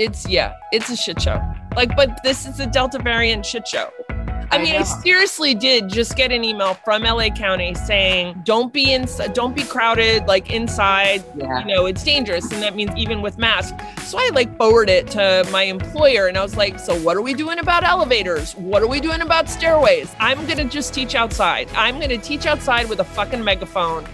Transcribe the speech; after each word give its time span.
It's 0.00 0.26
yeah, 0.26 0.56
it's 0.72 0.88
a 0.88 0.96
shit 0.96 1.20
show. 1.20 1.38
Like, 1.76 1.94
but 1.94 2.22
this 2.24 2.46
is 2.46 2.58
a 2.58 2.66
Delta 2.66 2.98
variant 2.98 3.44
shit 3.44 3.68
show. 3.68 3.90
I, 4.50 4.56
mean, 4.56 4.74
I 4.74 4.82
seriously 4.82 5.54
did 5.54 5.90
just 5.90 6.16
get 6.16 6.32
an 6.32 6.42
email 6.42 6.72
from 6.72 7.02
LA 7.02 7.28
County 7.28 7.74
saying, 7.74 8.40
"Don't 8.44 8.72
be 8.72 8.94
in, 8.94 9.06
don't 9.34 9.54
be 9.54 9.62
crowded, 9.62 10.24
like 10.24 10.50
inside. 10.50 11.22
Yeah. 11.36 11.58
You 11.60 11.66
know, 11.66 11.84
it's 11.84 12.02
dangerous, 12.02 12.50
and 12.50 12.62
that 12.62 12.74
means 12.74 12.92
even 12.96 13.20
with 13.20 13.36
masks." 13.36 13.76
So 14.08 14.16
I 14.16 14.30
like 14.32 14.56
forwarded 14.56 15.06
it 15.06 15.06
to 15.08 15.46
my 15.52 15.64
employer, 15.64 16.28
and 16.28 16.38
I 16.38 16.42
was 16.42 16.56
like, 16.56 16.78
"So 16.78 16.96
what 17.00 17.18
are 17.18 17.22
we 17.22 17.34
doing 17.34 17.58
about 17.58 17.84
elevators? 17.84 18.56
What 18.56 18.82
are 18.82 18.88
we 18.88 19.00
doing 19.00 19.20
about 19.20 19.50
stairways? 19.50 20.10
I'm 20.18 20.46
gonna 20.46 20.64
just 20.64 20.94
teach 20.94 21.14
outside. 21.14 21.68
I'm 21.76 22.00
gonna 22.00 22.16
teach 22.16 22.46
outside 22.46 22.88
with 22.88 23.00
a 23.00 23.04
fucking 23.04 23.44
megaphone. 23.44 24.06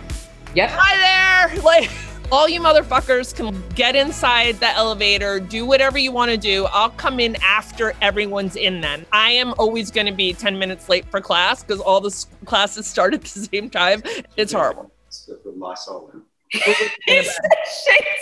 Yep. 0.57 0.69
Hi 0.73 1.49
there, 1.49 1.63
like." 1.63 1.91
All 2.33 2.49
you 2.49 2.61
motherfuckers 2.61 3.35
can 3.35 3.63
get 3.75 3.95
inside 3.95 4.59
the 4.61 4.69
elevator, 4.69 5.41
do 5.41 5.65
whatever 5.65 5.99
you 5.99 6.13
want 6.13 6.31
to 6.31 6.37
do. 6.37 6.67
I'll 6.67 6.91
come 6.91 7.21
in 7.21 7.37
after 7.37 7.95
everyone's 8.03 8.57
in 8.57 8.81
then. 8.81 9.07
I 9.13 9.31
am 9.31 9.55
always 9.59 9.91
going 9.91 10.07
to 10.07 10.13
be 10.13 10.33
10 10.33 10.59
minutes 10.59 10.89
late 10.89 11.05
for 11.11 11.21
class 11.21 11.63
because 11.63 11.81
all 11.81 12.01
the 12.01 12.27
classes 12.45 12.87
start 12.97 13.15
at 13.15 13.23
the 13.23 13.29
same 13.29 13.71
time. 13.71 14.03
It's 14.37 14.53
horrible. 14.53 14.91
The 15.27 15.53
Lysol 15.57 16.11
in. 16.13 16.23
Shane 17.09 17.25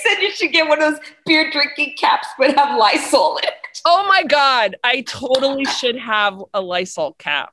said 0.03 0.21
you 0.21 0.31
should 0.31 0.53
get 0.53 0.69
one 0.69 0.83
of 0.83 0.95
those 0.95 1.01
beer 1.27 1.51
drinking 1.51 1.95
caps, 1.99 2.29
but 2.39 2.55
have 2.55 2.79
Lysol 2.79 3.37
in 3.39 3.45
it. 3.45 3.55
Oh 3.85 4.07
my 4.09 4.23
God. 4.25 4.77
I 4.85 5.03
totally 5.03 5.65
should 5.65 5.97
have 5.97 6.43
a 6.53 6.61
Lysol 6.61 7.15
cap. 7.15 7.53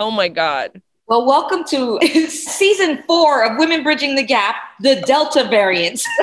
Oh 0.00 0.10
my 0.10 0.28
God. 0.28 0.82
Well, 1.08 1.26
welcome 1.26 1.64
to 1.64 1.98
season 2.28 3.02
four 3.08 3.44
of 3.44 3.58
Women 3.58 3.82
Bridging 3.82 4.14
the 4.14 4.22
Gap, 4.22 4.54
the 4.80 5.00
Delta 5.00 5.48
variants. 5.48 6.06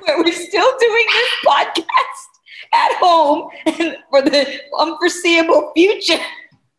Where 0.00 0.18
we're 0.18 0.32
still 0.32 0.78
doing 0.78 1.06
this 1.08 1.30
podcast 1.44 2.28
at 2.72 2.96
home 3.00 3.48
and 3.66 3.96
for 4.08 4.22
the 4.22 4.60
unforeseeable 4.78 5.72
future. 5.74 6.22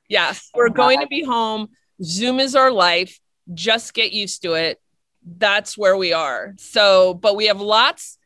Yes, 0.07 0.49
we're 0.55 0.69
oh 0.69 0.73
going 0.73 1.01
to 1.01 1.07
be 1.07 1.23
home. 1.23 1.67
Zoom 2.01 2.39
is 2.39 2.55
our 2.55 2.71
life. 2.71 3.19
Just 3.53 3.93
get 3.93 4.13
used 4.13 4.43
to 4.43 4.53
it. 4.53 4.79
That's 5.25 5.77
where 5.77 5.97
we 5.97 6.13
are. 6.13 6.53
So, 6.57 7.13
but 7.15 7.35
we 7.35 7.47
have 7.47 7.59
lots. 7.59 8.16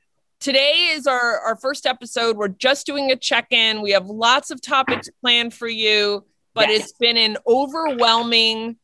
Today 0.41 0.89
is 0.93 1.05
our, 1.05 1.39
our 1.41 1.55
first 1.55 1.85
episode. 1.85 2.35
We're 2.35 2.47
just 2.47 2.87
doing 2.87 3.11
a 3.11 3.15
check 3.15 3.45
in. 3.51 3.79
We 3.83 3.91
have 3.91 4.07
lots 4.07 4.49
of 4.49 4.59
topics 4.59 5.07
planned 5.21 5.53
for 5.53 5.67
you, 5.67 6.25
but 6.55 6.67
Yes. 6.67 6.81
it's 6.85 6.93
been 6.93 7.15
an 7.15 7.37
overwhelming 7.47 8.77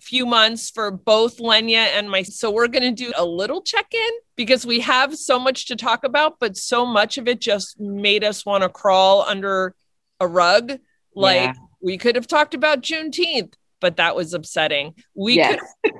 few 0.00 0.24
months 0.24 0.70
for 0.70 0.92
both 0.92 1.38
Lenya 1.38 1.78
and 1.98 2.08
my. 2.08 2.22
So, 2.22 2.48
we're 2.52 2.68
going 2.68 2.94
to 2.94 3.04
do 3.04 3.12
a 3.16 3.24
little 3.24 3.60
check 3.60 3.92
in 3.92 4.10
because 4.36 4.64
we 4.64 4.78
have 4.80 5.16
so 5.18 5.36
much 5.40 5.66
to 5.66 5.74
talk 5.76 6.04
about, 6.04 6.38
but 6.38 6.56
so 6.56 6.86
much 6.86 7.18
of 7.18 7.26
it 7.26 7.40
just 7.40 7.80
made 7.80 8.22
us 8.22 8.46
want 8.46 8.62
to 8.62 8.68
crawl 8.68 9.22
under 9.22 9.74
a 10.20 10.28
rug. 10.28 10.78
Like, 11.16 11.40
Yeah. 11.40 11.52
we 11.82 11.98
could 11.98 12.14
have 12.14 12.28
talked 12.28 12.54
about 12.54 12.82
Juneteenth, 12.82 13.54
but 13.80 13.96
that 13.96 14.14
was 14.14 14.32
upsetting. 14.32 14.94
We 15.16 15.34
Yes. 15.34 15.58
could 15.84 15.92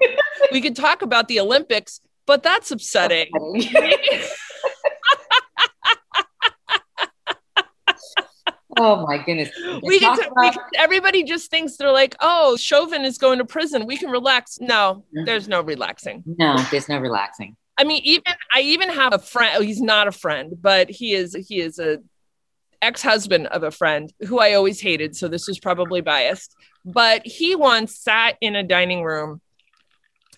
we 0.52 0.60
could 0.60 0.76
talk 0.76 1.02
about 1.02 1.26
the 1.26 1.40
Olympics, 1.40 2.00
but 2.26 2.44
that's 2.44 2.70
upsetting. 2.70 3.28
oh 8.80 9.06
my 9.06 9.18
goodness. 9.18 9.50
we 9.82 9.98
can, 10.00 10.16
we 10.16 10.48
about- 10.48 10.54
can- 10.54 10.62
everybody 10.78 11.22
just 11.22 11.50
thinks 11.50 11.76
they're 11.76 11.92
like, 11.92 12.16
oh, 12.20 12.56
Chauvin 12.56 13.04
is 13.04 13.18
going 13.18 13.38
to 13.38 13.44
prison. 13.44 13.86
We 13.86 13.96
can 13.96 14.10
relax. 14.10 14.58
No, 14.60 15.04
mm-hmm. 15.14 15.24
there's 15.26 15.48
no 15.48 15.60
relaxing. 15.60 16.24
no, 16.26 16.56
there's 16.70 16.88
no 16.88 16.98
relaxing. 16.98 17.56
I 17.76 17.84
mean, 17.84 18.02
even 18.04 18.24
I 18.54 18.60
even 18.60 18.90
have 18.90 19.14
a 19.14 19.18
friend. 19.18 19.54
oh, 19.56 19.62
He's 19.62 19.80
not 19.80 20.06
a 20.08 20.12
friend, 20.12 20.52
but 20.60 20.90
he 20.90 21.14
is 21.14 21.34
he 21.48 21.60
is 21.60 21.78
a 21.78 21.98
ex-husband 22.82 23.46
of 23.48 23.62
a 23.62 23.70
friend 23.70 24.12
who 24.26 24.38
I 24.38 24.54
always 24.54 24.80
hated. 24.80 25.14
So 25.16 25.28
this 25.28 25.46
was 25.46 25.58
probably 25.58 26.00
biased. 26.00 26.54
But 26.84 27.26
he 27.26 27.54
once 27.54 27.96
sat 27.96 28.36
in 28.40 28.56
a 28.56 28.62
dining 28.62 29.02
room. 29.02 29.40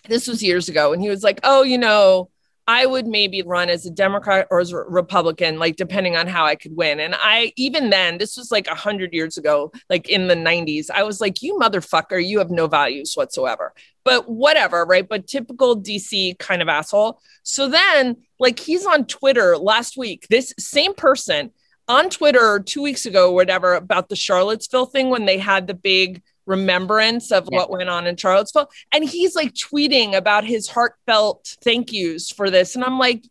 This 0.07 0.27
was 0.27 0.43
years 0.43 0.67
ago, 0.67 0.91
and 0.93 1.01
he 1.01 1.09
was 1.09 1.23
like, 1.23 1.39
"Oh, 1.43 1.63
you 1.63 1.77
know, 1.77 2.29
I 2.67 2.85
would 2.85 3.07
maybe 3.07 3.41
run 3.41 3.69
as 3.69 3.85
a 3.85 3.91
Democrat 3.91 4.47
or 4.49 4.59
as 4.59 4.71
a 4.71 4.77
Republican, 4.77 5.59
like 5.59 5.75
depending 5.75 6.15
on 6.15 6.27
how 6.27 6.45
I 6.45 6.55
could 6.55 6.75
win." 6.75 6.99
And 6.99 7.15
I 7.17 7.53
even 7.55 7.89
then, 7.89 8.17
this 8.17 8.37
was 8.37 8.51
like 8.51 8.67
a 8.67 8.75
hundred 8.75 9.13
years 9.13 9.37
ago, 9.37 9.71
like 9.89 10.09
in 10.09 10.27
the 10.27 10.35
'90s. 10.35 10.89
I 10.89 11.03
was 11.03 11.19
like, 11.21 11.41
"You 11.41 11.55
motherfucker, 11.55 12.25
you 12.25 12.39
have 12.39 12.51
no 12.51 12.67
values 12.67 13.13
whatsoever." 13.15 13.73
But 14.05 14.29
whatever, 14.29 14.85
right? 14.85 15.07
But 15.07 15.27
typical 15.27 15.79
DC 15.79 16.37
kind 16.39 16.61
of 16.61 16.67
asshole. 16.67 17.19
So 17.43 17.69
then, 17.69 18.17
like, 18.39 18.59
he's 18.59 18.85
on 18.85 19.05
Twitter 19.05 19.57
last 19.57 19.97
week. 19.97 20.27
This 20.29 20.53
same 20.59 20.93
person 20.93 21.51
on 21.87 22.09
Twitter 22.09 22.59
two 22.59 22.81
weeks 22.81 23.05
ago, 23.05 23.31
whatever, 23.31 23.73
about 23.73 24.09
the 24.09 24.15
Charlottesville 24.15 24.85
thing 24.87 25.09
when 25.09 25.25
they 25.25 25.37
had 25.37 25.67
the 25.67 25.73
big 25.73 26.21
remembrance 26.45 27.31
of 27.31 27.47
Yeah. 27.51 27.57
what 27.59 27.69
went 27.69 27.89
on 27.89 28.07
in 28.07 28.15
Charlottesville. 28.17 28.69
And 28.91 29.03
he's 29.03 29.35
like 29.35 29.53
tweeting 29.53 30.15
about 30.15 30.43
his 30.45 30.67
heartfelt 30.69 31.57
thank 31.63 31.91
yous 31.91 32.29
for 32.31 32.49
this. 32.49 32.75
And 32.75 32.83
I'm 32.83 32.99
like, 32.99 33.23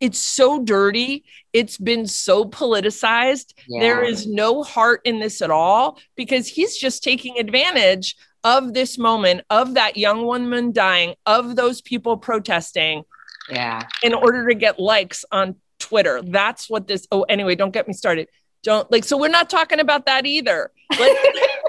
it's 0.00 0.18
so 0.20 0.62
dirty. 0.62 1.24
It's 1.52 1.76
been 1.76 2.06
so 2.06 2.44
politicized. 2.44 3.52
There 3.68 4.04
Yeah. 4.04 4.10
is 4.10 4.26
no 4.26 4.62
heart 4.62 5.00
in 5.04 5.18
this 5.18 5.42
at 5.42 5.50
all 5.50 5.98
because 6.16 6.46
he's 6.46 6.76
just 6.76 7.02
taking 7.02 7.38
advantage 7.38 8.16
of 8.44 8.74
this 8.74 8.96
moment, 8.98 9.42
of 9.50 9.74
that 9.74 9.96
young 9.96 10.24
woman 10.24 10.72
dying, 10.72 11.14
of 11.26 11.56
those 11.56 11.80
people 11.80 12.16
protesting 12.16 13.02
Yeah. 13.50 13.82
in 14.04 14.14
order 14.14 14.46
to 14.48 14.54
get 14.54 14.78
likes 14.78 15.24
on 15.32 15.56
Twitter. 15.80 16.22
That's 16.22 16.70
what 16.70 16.86
this. 16.86 17.06
Oh, 17.10 17.22
anyway, 17.22 17.56
don't 17.56 17.72
get 17.72 17.88
me 17.88 17.92
started. 17.94 18.28
Don't 18.62 18.90
like. 18.92 19.02
So 19.04 19.16
we're 19.16 19.28
not 19.28 19.50
talking 19.50 19.80
about 19.80 20.06
that 20.06 20.26
either. 20.26 20.70
Let's, 20.96 21.38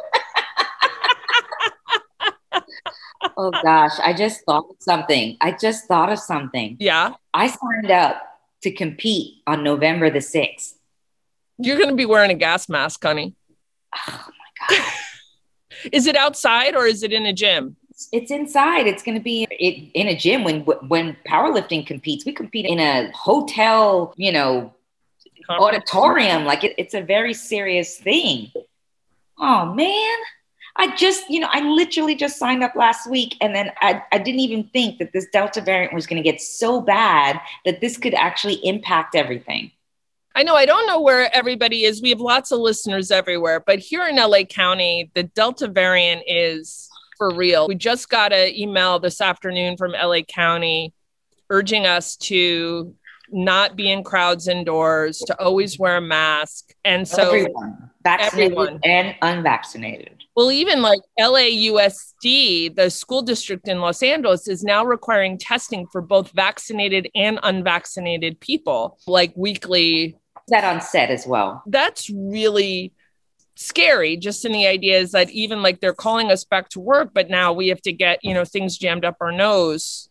Oh 3.37 3.51
gosh, 3.51 3.93
I 4.03 4.13
just 4.13 4.43
thought 4.45 4.65
of 4.69 4.75
something. 4.79 5.37
I 5.41 5.51
just 5.51 5.85
thought 5.87 6.11
of 6.11 6.19
something. 6.19 6.77
yeah, 6.79 7.13
I 7.33 7.47
signed 7.47 7.91
up 7.91 8.21
to 8.61 8.71
compete 8.71 9.35
on 9.45 9.63
November 9.63 10.09
the 10.09 10.19
6th. 10.19 10.73
you're 11.57 11.77
going 11.77 11.89
to 11.89 11.95
be 11.95 12.05
wearing 12.05 12.31
a 12.31 12.35
gas 12.35 12.69
mask, 12.69 13.03
honey. 13.03 13.35
Oh 14.07 14.27
my 14.69 14.77
God. 14.77 14.87
Is 15.91 16.07
it 16.07 16.15
outside 16.15 16.75
or 16.75 16.85
is 16.85 17.03
it 17.03 17.11
in 17.11 17.25
a 17.25 17.33
gym? 17.33 17.75
It's 18.13 18.31
inside. 18.31 18.87
It's 18.87 19.03
going 19.03 19.17
to 19.17 19.23
be 19.23 19.43
in 19.93 20.07
a 20.07 20.15
gym 20.15 20.45
when 20.45 20.61
when 20.61 21.17
powerlifting 21.27 21.85
competes. 21.85 22.25
We 22.25 22.31
compete 22.31 22.65
in 22.65 22.79
a 22.79 23.11
hotel, 23.13 24.13
you 24.15 24.31
know, 24.31 24.73
auditorium. 25.49 26.45
Like 26.45 26.63
it, 26.63 26.73
it's 26.77 26.93
a 26.93 27.01
very 27.01 27.33
serious 27.33 27.97
thing. 27.97 28.51
Oh 29.37 29.73
man. 29.73 30.17
I 30.75 30.95
just, 30.95 31.29
you 31.29 31.39
know, 31.39 31.49
I 31.51 31.61
literally 31.61 32.15
just 32.15 32.39
signed 32.39 32.63
up 32.63 32.75
last 32.75 33.09
week 33.09 33.35
and 33.41 33.53
then 33.53 33.71
I, 33.81 34.01
I 34.11 34.17
didn't 34.17 34.39
even 34.39 34.63
think 34.73 34.97
that 34.99 35.13
this 35.13 35.27
Delta 35.31 35.61
variant 35.61 35.93
was 35.93 36.07
going 36.07 36.21
to 36.21 36.27
get 36.27 36.41
so 36.41 36.81
bad 36.81 37.39
that 37.65 37.79
this 37.79 37.97
could 37.97 38.15
actually 38.15 38.55
impact 38.65 39.15
everything. 39.15 39.71
I 40.35 40.41
know 40.41 40.55
I 40.55 40.65
don't 40.65 40.87
know 40.87 40.99
where 40.99 41.33
everybody 41.33 41.83
is. 41.83 42.01
We 42.01 42.09
have 42.09 42.19
lots 42.19 42.51
of 42.51 42.59
listeners 42.59 43.11
everywhere, 43.11 43.59
but 43.59 43.77
here 43.77 44.07
in 44.07 44.15
LA 44.15 44.43
County, 44.43 45.11
the 45.13 45.23
Delta 45.23 45.67
variant 45.67 46.23
is 46.25 46.89
for 47.19 47.35
real. 47.35 47.67
We 47.67 47.75
just 47.75 48.09
got 48.09 48.33
an 48.33 48.55
email 48.55 48.97
this 48.97 49.21
afternoon 49.21 49.77
from 49.77 49.91
LA 49.91 50.21
County 50.21 50.91
urging 51.51 51.85
us 51.85 52.15
to 52.17 52.95
not 53.31 53.75
be 53.75 53.91
in 53.91 54.03
crowds 54.03 54.47
indoors, 54.47 55.19
to 55.27 55.39
always 55.41 55.79
wear 55.79 55.97
a 55.97 56.01
mask. 56.01 56.73
And 56.85 57.07
so, 57.07 57.27
everyone, 57.27 57.89
vaccinated 58.03 58.51
everyone. 58.57 58.79
and 58.83 59.15
unvaccinated. 59.21 60.23
well, 60.35 60.51
even 60.51 60.81
like 60.81 60.99
LAUSD, 61.19 62.75
the 62.75 62.89
school 62.89 63.21
district 63.21 63.67
in 63.67 63.79
Los 63.79 64.03
Angeles, 64.03 64.47
is 64.47 64.63
now 64.63 64.83
requiring 64.85 65.37
testing 65.37 65.87
for 65.91 66.01
both 66.01 66.31
vaccinated 66.31 67.09
and 67.15 67.39
unvaccinated 67.43 68.39
people, 68.39 68.97
like 69.07 69.33
weekly 69.35 70.17
That 70.49 70.63
on 70.63 70.81
set 70.81 71.09
as 71.09 71.25
well. 71.25 71.63
that's 71.67 72.09
really 72.09 72.93
scary 73.55 74.17
just 74.17 74.45
in 74.45 74.51
the 74.51 74.65
idea 74.65 74.97
is 74.97 75.11
that 75.11 75.29
even 75.29 75.61
like 75.61 75.79
they're 75.79 75.93
calling 75.93 76.31
us 76.31 76.43
back 76.43 76.69
to 76.69 76.79
work 76.79 77.11
but 77.13 77.29
now 77.29 77.53
we 77.53 77.67
have 77.67 77.79
to 77.79 77.93
get 77.93 78.17
you 78.23 78.33
know 78.33 78.43
things 78.43 78.79
jammed 78.79 79.05
up 79.05 79.15
our 79.21 79.31
nose 79.31 80.09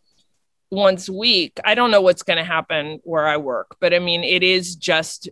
once 0.73 1.09
a 1.09 1.13
week 1.13 1.61
i 1.65 1.75
don't 1.75 1.91
know 1.91 2.01
what's 2.01 2.23
going 2.23 2.39
to 2.39 2.45
happen 2.45 2.99
where 3.05 3.27
i 3.27 3.37
work 3.37 3.77
but 3.79 3.93
i 3.93 3.99
mean 3.99 4.25
it 4.25 4.43
is 4.43 4.75
just 4.75 5.29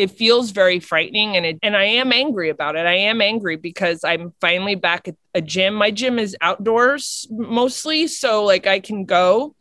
it 0.00 0.10
feels 0.10 0.50
very 0.50 0.80
frightening 0.80 1.36
and 1.36 1.44
it 1.44 1.58
and 1.62 1.76
i 1.76 1.84
am 1.84 2.10
angry 2.10 2.48
about 2.48 2.74
it. 2.74 2.86
I 2.86 2.94
am 2.94 3.20
angry 3.20 3.56
because 3.56 4.02
i'm 4.02 4.32
finally 4.40 4.74
back 4.74 5.08
at 5.08 5.16
a 5.34 5.42
gym. 5.42 5.74
My 5.74 5.90
gym 5.90 6.18
is 6.18 6.34
outdoors 6.40 7.28
mostly 7.30 8.06
so 8.06 8.44
like 8.44 8.66
i 8.66 8.80
can 8.80 9.04
go. 9.04 9.54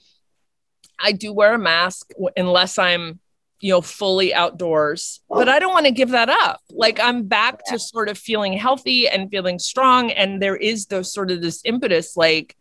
I 0.98 1.12
do 1.12 1.34
wear 1.34 1.56
a 1.56 1.60
mask 1.60 2.12
unless 2.38 2.78
i'm 2.78 3.20
you 3.60 3.74
know 3.74 3.82
fully 3.82 4.34
outdoors 4.34 5.20
but 5.30 5.50
i 5.50 5.60
don't 5.60 5.74
want 5.74 5.86
to 5.86 5.92
give 5.92 6.12
that 6.12 6.30
up. 6.30 6.62
Like 6.70 7.02
i'm 7.02 7.24
back 7.24 7.66
to 7.66 7.78
sort 7.78 8.08
of 8.08 8.18
feeling 8.18 8.54
healthy 8.54 9.10
and 9.10 9.30
feeling 9.30 9.60
strong 9.60 10.10
and 10.12 10.42
there 10.42 10.56
is 10.56 10.86
those 10.86 11.12
sort 11.12 11.32
of 11.32 11.42
this 11.42 11.62
impetus 11.66 12.16
like 12.16 12.56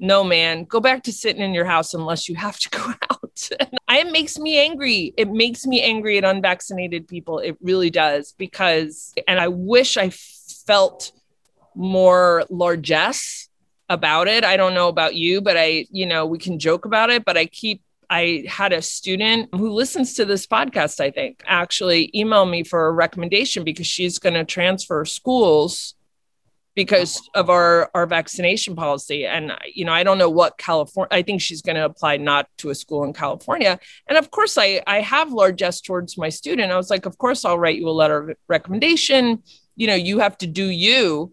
no 0.00 0.24
man 0.24 0.64
go 0.64 0.80
back 0.80 1.04
to 1.04 1.12
sitting 1.12 1.42
in 1.42 1.54
your 1.54 1.64
house 1.64 1.94
unless 1.94 2.28
you 2.28 2.34
have 2.34 2.58
to 2.58 2.68
go 2.70 2.92
out 3.10 3.20
it 4.00 4.12
makes 4.12 4.38
me 4.38 4.58
angry. 4.58 5.12
It 5.16 5.30
makes 5.30 5.66
me 5.66 5.82
angry 5.82 6.18
at 6.18 6.24
unvaccinated 6.24 7.08
people. 7.08 7.38
It 7.38 7.56
really 7.60 7.90
does 7.90 8.34
because, 8.38 9.12
and 9.26 9.38
I 9.38 9.48
wish 9.48 9.96
I 9.96 10.10
felt 10.10 11.12
more 11.74 12.44
largesse 12.50 13.48
about 13.88 14.28
it. 14.28 14.44
I 14.44 14.56
don't 14.56 14.74
know 14.74 14.88
about 14.88 15.14
you, 15.14 15.40
but 15.40 15.56
I, 15.56 15.86
you 15.90 16.06
know, 16.06 16.26
we 16.26 16.38
can 16.38 16.58
joke 16.58 16.84
about 16.84 17.10
it, 17.10 17.24
but 17.24 17.36
I 17.36 17.46
keep 17.46 17.82
I 18.12 18.44
had 18.48 18.72
a 18.72 18.82
student 18.82 19.50
who 19.52 19.70
listens 19.70 20.14
to 20.14 20.24
this 20.24 20.44
podcast, 20.44 20.98
I 20.98 21.12
think, 21.12 21.44
actually 21.46 22.10
email 22.12 22.44
me 22.44 22.64
for 22.64 22.88
a 22.88 22.92
recommendation 22.92 23.62
because 23.62 23.86
she's 23.86 24.18
going 24.18 24.34
to 24.34 24.44
transfer 24.44 25.04
schools 25.04 25.94
because 26.84 27.28
of 27.34 27.50
our 27.50 27.90
our 27.94 28.06
vaccination 28.06 28.74
policy. 28.74 29.26
And 29.26 29.52
you 29.74 29.84
know 29.84 29.92
i 29.92 30.02
don't 30.02 30.16
know 30.16 30.30
what 30.30 30.56
california 30.56 31.08
i 31.12 31.20
think 31.20 31.42
she's 31.42 31.60
going 31.60 31.76
to 31.76 31.84
apply 31.84 32.16
not 32.16 32.48
to 32.58 32.70
a 32.70 32.74
school 32.74 33.04
in 33.04 33.12
california. 33.12 33.78
And 34.08 34.16
of 34.16 34.30
course 34.30 34.56
i 34.56 34.82
i 34.86 35.00
have 35.00 35.30
largesse 35.30 35.82
towards 35.82 36.16
my 36.16 36.30
student. 36.30 36.72
I 36.72 36.76
was 36.76 36.88
like 36.88 37.04
of 37.04 37.18
course 37.18 37.44
i'll 37.44 37.58
write 37.58 37.76
you 37.76 37.88
a 37.88 37.98
letter 38.02 38.18
of 38.30 38.36
recommendation. 38.48 39.42
You 39.76 39.88
know 39.88 39.94
you 39.94 40.20
have 40.20 40.38
to 40.38 40.46
do 40.46 40.66
you. 40.86 41.32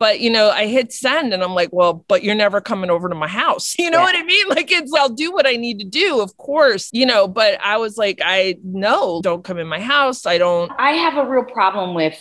But 0.00 0.18
you 0.20 0.30
know 0.30 0.50
i 0.50 0.66
hit 0.66 0.92
send 0.92 1.32
and 1.32 1.42
i'm 1.44 1.54
like 1.54 1.70
well 1.72 2.04
but 2.08 2.22
you're 2.24 2.42
never 2.44 2.60
coming 2.60 2.90
over 2.90 3.08
to 3.08 3.14
my 3.14 3.28
house. 3.28 3.76
You 3.82 3.90
know 3.90 3.98
yeah. 3.98 4.08
what 4.08 4.16
i 4.16 4.24
mean? 4.24 4.48
Like 4.48 4.70
it's 4.72 4.92
i'll 5.00 5.16
do 5.24 5.32
what 5.32 5.46
i 5.46 5.54
need 5.54 5.78
to 5.78 5.88
do 6.02 6.20
of 6.20 6.36
course. 6.36 6.90
You 6.92 7.06
know 7.06 7.28
but 7.28 7.60
i 7.72 7.76
was 7.84 7.96
like 7.96 8.18
i 8.24 8.56
no 8.64 9.20
don't 9.22 9.44
come 9.44 9.58
in 9.58 9.68
my 9.68 9.80
house. 9.94 10.26
I 10.26 10.38
don't 10.38 10.72
i 10.90 10.92
have 11.04 11.16
a 11.22 11.30
real 11.30 11.44
problem 11.44 11.94
with 11.94 12.18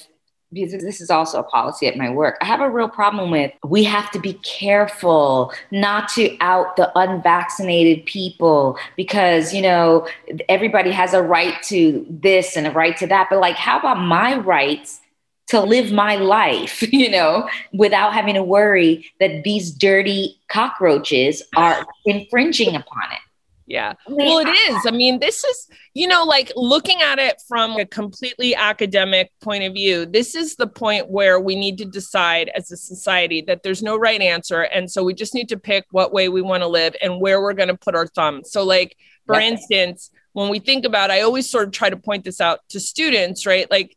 because 0.53 0.71
this 0.81 1.01
is 1.01 1.09
also 1.09 1.39
a 1.39 1.44
policy 1.44 1.88
at 1.88 1.97
my 1.97 2.09
work. 2.09 2.38
I 2.41 2.45
have 2.45 2.61
a 2.61 2.69
real 2.69 2.89
problem 2.89 3.31
with 3.31 3.51
we 3.63 3.83
have 3.83 4.11
to 4.11 4.19
be 4.19 4.33
careful 4.44 5.51
not 5.71 6.09
to 6.09 6.38
out 6.39 6.75
the 6.75 6.91
unvaccinated 6.97 8.05
people 8.05 8.77
because, 8.95 9.53
you 9.53 9.61
know, 9.61 10.07
everybody 10.47 10.91
has 10.91 11.13
a 11.13 11.21
right 11.21 11.61
to 11.63 12.05
this 12.09 12.55
and 12.55 12.67
a 12.67 12.71
right 12.71 12.95
to 12.97 13.07
that. 13.07 13.27
But, 13.29 13.39
like, 13.39 13.55
how 13.55 13.79
about 13.79 13.99
my 13.99 14.38
rights 14.38 15.01
to 15.47 15.61
live 15.61 15.91
my 15.91 16.15
life, 16.15 16.81
you 16.94 17.09
know, 17.09 17.49
without 17.73 18.13
having 18.13 18.35
to 18.35 18.44
worry 18.44 19.09
that 19.19 19.44
these 19.44 19.71
dirty 19.71 20.39
cockroaches 20.49 21.41
are 21.55 21.85
infringing 22.05 22.75
upon 22.75 23.03
it. 23.11 23.19
Yeah. 23.67 23.95
Well, 24.07 24.39
it 24.39 24.47
is. 24.47 24.85
I 24.87 24.91
mean, 24.91 25.19
this 25.19 25.43
is, 25.43 25.67
you 25.93 26.07
know, 26.07 26.23
like 26.23 26.53
looking 26.55 27.01
at 27.01 27.19
it 27.19 27.41
from 27.49 27.77
a 27.77 27.85
completely 27.85 28.55
academic 28.55 29.29
point 29.41 29.65
of 29.65 29.73
view, 29.73 30.05
this 30.05 30.35
is 30.35 30.55
the 30.55 30.67
point 30.67 31.09
where 31.09 31.37
we 31.37 31.53
need 31.53 31.77
to 31.79 31.85
decide 31.85 32.49
as 32.55 32.71
a 32.71 32.77
society 32.77 33.41
that 33.41 33.63
there's 33.63 33.83
no 33.83 33.97
right 33.97 34.21
answer. 34.21 34.61
And 34.61 34.89
so 34.89 35.03
we 35.03 35.13
just 35.13 35.35
need 35.35 35.49
to 35.49 35.59
pick 35.59 35.85
what 35.91 36.13
way 36.13 36.29
we 36.29 36.41
want 36.41 36.63
to 36.63 36.67
live 36.67 36.95
and 37.01 37.19
where 37.19 37.41
we're 37.41 37.51
going 37.51 37.67
to 37.67 37.75
put 37.75 37.93
our 37.93 38.07
thumb. 38.07 38.41
So, 38.45 38.63
like, 38.63 38.95
for 39.25 39.37
yeah. 39.37 39.47
instance, 39.47 40.11
when 40.31 40.47
we 40.47 40.59
think 40.59 40.85
about, 40.85 41.11
I 41.11 41.21
always 41.21 41.49
sort 41.49 41.67
of 41.67 41.73
try 41.73 41.89
to 41.89 41.97
point 41.97 42.23
this 42.23 42.39
out 42.39 42.59
to 42.69 42.79
students, 42.79 43.45
right? 43.45 43.69
Like, 43.69 43.96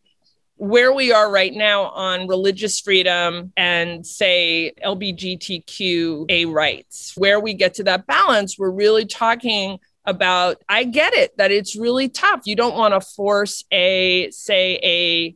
where 0.61 0.93
we 0.93 1.11
are 1.11 1.33
right 1.33 1.55
now 1.55 1.85
on 1.85 2.29
religious 2.29 2.81
freedom 2.81 3.51
and 3.57 4.07
say 4.07 4.75
LGBTQA 4.85 6.53
rights, 6.53 7.15
where 7.17 7.41
we 7.41 7.55
get 7.55 7.73
to 7.75 7.85
that 7.85 8.07
balance, 8.07 8.59
we're 8.59 8.71
really 8.71 9.07
talking 9.07 9.79
about 10.05 10.63
I 10.69 10.85
get 10.85 11.15
it 11.15 11.35
that 11.39 11.51
it's 11.51 11.77
really 11.77 12.11
tough. 12.11 12.43
You 12.45 12.57
don't 12.57 12.77
want 12.77 12.93
to 12.93 13.01
force 13.01 13.65
a 13.73 14.31
say 14.33 14.79
a 14.83 15.35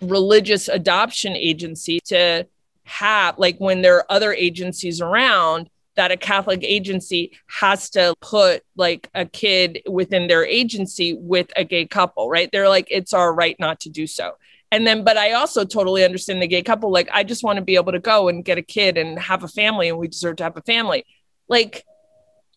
religious 0.00 0.68
adoption 0.68 1.34
agency 1.34 1.98
to 2.04 2.46
have 2.84 3.38
like 3.38 3.58
when 3.58 3.82
there 3.82 3.96
are 3.96 4.06
other 4.08 4.32
agencies 4.32 5.00
around 5.00 5.68
that 5.96 6.12
a 6.12 6.16
Catholic 6.16 6.62
agency 6.62 7.32
has 7.46 7.90
to 7.90 8.14
put 8.20 8.62
like 8.76 9.08
a 9.14 9.24
kid 9.24 9.82
within 9.88 10.28
their 10.28 10.44
agency 10.44 11.14
with 11.14 11.50
a 11.56 11.64
gay 11.64 11.86
couple, 11.86 12.28
right? 12.28 12.50
They're 12.52 12.68
like, 12.68 12.86
it's 12.90 13.12
our 13.12 13.34
right 13.34 13.56
not 13.58 13.80
to 13.80 13.90
do 13.90 14.06
so. 14.06 14.32
And 14.72 14.86
then, 14.86 15.04
but 15.04 15.16
I 15.16 15.32
also 15.32 15.64
totally 15.64 16.04
understand 16.04 16.42
the 16.42 16.46
gay 16.48 16.62
couple. 16.62 16.90
Like, 16.90 17.08
I 17.12 17.22
just 17.22 17.44
want 17.44 17.56
to 17.56 17.64
be 17.64 17.76
able 17.76 17.92
to 17.92 18.00
go 18.00 18.28
and 18.28 18.44
get 18.44 18.58
a 18.58 18.62
kid 18.62 18.98
and 18.98 19.18
have 19.18 19.44
a 19.44 19.48
family, 19.48 19.88
and 19.88 19.96
we 19.96 20.08
deserve 20.08 20.36
to 20.36 20.44
have 20.44 20.56
a 20.56 20.62
family. 20.62 21.06
Like, 21.48 21.84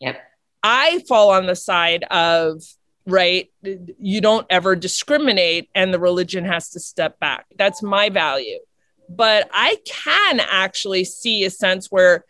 yep. 0.02 0.20
I 0.64 1.04
fall 1.08 1.30
on 1.30 1.46
the 1.46 1.56
side 1.56 2.04
of, 2.06 2.64
right, 3.06 3.52
you 3.62 4.22
don't 4.22 4.48
ever 4.50 4.76
discriminate, 4.76 5.70
and 5.76 5.94
the 5.94 6.00
religion 6.00 6.46
has 6.46 6.72
to 6.72 6.80
step 6.80 7.20
back. 7.20 7.46
That's 7.58 7.84
my 7.84 8.10
value. 8.10 8.60
But 9.08 9.48
I 9.54 9.78
can 9.86 10.40
actually 10.40 11.04
see 11.06 11.44
a 11.44 11.52
sense 11.52 11.92
where 11.92 12.26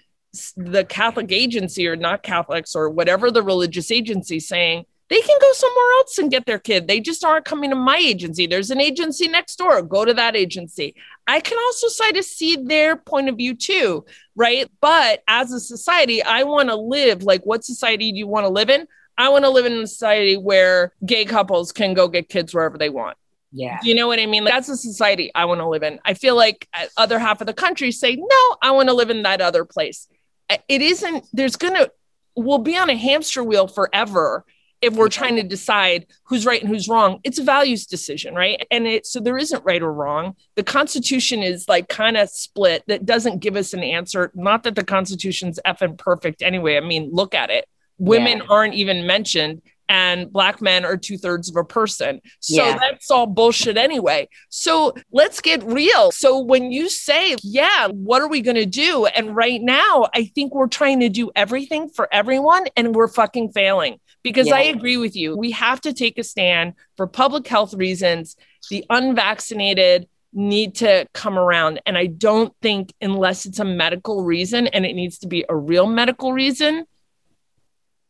the 0.56 0.86
Catholic 0.86 1.32
agency 1.32 1.88
or 1.88 1.96
not 1.96 2.24
Catholics 2.24 2.76
or 2.76 2.90
whatever 2.90 3.32
the 3.32 3.44
religious 3.44 3.92
agency 3.92 4.40
saying, 4.40 4.86
they 5.10 5.22
can 5.22 5.38
go 5.42 5.52
somewhere 5.54 5.92
else 5.98 6.18
and 6.20 6.30
get 6.30 6.46
their 6.46 6.60
kid. 6.60 6.88
They 6.88 7.00
just 7.00 7.26
aren't 7.26 7.46
coming 7.46 7.72
to 7.72 7.76
my 7.76 7.98
agency. 7.98 8.46
There's 8.46 8.70
an 8.70 8.80
agency 8.80 9.28
next 9.28 9.56
door. 9.56 9.82
Go 9.82 10.06
to 10.06 10.14
that 10.14 10.36
agency. 10.36 10.96
I 11.28 11.40
can 11.40 11.58
also 11.58 11.88
try 11.98 12.12
to 12.12 12.22
see 12.22 12.56
their 12.56 12.96
point 12.96 13.28
of 13.28 13.38
view 13.38 13.56
too, 13.56 14.06
right? 14.36 14.70
But 14.82 15.24
as 15.28 15.52
a 15.52 15.60
society, 15.60 16.22
I 16.22 16.44
want 16.44 16.70
to 16.70 16.76
live 16.76 17.24
like 17.24 17.44
what 17.44 17.64
society 17.64 18.12
do 18.12 18.20
you 18.20 18.28
want 18.28 18.46
to 18.46 18.52
live 18.52 18.70
in? 18.70 18.88
I 19.18 19.30
want 19.30 19.46
to 19.46 19.50
live 19.50 19.66
in 19.66 19.74
a 19.74 19.88
society 19.88 20.38
where 20.38 20.94
gay 21.04 21.26
couples 21.26 21.72
can 21.72 21.94
go 21.96 22.08
get 22.08 22.30
kids 22.30 22.54
wherever 22.54 22.78
they 22.78 22.90
want. 22.90 23.18
Yeah. 23.52 23.80
You 23.82 23.96
know 23.96 24.08
what 24.08 24.20
I 24.20 24.28
mean? 24.28 24.46
Like, 24.46 24.54
that's 24.54 24.70
a 24.70 24.78
society 24.78 25.32
I 25.34 25.46
want 25.46 25.60
to 25.60 25.68
live 25.68 25.82
in. 25.82 26.00
I 26.06 26.14
feel 26.14 26.36
like 26.36 26.68
uh, 26.72 26.86
other 26.98 27.18
half 27.18 27.42
of 27.42 27.48
the 27.48 27.54
country 27.54 27.92
say, 27.92 28.16
no, 28.16 28.58
I 28.62 28.72
want 28.72 28.90
to 28.90 28.94
live 28.94 29.10
in 29.10 29.24
that 29.24 29.42
other 29.42 29.66
place 29.66 30.08
it 30.50 30.82
isn't 30.82 31.26
there's 31.34 31.56
gonna 31.56 31.88
we'll 32.36 32.58
be 32.60 32.78
on 32.78 32.90
a 32.90 32.96
hamster 32.96 33.44
wheel 33.44 33.68
forever 33.68 34.46
if 34.82 34.94
we're 34.94 35.10
trying 35.10 35.36
to 35.36 35.44
decide 35.44 36.08
who's 36.24 36.46
right 36.46 36.62
and 36.62 36.70
who's 36.70 36.88
wrong. 36.88 37.20
It's 37.26 37.38
a 37.38 37.44
values 37.44 37.86
decision 37.86 38.34
right? 38.34 38.66
And 38.72 38.88
it 38.88 39.06
so 39.06 39.20
there 39.20 39.38
isn't 39.38 39.66
right 39.66 39.82
or 39.82 39.92
wrong. 39.92 40.36
The 40.56 40.64
constitution 40.64 41.44
is 41.44 41.68
like 41.68 41.90
kind 41.90 42.18
of 42.18 42.30
split 42.30 42.84
that 42.88 43.06
doesn't 43.06 43.40
give 43.40 43.56
us 43.56 43.74
an 43.74 43.84
answer. 43.84 44.32
Not 44.36 44.64
that 44.64 44.76
the 44.76 44.84
constitution's 44.84 45.60
effing 45.66 45.98
perfect 45.98 46.42
anyway. 46.42 46.78
I 46.78 46.82
mean 46.82 47.10
look 47.12 47.36
at 47.36 47.50
it. 47.50 47.68
Women 47.98 48.38
yeah. 48.38 48.46
aren't 48.50 48.76
even 48.76 49.06
mentioned 49.06 49.62
and 49.90 50.32
black 50.32 50.62
men 50.62 50.86
are 50.86 50.96
two 50.96 51.18
thirds 51.18 51.50
of 51.50 51.56
a 51.56 51.64
person. 51.64 52.22
So 52.40 52.64
yeah. 52.64 52.78
that's 52.78 53.10
all 53.10 53.26
bullshit 53.26 53.76
anyway. 53.76 54.30
So 54.50 54.94
let's 55.12 55.42
get 55.42 55.64
real. 55.64 56.12
So 56.12 56.40
when 56.40 56.72
you 56.72 56.88
say, 56.90 57.36
yeah, 57.44 57.88
what 57.88 58.22
are 58.22 58.30
we 58.30 58.42
going 58.42 58.56
to 58.56 58.68
do? 58.68 59.08
And 59.08 59.36
right 59.36 59.62
now, 59.62 60.08
I 60.14 60.26
think 60.36 60.54
we're 60.54 60.68
trying 60.68 61.00
to 61.02 61.10
do 61.10 61.32
everything 61.36 61.90
for 61.90 62.08
everyone 62.14 62.68
and 62.78 62.96
we're 62.96 63.08
fucking 63.08 63.52
failing 63.52 64.00
because 64.24 64.48
yeah. 64.48 64.56
I 64.56 64.62
agree 64.62 64.98
with 64.98 65.16
you. 65.16 65.36
We 65.36 65.52
have 65.52 65.82
to 65.82 65.94
take 65.94 66.20
a 66.20 66.24
stand 66.24 66.74
for 66.96 67.08
public 67.08 67.48
health 67.48 67.74
reasons. 67.74 68.36
The 68.70 68.86
unvaccinated 68.90 70.08
need 70.34 70.76
to 70.76 71.08
come 71.14 71.40
around. 71.40 71.82
And 71.88 71.98
I 71.98 72.06
don't 72.06 72.54
think, 72.62 72.94
unless 73.02 73.48
it's 73.48 73.60
a 73.60 73.66
medical 73.66 74.24
reason 74.24 74.68
and 74.68 74.86
it 74.86 74.94
needs 74.94 75.18
to 75.20 75.28
be 75.28 75.46
a 75.50 75.56
real 75.56 75.88
medical 75.88 76.34
reason, 76.34 76.86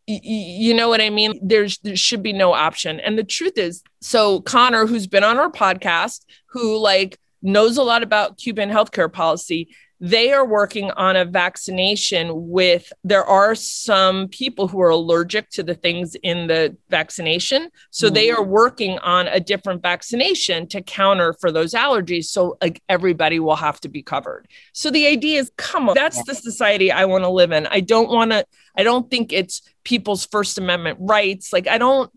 you 0.10 0.74
know 0.74 0.90
what 0.90 1.02
I 1.02 1.10
mean? 1.10 1.40
There's 1.42 1.78
there 1.80 1.96
should 1.96 2.24
be 2.24 2.34
no 2.34 2.54
option. 2.54 3.00
And 3.00 3.18
the 3.18 3.24
truth 3.24 3.58
is, 3.58 3.84
so 4.02 4.42
Connor, 4.42 4.88
who's 4.88 5.08
been 5.08 5.24
on 5.24 5.38
our 5.38 5.52
podcast, 5.52 6.26
who 6.48 6.78
like 6.78 7.20
knows 7.42 7.78
a 7.78 7.84
lot 7.84 8.02
about 8.02 8.38
Cuban 8.38 8.70
healthcare 8.70 9.12
policy, 9.12 9.70
they 10.02 10.32
are 10.32 10.46
working 10.46 10.92
on 10.92 11.18
a 11.18 11.26
vaccination 11.26 12.50
with 12.50 12.92
there 13.04 13.26
are 13.26 13.54
some 13.54 14.30
people 14.30 14.68
who 14.68 14.80
are 14.82 14.90
allergic 14.90 15.50
to 15.50 15.64
the 15.64 15.76
things 15.76 16.16
in 16.24 16.48
the 16.48 16.78
vaccination. 16.90 17.70
So 17.92 18.08
mm-hmm. 18.08 18.14
they 18.14 18.32
are 18.32 18.44
working 18.44 18.98
on 19.00 19.28
a 19.28 19.40
different 19.40 19.82
vaccination 19.82 20.68
to 20.68 20.82
counter 20.82 21.34
for 21.34 21.52
those 21.52 21.74
allergies. 21.74 22.26
So 22.26 22.58
like 22.62 22.82
everybody 22.88 23.40
will 23.40 23.58
have 23.58 23.82
to 23.82 23.90
be 23.90 24.02
covered. 24.02 24.48
So 24.72 24.90
the 24.90 25.06
idea 25.06 25.40
is 25.40 25.52
come 25.58 25.90
on 25.90 25.96
that's 25.96 26.24
the 26.24 26.36
society 26.36 26.92
i 26.92 27.06
want 27.06 27.24
to 27.26 27.30
live 27.30 27.52
in. 27.52 27.68
I 27.68 27.82
don't 27.82 28.10
want 28.10 28.32
to 28.32 28.46
i 28.78 28.84
don't 28.84 29.10
think 29.10 29.34
it's 29.34 29.62
people's 29.84 30.26
first 30.26 30.58
amendment 30.58 30.98
rights. 31.02 31.52
Like 31.52 31.68
i 31.68 31.78
don't 31.78 32.10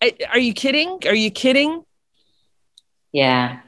I, 0.00 0.12
are 0.30 0.38
you 0.38 0.52
kidding? 0.52 1.00
Are 1.06 1.14
you 1.14 1.30
kidding? 1.30 1.82
Yeah. 3.12 3.60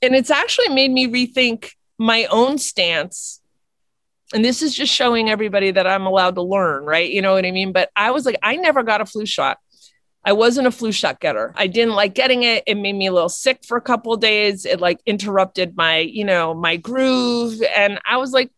And 0.00 0.14
it's 0.14 0.30
actually 0.30 0.68
made 0.68 0.92
me 0.92 1.08
rethink 1.08 1.72
my 1.98 2.24
own 2.26 2.58
stance 2.58 3.40
and 4.32 4.44
this 4.44 4.62
is 4.62 4.74
just 4.74 4.92
showing 4.92 5.30
everybody 5.30 5.70
that 5.70 5.86
I'm 5.86 6.06
allowed 6.06 6.34
to 6.34 6.42
learn, 6.42 6.84
right? 6.84 7.08
You 7.08 7.22
know 7.22 7.34
what 7.34 7.44
I 7.44 7.52
mean? 7.52 7.72
But 7.72 7.90
I 7.94 8.10
was 8.10 8.26
like, 8.26 8.36
I 8.42 8.56
never 8.56 8.82
got 8.82 9.00
a 9.00 9.06
flu 9.06 9.26
shot. 9.26 9.58
I 10.24 10.32
wasn't 10.32 10.66
a 10.66 10.72
flu 10.72 10.90
shot 10.90 11.20
getter. 11.20 11.52
I 11.54 11.66
didn't 11.66 11.94
like 11.94 12.14
getting 12.14 12.42
it. 12.42 12.64
It 12.66 12.76
made 12.76 12.94
me 12.94 13.06
a 13.06 13.12
little 13.12 13.28
sick 13.28 13.60
for 13.64 13.76
a 13.76 13.82
couple 13.82 14.16
days. 14.16 14.64
It 14.64 14.80
like 14.80 15.00
interrupted 15.04 15.76
my, 15.76 15.98
you 15.98 16.24
know, 16.24 16.54
my 16.54 16.76
groove. 16.76 17.62
And 17.76 18.00
I 18.04 18.16
was 18.16 18.32
like, 18.32 18.50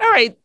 all 0.00 0.10
right, 0.10 0.38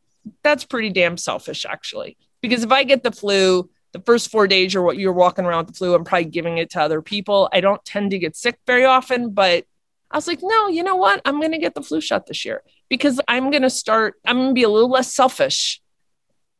that's 0.44 0.66
pretty 0.66 0.90
damn 0.90 1.18
selfish, 1.18 1.66
actually. 1.66 2.18
Because 2.42 2.64
if 2.64 2.72
I 2.72 2.84
get 2.84 3.04
the 3.04 3.12
flu, 3.12 3.70
the 3.94 4.02
first 4.02 4.30
four 4.30 4.48
days 4.48 4.74
you're 4.74 4.92
you're 4.94 5.14
walking 5.14 5.46
around 5.46 5.68
with 5.68 5.68
the 5.68 5.78
flu, 5.78 5.94
I'm 5.94 6.04
probably 6.04 6.26
giving 6.26 6.58
it 6.58 6.72
to 6.72 6.82
other 6.82 7.02
people. 7.02 7.48
I 7.54 7.62
don't 7.62 7.84
tend 7.86 8.12
to 8.12 8.20
get 8.20 8.36
sick 8.36 8.58
very 8.66 8.84
often, 8.84 9.30
but 9.30 9.66
I 10.12 10.18
was 10.18 10.28
like, 10.28 10.40
no, 10.42 10.68
you 10.68 10.84
know 10.84 10.96
what? 10.96 11.22
I'm 11.26 11.40
going 11.40 11.52
to 11.52 11.58
get 11.58 11.76
the 11.76 11.82
flu 11.82 12.00
shot 12.00 12.28
this 12.28 12.46
year 12.46 12.62
because 12.90 13.20
I'm 13.28 13.50
going 13.50 13.64
to 13.64 13.70
start, 13.70 14.16
I'm 14.26 14.38
going 14.38 14.50
to 14.50 14.54
be 14.54 14.64
a 14.64 14.70
little 14.70 14.90
less 14.90 15.14
selfish 15.14 15.82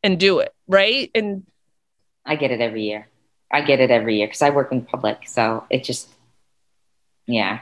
and 0.04 0.20
do 0.20 0.40
it. 0.40 0.54
Right. 0.68 1.12
And 1.16 1.46
I 2.26 2.36
get 2.36 2.52
it 2.52 2.62
every 2.62 2.84
year. 2.84 3.08
I 3.52 3.62
get 3.62 3.80
it 3.80 3.92
every 3.92 4.18
year 4.18 4.28
because 4.28 4.42
I 4.42 4.50
work 4.50 4.72
in 4.72 4.84
public. 4.84 5.28
So 5.28 5.66
it 5.70 5.84
just, 5.84 6.10
yeah. 7.28 7.62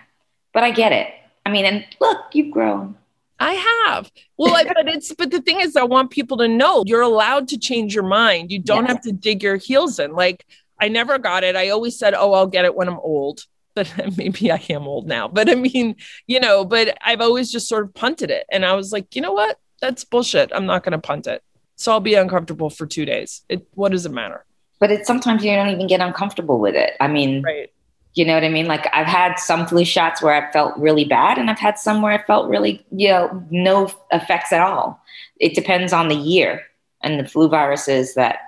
But 0.53 0.63
I 0.63 0.71
get 0.71 0.91
it. 0.91 1.13
I 1.45 1.51
mean, 1.51 1.65
and 1.65 1.85
look, 1.99 2.19
you've 2.33 2.51
grown. 2.51 2.97
I 3.39 3.85
have. 3.85 4.11
Well, 4.37 4.55
I, 4.55 4.63
but 4.75 4.87
it's 4.87 5.13
but 5.13 5.31
the 5.31 5.41
thing 5.41 5.59
is, 5.59 5.75
I 5.75 5.83
want 5.83 6.11
people 6.11 6.37
to 6.37 6.47
know 6.47 6.83
you're 6.85 7.01
allowed 7.01 7.49
to 7.49 7.57
change 7.57 7.93
your 7.93 8.03
mind. 8.03 8.51
You 8.51 8.59
don't 8.59 8.85
yes. 8.85 8.93
have 8.93 9.01
to 9.01 9.11
dig 9.11 9.43
your 9.43 9.57
heels 9.57 9.99
in. 9.99 10.13
Like 10.13 10.45
I 10.79 10.87
never 10.87 11.17
got 11.17 11.43
it. 11.43 11.55
I 11.55 11.69
always 11.69 11.97
said, 11.97 12.13
"Oh, 12.13 12.33
I'll 12.33 12.47
get 12.47 12.65
it 12.65 12.75
when 12.75 12.87
I'm 12.87 12.99
old." 12.99 13.45
But 13.75 13.91
maybe 14.17 14.51
I 14.51 14.61
am 14.69 14.87
old 14.87 15.07
now. 15.07 15.27
But 15.27 15.49
I 15.49 15.55
mean, 15.55 15.95
you 16.27 16.39
know, 16.39 16.65
but 16.65 16.97
I've 17.01 17.21
always 17.21 17.51
just 17.51 17.67
sort 17.67 17.85
of 17.85 17.93
punted 17.93 18.31
it, 18.31 18.45
and 18.51 18.65
I 18.65 18.73
was 18.73 18.91
like, 18.91 19.15
you 19.15 19.21
know 19.21 19.33
what? 19.33 19.59
That's 19.81 20.03
bullshit. 20.03 20.51
I'm 20.53 20.65
not 20.65 20.83
going 20.83 20.93
to 20.93 20.99
punt 20.99 21.27
it. 21.27 21.43
So 21.75 21.91
I'll 21.91 21.99
be 21.99 22.13
uncomfortable 22.13 22.69
for 22.69 22.85
two 22.85 23.05
days. 23.05 23.41
It. 23.49 23.67
What 23.73 23.91
does 23.91 24.05
it 24.05 24.11
matter? 24.11 24.45
But 24.79 24.91
it's 24.91 25.07
sometimes 25.07 25.43
you 25.43 25.51
don't 25.51 25.69
even 25.69 25.87
get 25.87 26.01
uncomfortable 26.01 26.59
with 26.59 26.75
it. 26.75 26.93
I 26.99 27.07
mean, 27.07 27.41
right 27.41 27.69
you 28.15 28.25
know 28.25 28.35
what 28.35 28.43
I 28.43 28.49
mean? 28.49 28.67
Like 28.67 28.87
I've 28.93 29.07
had 29.07 29.35
some 29.35 29.65
flu 29.65 29.83
shots 29.83 30.21
where 30.21 30.33
I 30.33 30.51
felt 30.51 30.77
really 30.77 31.05
bad, 31.05 31.37
and 31.37 31.49
I've 31.49 31.59
had 31.59 31.79
some 31.79 32.01
where 32.01 32.11
I 32.11 32.23
felt 32.23 32.49
really, 32.49 32.85
you 32.91 33.09
know, 33.09 33.43
no 33.49 33.91
effects 34.11 34.53
at 34.53 34.61
all. 34.61 35.01
It 35.39 35.55
depends 35.55 35.93
on 35.93 36.09
the 36.09 36.15
year 36.15 36.61
and 37.01 37.19
the 37.19 37.27
flu 37.27 37.49
viruses 37.49 38.13
that 38.13 38.39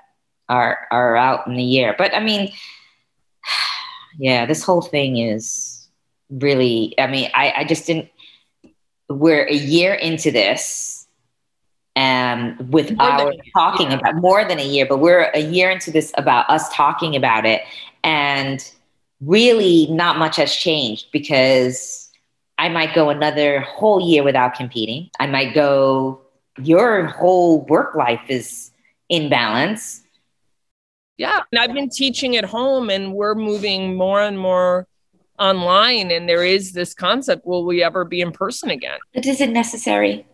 are 0.50 0.88
are 0.92 1.16
out 1.16 1.48
in 1.48 1.56
the 1.56 1.64
year. 1.64 1.96
But 1.98 2.14
I 2.14 2.20
mean, 2.20 2.52
yeah, 4.18 4.46
this 4.46 4.64
whole 4.64 4.82
thing 4.82 5.18
is 5.18 5.88
really. 6.30 6.94
I 6.98 7.08
mean, 7.08 7.30
I, 7.34 7.54
I 7.58 7.64
just 7.64 7.88
didn't. 7.88 8.10
We're 9.08 9.46
a 9.46 9.54
year 9.54 9.94
into 9.94 10.32
this, 10.32 11.06
um, 11.96 12.58
with 12.72 12.92
more 12.98 13.08
our 13.08 13.34
talking 13.54 13.94
about 13.94 14.16
more 14.16 14.44
than 14.44 14.60
a 14.60 14.66
year, 14.66 14.86
but 14.86 14.98
we're 14.98 15.30
a 15.34 15.40
year 15.42 15.70
into 15.70 15.92
this 15.92 16.12
about 16.18 16.50
us 16.50 16.74
talking 16.74 17.16
about 17.16 17.46
it 17.46 17.62
and 18.04 18.72
really 19.22 19.88
not 19.92 20.18
much 20.18 20.38
has 20.38 20.56
changed 20.56 21.08
because 21.12 22.10
I 22.58 22.70
might 22.70 22.94
go 22.94 23.10
another 23.10 23.62
whole 23.62 24.02
year 24.02 24.24
without 24.24 24.56
competing. 24.56 25.10
I 25.20 25.28
might 25.28 25.54
go, 25.54 26.22
your 26.62 27.06
whole 27.08 27.66
work 27.66 27.96
life 27.96 28.22
is 28.30 28.72
in 29.10 29.30
balance. 29.30 30.02
Yeah. 31.18 31.42
And 31.52 31.60
I've 31.60 31.74
been 31.74 31.90
teaching 31.90 32.36
at 32.36 32.46
home 32.46 32.90
and 32.90 33.14
we're 33.14 33.36
moving 33.36 33.96
more 33.96 34.22
and 34.22 34.38
more 34.38 34.88
online. 35.40 36.12
And 36.12 36.28
there 36.28 36.44
is 36.44 36.74
this 36.74 36.94
concept 36.94 37.46
will 37.46 37.66
we 37.66 37.84
ever 37.84 38.04
be 38.06 38.22
in 38.22 38.32
person 38.32 38.70
again? 38.70 39.00
But 39.14 39.26
is 39.26 39.42
it 39.42 39.50
necessary? 39.50 40.26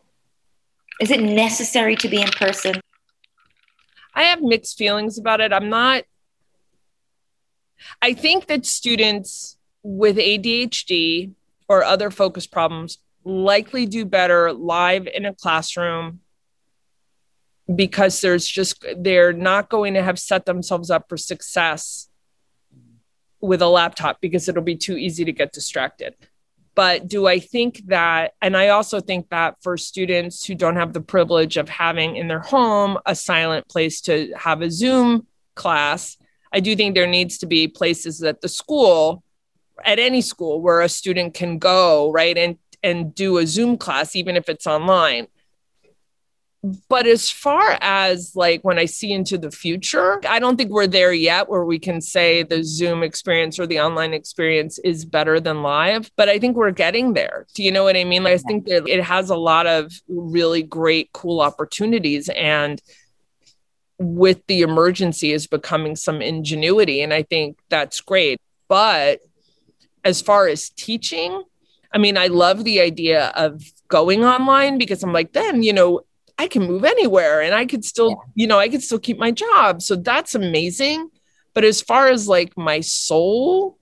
Is 1.00 1.12
it 1.12 1.22
necessary 1.22 1.96
to 1.98 2.08
be 2.08 2.22
in 2.22 2.30
person? 2.30 2.82
I 4.14 4.24
have 4.24 4.42
mixed 4.42 4.78
feelings 4.78 5.18
about 5.18 5.40
it. 5.42 5.54
I'm 5.54 5.70
not 5.70 6.04
I 8.02 8.14
think 8.14 8.48
that 8.48 8.66
students 8.66 9.58
with 9.84 10.18
ADHD 10.18 11.32
or 11.68 11.84
other 11.84 12.12
focus 12.12 12.46
problems 12.46 13.00
likely 13.24 13.86
do 13.86 14.06
better 14.06 14.54
live 14.54 15.08
in 15.08 15.26
a 15.26 15.34
classroom 15.34 16.20
because 17.76 18.22
there's 18.22 18.48
just 18.48 18.84
they're 18.98 19.34
not 19.34 19.70
going 19.70 19.94
to 19.94 20.04
have 20.04 20.20
set 20.20 20.46
themselves 20.46 20.90
up 20.90 21.08
for 21.10 21.18
success 21.18 22.10
with 23.40 23.62
a 23.62 23.68
laptop 23.68 24.22
because 24.22 24.48
it'll 24.48 24.64
be 24.64 24.76
too 24.76 24.98
easy 24.98 25.26
to 25.26 25.32
get 25.32 25.52
distracted. 25.52 26.16
But 26.74 27.08
do 27.08 27.28
I 27.28 27.40
think 27.40 27.82
that, 27.88 28.34
and 28.42 28.56
I 28.56 28.70
also 28.70 29.02
think 29.02 29.30
that 29.30 29.58
for 29.62 29.78
students 29.78 30.46
who 30.46 30.56
don't 30.56 30.78
have 30.78 30.94
the 30.94 31.02
privilege 31.02 31.58
of 31.58 31.68
having 31.68 32.16
in 32.16 32.28
their 32.28 32.40
home 32.40 32.98
a 33.06 33.14
silent 33.14 33.68
place 33.68 34.00
to 34.02 34.32
have 34.38 34.62
a 34.62 34.72
Zoom 34.72 35.28
class, 35.56 36.18
I 36.54 36.62
do 36.62 36.76
think 36.76 36.96
there 36.96 37.08
needs 37.08 37.38
to 37.40 37.46
be 37.46 37.68
places 37.68 38.24
at 38.24 38.42
the 38.42 38.48
school, 38.48 39.24
at 39.84 40.00
any 40.00 40.22
school, 40.22 40.62
where 40.62 40.82
a 40.82 40.90
student 40.90 41.34
can 41.34 41.58
go, 41.58 42.12
right, 42.12 42.38
and 42.38 42.58
and 42.84 43.14
do 43.14 43.38
a 43.38 43.46
Zoom 43.46 43.78
class, 43.78 44.16
even 44.16 44.36
if 44.36 44.50
it's 44.50 44.66
online. 44.66 45.28
But 46.90 47.08
as 47.08 47.28
far 47.28 47.76
as 47.82 48.36
like 48.36 48.62
when 48.62 48.78
I 48.78 48.86
see 48.86 49.12
into 49.12 49.40
the 49.40 49.50
future, 49.50 50.22
I 50.28 50.38
don't 50.38 50.58
think 50.58 50.70
we're 50.70 50.86
there 50.86 51.12
yet 51.12 51.50
where 51.50 51.66
we 51.66 51.80
can 51.80 52.02
say 52.02 52.44
the 52.44 52.64
Zoom 52.64 53.02
experience 53.02 53.58
or 53.58 53.66
the 53.66 53.80
online 53.80 54.14
experience 54.14 54.78
is 54.80 55.04
better 55.04 55.40
than 55.40 55.64
live. 55.64 56.12
But 56.18 56.30
I 56.30 56.38
think 56.38 56.56
we're 56.56 56.70
getting 56.70 57.14
there. 57.14 57.48
Do 57.56 57.64
you 57.64 57.72
know 57.72 57.84
what 57.84 57.98
I 57.98 58.04
mean? 58.04 58.24
Like, 58.24 58.36
I 58.36 58.38
think 58.38 58.66
that 58.66 58.88
it 58.88 59.04
has 59.04 59.32
a 59.32 59.36
lot 59.36 59.66
of 59.66 59.92
really 60.08 60.62
great, 60.62 61.12
cool 61.14 61.42
opportunities. 61.42 62.30
And 62.30 62.80
with 63.98 64.46
the 64.46 64.62
emergency 64.62 65.32
is 65.32 65.48
becoming 65.48 65.96
some 65.96 66.22
ingenuity. 66.22 67.02
And 67.02 67.12
I 67.12 67.24
think 67.24 67.58
that's 67.70 68.02
great. 68.02 68.40
But 68.68 69.22
as 70.04 70.22
far 70.22 70.48
as 70.48 70.70
teaching, 70.70 71.44
I 71.92 71.98
mean, 71.98 72.18
I 72.18 72.28
love 72.28 72.64
the 72.64 72.82
idea 72.82 73.30
of 73.30 73.64
going 73.88 74.24
online 74.24 74.78
because 74.78 75.02
I'm 75.02 75.12
like, 75.12 75.34
then, 75.34 75.64
you 75.64 75.74
know, 75.74 76.02
I 76.42 76.48
can 76.48 76.64
move 76.64 76.84
anywhere 76.84 77.42
and 77.42 77.54
I 77.54 77.68
could 77.68 77.86
still, 77.86 78.10
yeah. 78.10 78.16
you 78.34 78.48
know, 78.48 78.58
I 78.58 78.68
could 78.68 78.82
still 78.82 78.98
keep 78.98 79.20
my 79.20 79.30
job. 79.30 79.84
So 79.84 79.96
that's 79.96 80.34
amazing. 80.34 81.10
But 81.54 81.64
as 81.64 81.84
far 81.84 82.08
as 82.08 82.28
like 82.28 82.58
my 82.58 82.80
soul, 82.80 83.78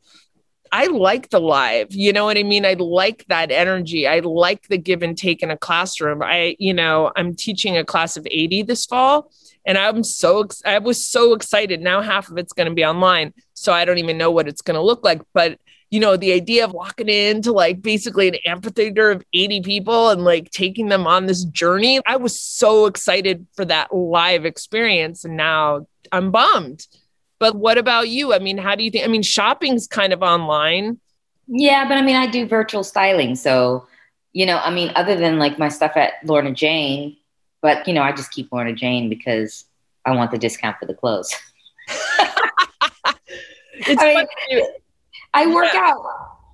I 0.70 0.88
like 0.88 1.30
the 1.30 1.40
live, 1.40 1.88
you 1.92 2.12
know 2.12 2.26
what 2.26 2.38
I 2.38 2.44
mean? 2.44 2.66
I 2.66 2.74
like 2.74 3.26
that 3.30 3.50
energy. 3.50 4.08
I 4.08 4.20
like 4.20 4.68
the 4.68 4.78
give 4.78 5.04
and 5.04 5.18
take 5.18 5.42
in 5.42 5.52
a 5.52 5.58
classroom. 5.58 6.22
I, 6.22 6.58
you 6.60 6.74
know, 6.74 7.14
I'm 7.16 7.34
teaching 7.34 7.78
a 7.78 7.86
class 7.86 8.18
of 8.18 8.28
80 8.30 8.64
this 8.64 8.86
fall 8.86 9.32
and 9.66 9.78
I'm 9.78 10.04
so 10.04 10.48
I 10.66 10.80
was 10.80 11.04
so 11.04 11.34
excited. 11.34 11.80
Now 11.80 12.02
half 12.02 12.30
of 12.30 12.38
it's 12.38 12.54
going 12.54 12.68
to 12.68 12.76
be 12.76 12.84
online, 12.84 13.34
so 13.54 13.72
I 13.72 13.86
don't 13.86 14.00
even 14.00 14.18
know 14.18 14.32
what 14.32 14.50
it's 14.50 14.62
going 14.62 14.76
to 14.76 14.82
look 14.82 15.04
like. 15.06 15.22
But 15.34 15.60
you 15.92 16.00
know, 16.00 16.16
the 16.16 16.34
idea 16.34 16.66
of 16.66 16.72
walking 16.72 17.10
into 17.10 17.52
like 17.52 17.82
basically 17.82 18.28
an 18.28 18.36
amphitheater 18.46 19.10
of 19.12 19.24
80 19.34 19.62
people 19.62 20.10
and 20.10 20.24
like 20.24 20.52
taking 20.52 20.90
them 20.90 21.08
on 21.08 21.26
this 21.26 21.44
journey, 21.46 22.00
I 22.06 22.18
was 22.18 22.40
so 22.40 22.86
excited 22.86 23.48
for 23.54 23.66
that 23.66 23.94
live 23.94 24.46
experience, 24.46 25.26
and 25.26 25.36
now 25.36 25.88
I'm 26.12 26.32
bummed. 26.32 26.88
But 27.40 27.56
what 27.56 27.78
about 27.78 28.10
you? 28.10 28.34
I 28.34 28.40
mean, 28.40 28.58
how 28.58 28.76
do 28.76 28.84
you 28.84 28.92
think? 28.92 29.06
I 29.06 29.08
mean, 29.08 29.24
shopping's 29.24 29.88
kind 29.88 30.14
of 30.14 30.22
online. 30.22 31.00
Yeah, 31.48 31.88
but 31.88 31.98
I 31.98 32.02
mean, 32.02 32.16
I 32.16 32.28
do 32.28 32.46
virtual 32.46 32.84
styling, 32.84 33.36
so 33.36 33.88
you 34.34 34.46
know, 34.46 34.58
I 34.58 34.70
mean, 34.70 34.92
other 34.96 35.16
than 35.16 35.40
like 35.40 35.58
my 35.58 35.70
stuff 35.70 35.94
at 35.96 36.14
Lorna 36.24 36.52
Jane, 36.52 37.18
but 37.62 37.88
you 37.88 37.94
know, 37.94 38.04
I 38.04 38.12
just 38.12 38.32
keep 38.32 38.52
Lorna 38.52 38.74
Jane 38.74 39.10
because 39.10 39.66
I 40.06 40.16
want 40.16 40.30
the 40.30 40.38
discount 40.38 40.78
for 40.80 40.86
the 40.86 40.94
clothes. 40.94 41.34
I, 43.98 44.28
mean, 44.52 44.64
I 45.34 45.48
work 45.48 45.74
yeah. 45.74 45.92
out, 45.94 46.04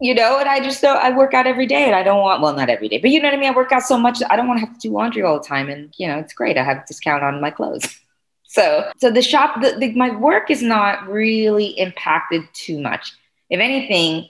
you 0.02 0.14
know, 0.14 0.40
and 0.40 0.50
I 0.50 0.60
just 0.60 0.82
don't, 0.82 0.98
I 0.98 1.16
work 1.16 1.34
out 1.34 1.48
every 1.48 1.66
day 1.66 1.86
and 1.86 1.96
I 1.96 2.04
don't 2.04 2.22
want, 2.22 2.42
well, 2.42 2.54
not 2.54 2.70
every 2.70 2.90
day, 2.90 2.98
but 2.98 3.10
you 3.10 3.22
know 3.22 3.28
what 3.28 3.34
I 3.34 3.38
mean? 3.38 3.52
I 3.52 3.56
work 3.56 3.72
out 3.72 3.84
so 3.84 3.98
much. 3.98 4.22
I 4.30 4.36
don't 4.36 4.48
want 4.48 4.60
to 4.60 4.66
have 4.66 4.76
to 4.76 4.80
do 4.80 4.94
laundry 4.94 5.24
all 5.24 5.40
the 5.40 5.48
time. 5.48 5.70
And, 5.70 5.94
you 5.98 6.08
know, 6.08 6.20
it's 6.20 6.34
great. 6.34 6.58
I 6.58 6.64
have 6.64 6.78
a 6.78 6.84
discount 6.88 7.24
on 7.24 7.42
my 7.42 7.52
clothes. 7.52 8.00
So, 8.48 8.90
so 8.96 9.12
the 9.12 9.22
shop, 9.22 9.62
the, 9.62 9.76
the, 9.78 9.92
my 9.96 10.16
work 10.16 10.50
is 10.50 10.62
not 10.62 11.06
really 11.10 11.78
impacted 11.78 12.44
too 12.54 12.80
much. 12.80 13.12
If 13.50 13.60
anything, 13.60 14.30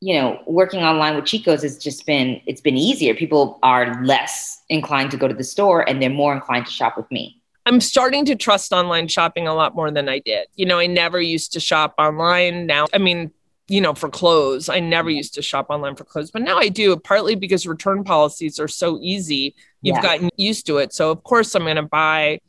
you 0.00 0.20
know, 0.20 0.42
working 0.48 0.82
online 0.82 1.14
with 1.14 1.26
Chico's 1.26 1.62
has 1.62 1.78
just 1.78 2.04
been, 2.04 2.40
it's 2.46 2.60
been 2.60 2.76
easier. 2.76 3.14
People 3.14 3.60
are 3.62 4.02
less 4.02 4.60
inclined 4.70 5.12
to 5.12 5.16
go 5.16 5.28
to 5.28 5.34
the 5.34 5.44
store 5.44 5.88
and 5.88 6.02
they're 6.02 6.10
more 6.10 6.34
inclined 6.34 6.66
to 6.66 6.72
shop 6.72 6.96
with 6.96 7.08
me. 7.12 7.40
I'm 7.64 7.80
starting 7.80 8.24
to 8.24 8.34
trust 8.34 8.72
online 8.72 9.06
shopping 9.06 9.46
a 9.46 9.54
lot 9.54 9.76
more 9.76 9.90
than 9.92 10.08
I 10.08 10.18
did. 10.18 10.48
You 10.56 10.66
know, 10.66 10.80
I 10.80 10.86
never 10.86 11.20
used 11.20 11.52
to 11.52 11.60
shop 11.60 11.94
online. 11.96 12.66
Now, 12.66 12.86
I 12.92 12.98
mean, 12.98 13.30
you 13.68 13.80
know, 13.80 13.94
for 13.94 14.10
clothes, 14.10 14.68
I 14.68 14.80
never 14.80 15.08
used 15.08 15.34
to 15.34 15.42
shop 15.42 15.66
online 15.70 15.96
for 15.96 16.04
clothes, 16.04 16.30
but 16.30 16.42
now 16.42 16.58
I 16.58 16.68
do, 16.68 16.96
partly 16.96 17.34
because 17.34 17.66
return 17.66 18.04
policies 18.04 18.60
are 18.60 18.68
so 18.68 18.98
easy. 19.00 19.54
You've 19.80 20.02
gotten 20.02 20.28
used 20.36 20.66
to 20.66 20.78
it. 20.78 20.92
So, 20.92 21.10
of 21.10 21.22
course, 21.24 21.54
I'm 21.54 21.62
going 21.62 21.76
to 21.76 21.82
buy 21.82 22.40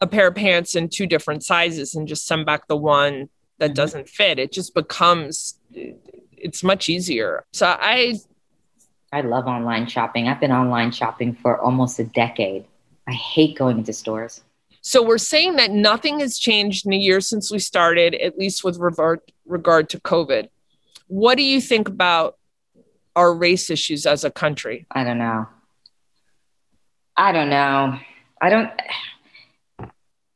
a 0.00 0.06
pair 0.06 0.26
of 0.26 0.34
pants 0.34 0.74
in 0.74 0.90
two 0.90 1.06
different 1.06 1.42
sizes 1.42 1.94
and 1.94 2.06
just 2.06 2.26
send 2.26 2.44
back 2.44 2.68
the 2.68 2.76
one 2.76 3.30
that 3.58 3.68
mm-hmm. 3.68 3.74
doesn't 3.74 4.08
fit. 4.08 4.38
It 4.38 4.52
just 4.52 4.74
becomes, 4.74 5.58
it's 5.72 6.62
much 6.62 6.90
easier. 6.90 7.44
So, 7.52 7.66
I, 7.66 8.18
I 9.12 9.22
love 9.22 9.46
online 9.46 9.86
shopping. 9.86 10.28
I've 10.28 10.40
been 10.40 10.52
online 10.52 10.92
shopping 10.92 11.34
for 11.34 11.58
almost 11.58 11.98
a 11.98 12.04
decade. 12.04 12.66
I 13.08 13.12
hate 13.12 13.56
going 13.56 13.78
into 13.78 13.94
stores. 13.94 14.42
So 14.86 15.02
we're 15.02 15.18
saying 15.18 15.56
that 15.56 15.72
nothing 15.72 16.20
has 16.20 16.38
changed 16.38 16.86
in 16.86 16.92
a 16.92 16.96
year 16.96 17.20
since 17.20 17.50
we 17.50 17.58
started, 17.58 18.14
at 18.14 18.38
least 18.38 18.62
with 18.62 18.78
regard, 18.78 19.20
regard 19.44 19.88
to 19.88 19.98
COVID. 19.98 20.48
What 21.08 21.36
do 21.36 21.42
you 21.42 21.60
think 21.60 21.88
about 21.88 22.36
our 23.16 23.34
race 23.34 23.68
issues 23.68 24.06
as 24.06 24.22
a 24.22 24.30
country? 24.30 24.86
I 24.92 25.02
don't 25.02 25.18
know. 25.18 25.48
I 27.16 27.32
don't 27.32 27.50
know. 27.50 27.98
I 28.40 28.48
don't. 28.48 28.70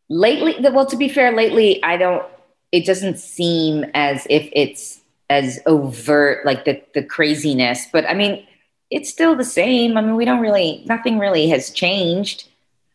Lately, 0.09 0.57
well, 0.69 0.87
to 0.87 0.97
be 0.97 1.09
fair, 1.09 1.31
lately, 1.31 1.81
I 1.85 1.97
don't, 1.97 2.27
it 2.73 2.85
doesn't 2.85 3.21
seem 3.21 3.85
as 3.95 4.27
if 4.29 4.49
it's 4.53 5.01
as 5.31 5.61
overt, 5.65 6.45
like 6.45 6.65
the, 6.65 6.83
the 6.93 7.05
craziness. 7.05 7.87
But 7.93 8.05
I 8.05 8.15
mean, 8.15 8.45
it's 8.91 9.11
still 9.11 9.37
the 9.37 9.45
same. 9.45 9.97
I 9.97 10.01
mean, 10.01 10.17
we 10.17 10.25
don't 10.25 10.41
really, 10.41 10.83
nothing 10.87 11.21
really 11.21 11.49
has 11.51 11.71
changed. 11.71 12.49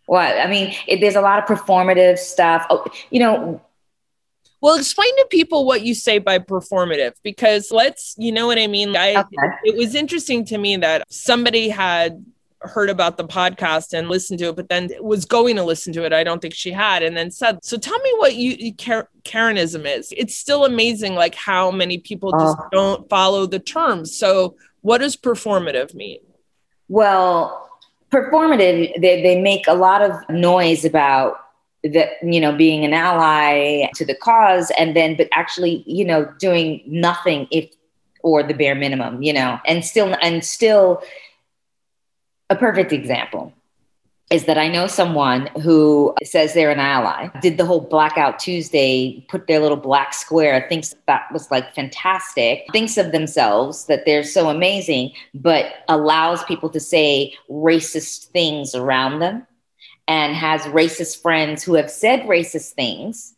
What? 0.05 0.37
I 0.37 0.47
mean, 0.47 0.73
it, 0.87 1.01
there's 1.01 1.15
a 1.15 1.21
lot 1.21 1.39
of 1.39 1.45
performative 1.45 2.17
stuff. 2.17 2.65
Oh, 2.69 2.85
you 3.09 3.19
know, 3.19 3.61
Well, 4.61 4.75
explain 4.75 5.15
to 5.17 5.27
people 5.29 5.65
what 5.65 5.81
you 5.83 5.95
say 5.95 6.19
by 6.19 6.39
performative 6.39 7.13
because 7.23 7.71
let's, 7.71 8.15
you 8.17 8.31
know 8.31 8.47
what 8.47 8.59
I 8.59 8.67
mean? 8.67 8.95
I, 8.95 9.21
okay. 9.21 9.55
It 9.63 9.75
was 9.75 9.95
interesting 9.95 10.45
to 10.45 10.57
me 10.57 10.77
that 10.77 11.03
somebody 11.09 11.69
had 11.69 12.23
heard 12.61 12.89
about 12.89 13.17
the 13.17 13.25
podcast 13.25 13.93
and 13.93 14.09
listened 14.09 14.39
to 14.39 14.49
it, 14.49 14.55
but 14.55 14.69
then 14.69 14.89
was 14.99 15.25
going 15.25 15.55
to 15.55 15.63
listen 15.63 15.93
to 15.93 16.03
it. 16.03 16.13
I 16.13 16.23
don't 16.23 16.41
think 16.41 16.53
she 16.53 16.71
had, 16.71 17.03
and 17.03 17.15
then 17.15 17.31
said, 17.31 17.59
"So 17.63 17.77
tell 17.77 17.99
me 17.99 18.13
what 18.17 18.35
you 18.35 18.73
Karenism 18.73 19.85
is." 19.85 20.13
It's 20.15 20.35
still 20.35 20.65
amazing, 20.65 21.15
like 21.15 21.35
how 21.35 21.71
many 21.71 21.99
people 21.99 22.31
just 22.31 22.57
uh, 22.57 22.69
don't 22.71 23.09
follow 23.09 23.45
the 23.45 23.59
terms. 23.59 24.15
So, 24.15 24.55
what 24.81 24.99
does 24.99 25.15
performative 25.15 25.93
mean? 25.93 26.19
Well, 26.87 27.64
performative, 28.15 29.01
they, 29.01 29.21
they 29.21 29.41
make 29.41 29.67
a 29.67 29.73
lot 29.73 30.01
of 30.01 30.11
noise 30.29 30.85
about 30.85 31.37
that 31.93 32.13
you 32.23 32.39
know 32.39 32.51
being 32.51 32.83
an 32.83 32.93
ally 32.93 33.87
to 33.93 34.05
the 34.05 34.15
cause 34.15 34.71
and 34.77 34.95
then 34.95 35.15
but 35.15 35.27
actually 35.31 35.83
you 35.85 36.03
know 36.03 36.25
doing 36.39 36.81
nothing 36.87 37.47
if 37.51 37.69
or 38.23 38.41
the 38.41 38.53
bare 38.55 38.73
minimum 38.73 39.21
you 39.21 39.31
know 39.31 39.59
and 39.67 39.85
still 39.85 40.15
and 40.21 40.43
still 40.43 41.03
a 42.49 42.55
perfect 42.55 42.91
example 42.91 43.53
is 44.31 44.45
that 44.45 44.57
I 44.57 44.67
know 44.67 44.87
someone 44.87 45.47
who 45.61 46.15
says 46.23 46.53
they're 46.53 46.71
an 46.71 46.79
ally, 46.79 47.27
did 47.41 47.57
the 47.57 47.65
whole 47.65 47.81
Blackout 47.81 48.39
Tuesday, 48.39 49.23
put 49.29 49.45
their 49.45 49.59
little 49.59 49.77
black 49.77 50.15
square, 50.15 50.65
thinks 50.67 50.95
that 51.05 51.31
was 51.31 51.51
like 51.51 51.75
fantastic, 51.75 52.65
thinks 52.71 52.97
of 52.97 53.11
themselves 53.11 53.85
that 53.85 54.05
they're 54.05 54.23
so 54.23 54.49
amazing, 54.49 55.11
but 55.35 55.67
allows 55.87 56.43
people 56.45 56.69
to 56.71 56.79
say 56.79 57.35
racist 57.49 58.25
things 58.27 58.73
around 58.73 59.19
them 59.19 59.45
and 60.07 60.35
has 60.35 60.61
racist 60.63 61.21
friends 61.21 61.63
who 61.63 61.75
have 61.75 61.91
said 61.91 62.21
racist 62.21 62.71
things 62.71 63.35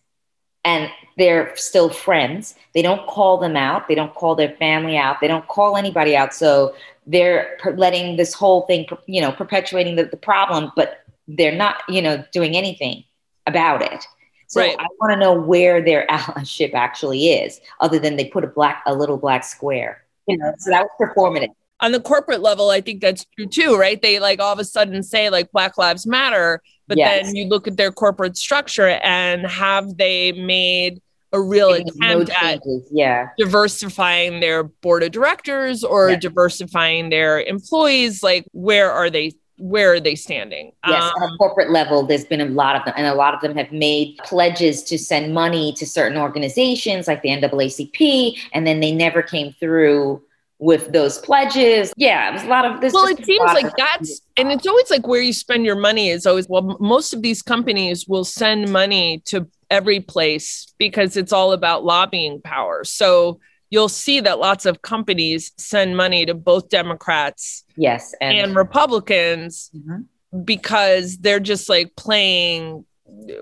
and 0.64 0.90
they're 1.18 1.56
still 1.56 1.90
friends. 1.90 2.56
They 2.74 2.82
don't 2.82 3.08
call 3.08 3.38
them 3.38 3.56
out. 3.56 3.88
They 3.88 3.96
don't 3.96 4.14
call 4.14 4.36
their 4.36 4.56
family 4.58 4.98
out. 4.98 5.22
They 5.22 5.28
don't 5.28 5.48
call 5.48 5.78
anybody 5.78 6.16
out. 6.16 6.34
So 6.34 6.76
they're 7.08 7.58
letting 7.76 8.18
this 8.18 8.34
whole 8.34 8.64
thing, 8.64 8.86
you 9.08 9.22
know, 9.22 9.32
perpetuating 9.32 9.96
the, 9.96 10.06
the 10.06 10.18
problem, 10.18 10.72
but 10.76 11.04
they're 11.28 11.56
not, 11.56 11.78
you 11.90 12.02
know, 12.02 12.24
doing 12.34 12.56
anything 12.56 13.04
about 13.48 13.82
it. 13.82 14.06
So 14.48 14.62
right. 14.62 14.76
I 14.78 14.86
want 15.00 15.14
to 15.14 15.20
know 15.20 15.34
where 15.34 15.82
their 15.82 16.06
allyship 16.12 16.74
actually 16.74 17.30
is, 17.30 17.60
other 17.80 17.98
than 17.98 18.18
they 18.18 18.26
put 18.26 18.44
a 18.44 18.48
black, 18.48 18.84
a 18.86 18.94
little 18.94 19.18
black 19.18 19.44
square. 19.44 20.04
You 20.28 20.38
know, 20.38 20.54
so 20.58 20.70
that 20.72 20.84
was 20.84 21.10
performative. 21.10 21.50
On 21.80 21.92
the 21.92 22.02
corporate 22.02 22.42
level, 22.42 22.70
I 22.70 22.82
think 22.82 23.02
that's 23.02 23.26
true 23.36 23.46
too, 23.46 23.78
right? 23.78 24.02
They 24.02 24.20
like 24.20 24.40
all 24.40 24.52
of 24.52 24.60
a 24.60 24.66
sudden 24.66 25.04
say 25.04 25.30
like 25.30 25.52
Black 25.52 25.78
Lives 25.78 26.06
Matter, 26.06 26.62
but 26.88 26.98
yes. 26.98 27.26
then 27.26 27.36
you 27.36 27.46
look 27.46 27.68
at 27.68 27.78
their 27.78 27.92
corporate 27.92 28.36
structure 28.36 29.00
and 29.04 29.46
have 29.46 29.98
they 29.98 30.32
made 30.32 31.02
a 31.34 31.42
real 31.42 31.72
attempt 31.72 32.00
no 32.00 32.26
at 32.42 32.62
yeah. 32.92 33.30
diversifying 33.38 34.40
their 34.40 34.64
board 34.64 35.04
of 35.04 35.12
directors 35.12 35.84
or 35.84 36.10
yeah. 36.10 36.16
diversifying 36.16 37.10
their 37.10 37.42
employees 37.42 38.24
like 38.24 38.46
where 38.54 38.92
are 38.92 39.10
they 39.10 39.34
where 39.60 39.94
are 39.94 40.00
they 40.00 40.16
standing 40.16 40.72
yes 40.88 41.04
um, 41.04 41.24
on 41.24 41.34
a 41.34 41.38
corporate 41.38 41.72
level 41.72 42.06
there's 42.06 42.26
been 42.26 42.42
a 42.42 42.46
lot 42.46 42.76
of 42.76 42.86
them 42.86 42.94
and 42.96 43.08
a 43.08 43.16
lot 43.16 43.34
of 43.34 43.42
them 43.42 43.56
have 43.56 43.72
made 43.72 44.18
pledges 44.20 44.84
to 44.84 44.98
send 44.98 45.34
money 45.34 45.74
to 45.74 45.86
certain 45.86 46.18
organizations 46.18 47.08
like 47.08 47.22
the 47.24 47.30
naacp 47.30 48.38
and 48.54 48.68
then 48.68 48.80
they 48.80 48.92
never 48.92 49.22
came 49.22 49.54
through 49.60 50.22
with 50.60 50.92
those 50.92 51.20
pledges. 51.20 51.94
Yeah, 51.98 52.30
it 52.30 52.34
was 52.34 52.44
a 52.44 52.48
lot 52.48 52.66
of 52.66 52.82
this. 52.82 52.94
Well, 52.94 53.06
it 53.06 53.24
seems 53.24 53.46
like 53.54 53.72
that's, 53.78 54.22
and 54.38 54.52
it's 54.52 54.66
always 54.66 54.90
like 54.90 55.06
where 55.06 55.22
you 55.22 55.34
spend 55.34 55.66
your 55.66 55.76
money 55.76 56.10
is 56.10 56.26
always, 56.26 56.48
well, 56.50 56.78
most 56.80 57.14
of 57.14 57.22
these 57.22 57.42
companies 57.42 58.08
will 58.08 58.26
send 58.26 58.72
money 58.72 59.22
to 59.26 59.48
every 59.70 60.00
place 60.00 60.74
because 60.78 61.18
it's 61.18 61.34
all 61.34 61.54
about 61.54 61.84
lobbying 61.84 62.42
power. 62.42 62.84
So 62.84 63.40
you'll 63.70 63.90
see 63.90 64.20
that 64.22 64.40
lots 64.40 64.66
of 64.66 64.82
companies 64.82 65.52
send 65.58 65.98
money 65.98 66.26
to 66.26 66.34
both 66.34 66.70
Democrats 66.70 67.64
yes 67.76 68.16
and, 68.22 68.38
and 68.38 68.56
Republicans 68.56 69.70
mm-hmm. 69.76 70.42
because 70.44 71.18
they're 71.18 71.40
just 71.40 71.70
like 71.70 71.96
playing 71.96 72.86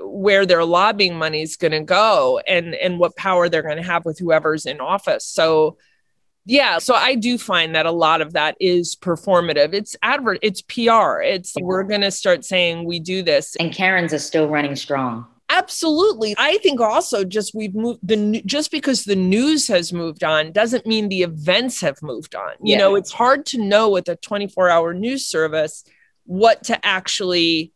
where 0.01 0.45
their 0.45 0.63
lobbying 0.63 1.15
money 1.15 1.41
is 1.41 1.55
going 1.55 1.71
to 1.71 1.81
go 1.81 2.39
and 2.47 2.75
and 2.75 2.99
what 2.99 3.15
power 3.15 3.49
they're 3.49 3.63
going 3.63 3.77
to 3.77 3.83
have 3.83 4.05
with 4.05 4.19
whoever's 4.19 4.65
in 4.65 4.79
office. 4.79 5.25
So 5.25 5.77
yeah, 6.47 6.77
so 6.77 6.93
I 6.93 7.15
do 7.15 7.39
find 7.39 7.73
that 7.75 7.87
a 7.87 7.91
lot 7.91 8.21
of 8.21 8.33
that 8.33 8.55
is 8.59 8.95
performative. 8.95 9.73
It's 9.73 9.95
advert, 10.03 10.37
it's 10.43 10.61
PR. 10.61 11.21
It's 11.21 11.55
we're 11.59 11.83
going 11.83 12.01
to 12.01 12.11
start 12.11 12.45
saying 12.45 12.85
we 12.85 12.99
do 12.99 13.23
this. 13.23 13.55
And 13.55 13.73
Karen's 13.73 14.13
is 14.13 14.23
still 14.23 14.47
running 14.47 14.75
strong. 14.75 15.25
Absolutely. 15.49 16.33
I 16.37 16.57
think 16.57 16.81
also 16.81 17.23
just 17.23 17.53
we've 17.53 17.75
moved 17.75 17.99
the 18.01 18.41
just 18.45 18.71
because 18.71 19.03
the 19.03 19.15
news 19.15 19.67
has 19.67 19.93
moved 19.93 20.23
on 20.23 20.51
doesn't 20.51 20.87
mean 20.87 21.07
the 21.07 21.21
events 21.21 21.81
have 21.81 22.01
moved 22.01 22.35
on. 22.35 22.53
You 22.61 22.73
yeah. 22.73 22.77
know, 22.79 22.95
it's 22.95 23.11
hard 23.11 23.45
to 23.47 23.61
know 23.61 23.89
with 23.89 24.09
a 24.09 24.17
24-hour 24.17 24.93
news 24.93 25.27
service 25.27 25.83
what 26.25 26.63
to 26.63 26.85
actually 26.85 27.71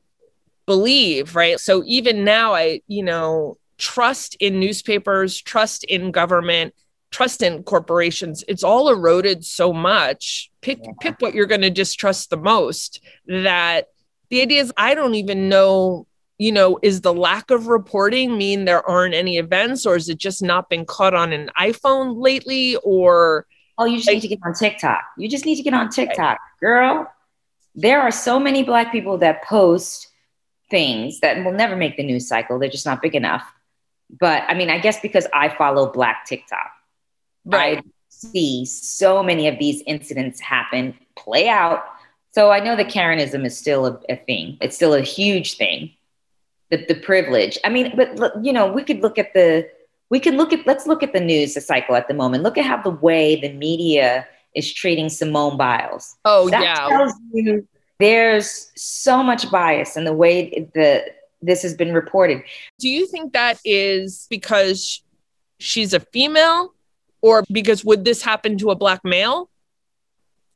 believe, 0.65 1.36
right? 1.36 1.60
So 1.60 1.84
even 1.86 2.23
now 2.23 2.55
I, 2.55 2.82
you 2.88 3.03
know, 3.03 3.58
trust 3.77 4.36
in 4.39 4.60
newspapers, 4.60 5.39
trust 5.39 5.84
in 5.84 6.12
government, 6.12 6.73
trust 7.12 7.41
in 7.41 7.63
corporations, 7.63 8.43
it's 8.47 8.63
all 8.63 8.89
eroded 8.89 9.45
so 9.45 9.73
much. 9.73 10.51
Pick 10.62 10.79
yeah. 10.84 10.91
pick 10.99 11.15
what 11.19 11.34
you're 11.34 11.45
going 11.45 11.62
to 11.62 11.69
distrust 11.69 12.29
the 12.29 12.38
most 12.38 13.01
that 13.27 13.88
the 14.29 14.41
idea 14.41 14.62
is 14.62 14.73
I 14.77 14.95
don't 14.95 15.15
even 15.15 15.49
know 15.49 16.08
you 16.39 16.54
know, 16.54 16.80
is 16.82 17.02
the 17.02 17.13
lack 17.13 17.52
of 17.52 17.67
reporting 17.67 18.38
mean 18.38 18.63
there 18.63 18.88
aren't 18.89 19.13
any 19.13 19.38
events, 19.38 19.86
or 19.86 19.97
is 19.97 20.08
it 20.08 20.17
just 20.17 20.41
not 20.41 20.69
been 20.69 20.86
caught 20.86 21.13
on 21.13 21.34
an 21.34 21.52
iPhone 21.60 22.15
lately? 22.17 22.78
Or 22.78 23.45
oh, 23.78 23.84
you 23.84 23.97
just 23.97 24.08
like, 24.08 24.15
need 24.15 24.21
to 24.21 24.28
get 24.30 24.39
on 24.43 24.54
TikTok. 24.54 25.04
You 25.17 25.28
just 25.28 25.45
need 25.45 25.58
to 25.58 25.63
get 25.63 25.73
on 25.73 25.89
TikTok, 25.89 26.39
girl. 26.62 27.12
There 27.75 28.02
are 28.02 28.10
so 28.10 28.39
many 28.39 28.63
Black 28.63 28.91
people 28.91 29.17
that 29.17 29.43
post 29.43 30.08
things 30.71 31.19
that 31.19 31.43
will 31.43 31.52
never 31.52 31.75
make 31.75 31.97
the 31.97 32.04
news 32.04 32.28
cycle. 32.28 32.58
They're 32.58 32.69
just 32.69 32.86
not 32.86 33.02
big 33.02 33.15
enough. 33.15 33.43
But 34.10 34.43
I 34.47 34.54
mean, 34.54 34.69
I 34.69 34.80
guess 34.80 34.99
because 35.02 35.28
I 35.34 35.49
follow 35.49 35.91
Black 35.91 36.25
TikTok, 36.25 36.71
right. 37.43 37.80
I 37.80 37.84
see 38.08 38.65
so 38.65 39.21
many 39.21 39.49
of 39.49 39.60
these 39.60 39.84
incidents 39.86 40.39
happen, 40.39 40.97
play 41.17 41.49
out. 41.49 41.84
So 42.32 42.49
I 42.49 42.62
know 42.62 42.78
that 42.78 42.88
Karenism 42.88 43.45
is 43.45 43.58
still 43.58 43.86
a, 43.86 43.99
a 44.08 44.15
thing. 44.15 44.58
It's 44.62 44.78
still 44.78 44.93
a 44.93 45.02
huge 45.02 45.58
thing 45.58 45.91
the, 46.69 46.86
the 46.88 46.95
privilege. 46.95 47.58
I 47.63 47.69
mean, 47.69 47.93
but 47.95 48.43
you 48.43 48.53
know, 48.53 48.71
we 48.71 48.84
could 48.84 49.01
look 49.01 49.17
at 49.17 49.34
the 49.34 49.69
we 50.10 50.19
could 50.19 50.36
look 50.36 50.53
at 50.53 50.65
let's 50.65 50.88
look 50.88 51.03
at 51.03 51.13
the 51.13 51.19
news 51.19 51.63
cycle 51.65 51.95
at 51.95 52.08
the 52.08 52.13
moment. 52.13 52.43
Look 52.43 52.58
at 52.58 52.65
how 52.65 52.82
the 52.82 52.89
way 52.89 53.39
the 53.39 53.53
media 53.53 54.27
is 54.55 54.73
treating 54.73 55.10
Simone 55.10 55.58
Biles. 55.58 56.15
Oh 56.25 56.49
that 56.49 56.63
yeah. 56.63 56.88
Tells 56.88 57.13
you 57.34 57.67
there's 57.99 58.71
so 58.75 59.21
much 59.21 59.51
bias 59.51 59.97
in 59.97 60.05
the 60.05 60.13
way 60.13 60.69
the 60.73 61.05
this 61.41 61.62
has 61.62 61.73
been 61.73 61.93
reported. 61.93 62.43
Do 62.79 62.89
you 62.89 63.08
think 63.08 63.34
that 63.34 63.60
is 63.63 64.27
because 64.29 65.01
she's 65.60 65.93
a 65.93 65.99
female 65.99 66.73
or 67.21 67.43
because 67.51 67.84
would 67.86 68.05
this 68.05 68.21
happen 68.21 68.58
to 68.60 68.71
a 68.71 68.75
black 68.75 69.03
male? 69.03 69.49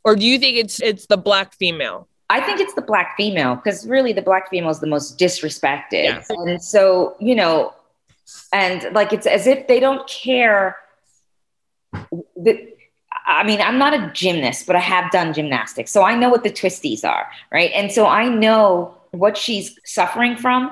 Or 0.04 0.16
do 0.16 0.26
you 0.26 0.40
think 0.40 0.58
it's 0.58 0.82
it's 0.82 1.06
the 1.06 1.18
black 1.18 1.54
female? 1.54 2.08
I 2.34 2.42
think 2.42 2.60
it's 2.60 2.74
the 2.74 2.82
black 2.82 3.16
female 3.16 3.56
because 3.58 3.88
really 3.88 4.12
the 4.12 4.24
black 4.24 4.50
female 4.50 4.72
is 4.72 4.80
the 4.80 4.88
most 4.88 5.20
disrespected. 5.20 6.26
And 6.30 6.64
so, 6.64 7.16
you 7.20 7.36
know, 7.36 7.76
and 8.52 8.92
like 8.92 9.14
it's 9.14 9.28
as 9.28 9.46
if 9.46 9.68
they 9.68 9.80
don't 9.80 10.08
care. 10.10 10.78
That, 11.92 12.76
I 13.28 13.44
mean, 13.44 13.62
I'm 13.62 13.78
not 13.78 13.94
a 13.94 14.12
gymnast, 14.14 14.66
but 14.66 14.76
I 14.76 14.80
have 14.80 15.12
done 15.12 15.32
gymnastics. 15.32 15.92
So 15.92 16.02
I 16.02 16.16
know 16.16 16.30
what 16.30 16.44
the 16.44 16.50
twisties 16.50 17.08
are, 17.08 17.28
right? 17.52 17.70
And 17.76 17.92
so 17.92 18.08
I 18.08 18.30
know 18.30 18.98
what 19.12 19.38
she's 19.38 19.78
suffering 19.86 20.36
from 20.36 20.72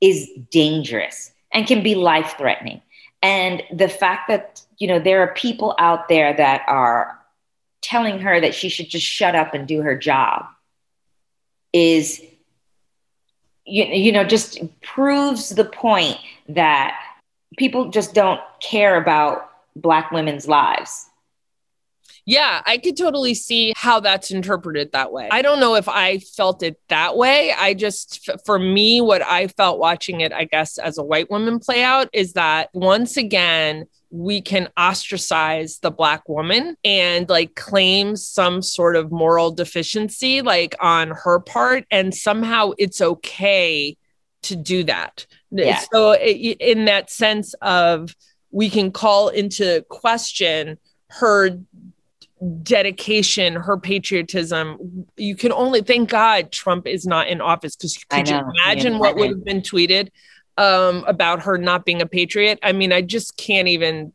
is 0.00 0.28
dangerous 0.50 1.30
and 1.52 1.64
can 1.64 1.80
be 1.80 1.94
life 1.94 2.34
threatening. 2.36 2.82
And 3.22 3.62
the 3.72 3.88
fact 3.88 4.26
that, 4.26 4.62
you 4.78 4.88
know, 4.88 4.98
there 4.98 5.22
are 5.22 5.32
people 5.34 5.76
out 5.78 6.08
there 6.08 6.34
that 6.36 6.62
are 6.66 7.16
telling 7.82 8.18
her 8.18 8.40
that 8.40 8.52
she 8.52 8.68
should 8.68 8.88
just 8.88 9.06
shut 9.06 9.36
up 9.36 9.54
and 9.54 9.68
do 9.68 9.82
her 9.82 9.96
job 9.96 10.44
is 11.72 12.20
you, 13.64 13.84
you 13.84 14.12
know 14.12 14.24
just 14.24 14.60
proves 14.80 15.50
the 15.50 15.64
point 15.64 16.16
that 16.48 16.98
people 17.56 17.90
just 17.90 18.14
don't 18.14 18.40
care 18.60 19.00
about 19.00 19.50
black 19.76 20.10
women's 20.10 20.48
lives 20.48 21.08
yeah, 22.28 22.60
I 22.66 22.76
could 22.76 22.94
totally 22.94 23.32
see 23.32 23.72
how 23.74 24.00
that's 24.00 24.30
interpreted 24.30 24.92
that 24.92 25.12
way. 25.12 25.30
I 25.32 25.40
don't 25.40 25.60
know 25.60 25.76
if 25.76 25.88
I 25.88 26.18
felt 26.18 26.62
it 26.62 26.78
that 26.90 27.16
way. 27.16 27.54
I 27.54 27.72
just, 27.72 28.28
for 28.44 28.58
me, 28.58 29.00
what 29.00 29.22
I 29.22 29.46
felt 29.46 29.78
watching 29.78 30.20
it, 30.20 30.30
I 30.30 30.44
guess, 30.44 30.76
as 30.76 30.98
a 30.98 31.02
white 31.02 31.30
woman 31.30 31.58
play 31.58 31.82
out 31.82 32.10
is 32.12 32.34
that 32.34 32.68
once 32.74 33.16
again, 33.16 33.86
we 34.10 34.40
can 34.40 34.68
ostracize 34.78 35.78
the 35.80 35.90
black 35.90 36.28
woman 36.28 36.76
and 36.84 37.28
like 37.28 37.54
claim 37.54 38.16
some 38.16 38.62
sort 38.62 38.96
of 38.96 39.12
moral 39.12 39.50
deficiency 39.50 40.40
like 40.40 40.74
on 40.80 41.10
her 41.10 41.38
part 41.40 41.84
and 41.90 42.14
somehow 42.14 42.72
it's 42.78 43.00
okay 43.00 43.96
to 44.42 44.56
do 44.56 44.84
that. 44.84 45.26
Yeah. 45.50 45.82
So, 45.92 46.14
in 46.14 46.86
that 46.86 47.10
sense 47.10 47.54
of 47.60 48.14
we 48.50 48.70
can 48.70 48.92
call 48.92 49.28
into 49.28 49.84
question 49.88 50.78
her 51.10 51.58
dedication, 52.62 53.54
her 53.54 53.76
patriotism. 53.76 55.06
You 55.16 55.34
can 55.34 55.52
only 55.52 55.82
thank 55.82 56.08
God 56.08 56.52
Trump 56.52 56.86
is 56.86 57.06
not 57.06 57.28
in 57.28 57.40
office 57.40 57.76
because 57.76 57.98
could 58.08 58.28
you 58.28 58.38
imagine 58.38 58.98
what 58.98 59.16
would 59.16 59.30
have 59.30 59.44
been 59.44 59.60
tweeted 59.60 60.10
um, 60.58 61.04
about 61.06 61.40
her 61.42 61.56
not 61.56 61.86
being 61.86 62.02
a 62.02 62.06
patriot? 62.06 62.58
I 62.62 62.72
mean, 62.72 62.92
I 62.92 63.00
just 63.00 63.36
can't 63.36 63.68
even 63.68 64.12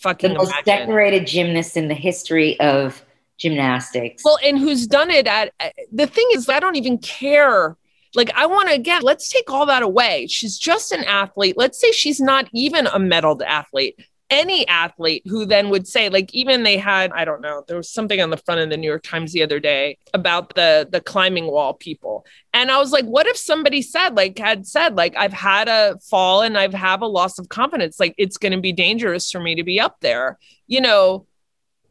fucking 0.00 0.32
the 0.32 0.38
most 0.38 0.50
imagine. 0.50 0.86
decorated 0.86 1.26
gymnast 1.26 1.76
in 1.76 1.88
the 1.88 1.94
history 1.94 2.58
of 2.60 3.02
gymnastics. 3.38 4.22
Well, 4.24 4.38
and 4.44 4.58
who's 4.58 4.86
done 4.86 5.10
it 5.10 5.26
at 5.26 5.52
the 5.92 6.06
thing 6.06 6.28
is, 6.32 6.48
I 6.48 6.60
don't 6.60 6.76
even 6.76 6.98
care. 6.98 7.76
Like, 8.14 8.30
I 8.34 8.46
want 8.46 8.68
to 8.68 8.74
again, 8.74 9.02
let's 9.02 9.28
take 9.28 9.50
all 9.50 9.66
that 9.66 9.82
away. 9.82 10.26
She's 10.26 10.58
just 10.58 10.92
an 10.92 11.04
athlete. 11.04 11.56
Let's 11.56 11.80
say 11.80 11.92
she's 11.92 12.20
not 12.20 12.48
even 12.52 12.86
a 12.86 12.98
medaled 12.98 13.42
athlete 13.44 13.98
any 14.30 14.66
athlete 14.66 15.22
who 15.26 15.46
then 15.46 15.68
would 15.68 15.86
say 15.86 16.08
like 16.08 16.32
even 16.34 16.62
they 16.62 16.76
had 16.76 17.12
i 17.12 17.24
don't 17.24 17.40
know 17.40 17.62
there 17.68 17.76
was 17.76 17.88
something 17.88 18.20
on 18.20 18.30
the 18.30 18.36
front 18.36 18.60
of 18.60 18.70
the 18.70 18.76
new 18.76 18.88
york 18.88 19.02
times 19.02 19.32
the 19.32 19.42
other 19.42 19.60
day 19.60 19.96
about 20.14 20.54
the 20.54 20.88
the 20.90 21.00
climbing 21.00 21.46
wall 21.46 21.74
people. 21.74 22.26
And 22.52 22.70
i 22.70 22.78
was 22.78 22.90
like 22.90 23.04
what 23.04 23.26
if 23.26 23.36
somebody 23.36 23.82
said 23.82 24.16
like 24.16 24.38
had 24.38 24.66
said 24.66 24.96
like 24.96 25.14
i've 25.16 25.32
had 25.32 25.68
a 25.68 25.98
fall 26.10 26.42
and 26.42 26.56
i've 26.58 26.74
have 26.74 27.02
a 27.02 27.06
loss 27.06 27.38
of 27.38 27.48
confidence. 27.48 27.98
Like 27.98 28.14
it's 28.16 28.36
going 28.36 28.52
to 28.52 28.60
be 28.60 28.72
dangerous 28.72 29.30
for 29.30 29.40
me 29.40 29.54
to 29.56 29.64
be 29.64 29.80
up 29.80 29.96
there. 30.00 30.38
You 30.66 30.80
know 30.80 31.26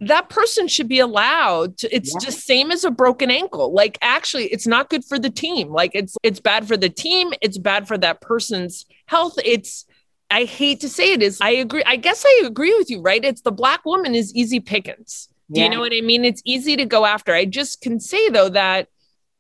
that 0.02 0.28
person 0.30 0.68
should 0.68 0.90
be 0.90 1.00
allowed 1.00 1.78
to 1.78 1.96
it's 1.96 2.14
yeah. 2.14 2.26
just 2.26 2.46
same 2.46 2.72
as 2.72 2.84
a 2.84 2.92
broken 2.92 3.32
ankle. 3.32 3.74
Like 3.74 3.98
actually 4.02 4.46
it's 4.46 4.68
not 4.68 4.90
good 4.90 5.06
for 5.06 5.18
the 5.18 5.30
team. 5.30 5.70
Like 5.70 5.92
it's 5.94 6.16
it's 6.24 6.40
bad 6.40 6.68
for 6.68 6.78
the 6.78 6.90
team. 6.90 7.34
It's 7.42 7.58
bad 7.58 7.88
for 7.88 7.98
that 7.98 8.22
person's 8.22 8.86
health. 9.06 9.36
It's 9.44 9.86
I 10.32 10.46
hate 10.46 10.82
to 10.82 10.90
say 10.90 11.14
it 11.14 11.22
is 11.22 11.40
I 11.42 11.52
agree. 11.52 11.84
I 11.86 11.96
guess 11.96 12.24
I 12.26 12.44
agree 12.46 12.76
with 12.78 12.90
you, 12.90 13.02
right? 13.02 13.24
It's 13.24 13.42
the 13.42 13.52
black 13.52 13.86
woman 13.86 14.16
is 14.16 14.34
easy 14.36 14.60
pickings. 14.60 15.30
Do 15.52 15.60
yeah. 15.60 15.66
you 15.66 15.72
know 15.72 15.80
what 15.80 15.94
I 15.96 16.02
mean? 16.02 16.26
It's 16.26 16.42
easy 16.46 16.76
to 16.76 16.86
go 16.86 17.06
after. 17.06 17.34
I 17.34 17.46
just 17.46 17.82
can 17.82 18.00
say 18.00 18.30
though 18.30 18.50
that 18.50 18.88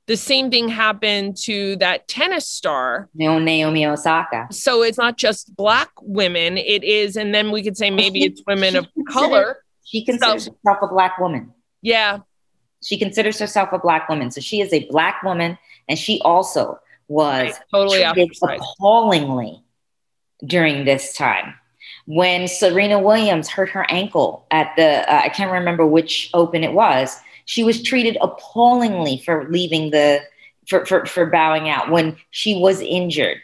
the 0.07 0.15
same 0.15 0.51
thing 0.51 0.69
happened 0.69 1.35
to 1.37 1.75
that 1.77 2.07
tennis 2.07 2.47
star, 2.47 3.09
Naomi 3.15 3.85
Osaka. 3.87 4.47
So 4.51 4.83
it's 4.83 4.99
not 4.99 5.17
just 5.17 5.55
black 5.55 5.89
women, 6.01 6.57
it 6.57 6.83
is, 6.83 7.15
and 7.15 7.33
then 7.33 7.51
we 7.51 7.63
could 7.63 7.75
say 7.75 7.89
maybe 7.89 8.19
she, 8.21 8.27
it's 8.27 8.43
women 8.45 8.75
of 8.75 8.87
color. 9.09 9.63
She 9.83 10.05
considers 10.05 10.45
so, 10.45 10.51
herself 10.51 10.77
a 10.83 10.87
black 10.93 11.17
woman. 11.17 11.51
Yeah. 11.81 12.19
She 12.83 12.99
considers 12.99 13.39
herself 13.39 13.69
a 13.71 13.79
black 13.79 14.07
woman. 14.07 14.29
So 14.29 14.41
she 14.41 14.61
is 14.61 14.71
a 14.73 14.87
black 14.89 15.23
woman, 15.23 15.57
and 15.89 15.97
she 15.97 16.21
also 16.23 16.79
was 17.07 17.53
right. 17.53 17.59
totally 17.71 18.03
appallingly 18.03 19.63
during 20.45 20.85
this 20.85 21.13
time. 21.15 21.53
When 22.07 22.47
Serena 22.47 22.99
Williams 22.99 23.49
hurt 23.49 23.69
her 23.69 23.89
ankle 23.89 24.45
at 24.51 24.73
the, 24.75 25.11
uh, 25.11 25.21
I 25.23 25.29
can't 25.29 25.51
remember 25.51 25.85
which 25.85 26.29
open 26.33 26.63
it 26.63 26.73
was, 26.73 27.17
she 27.45 27.63
was 27.63 27.81
treated 27.81 28.17
appallingly 28.21 29.21
for 29.25 29.47
leaving 29.49 29.91
the, 29.91 30.21
for, 30.67 30.85
for, 30.85 31.05
for 31.05 31.25
bowing 31.25 31.69
out 31.69 31.91
when 31.91 32.17
she 32.31 32.55
was 32.55 32.81
injured. 32.81 33.37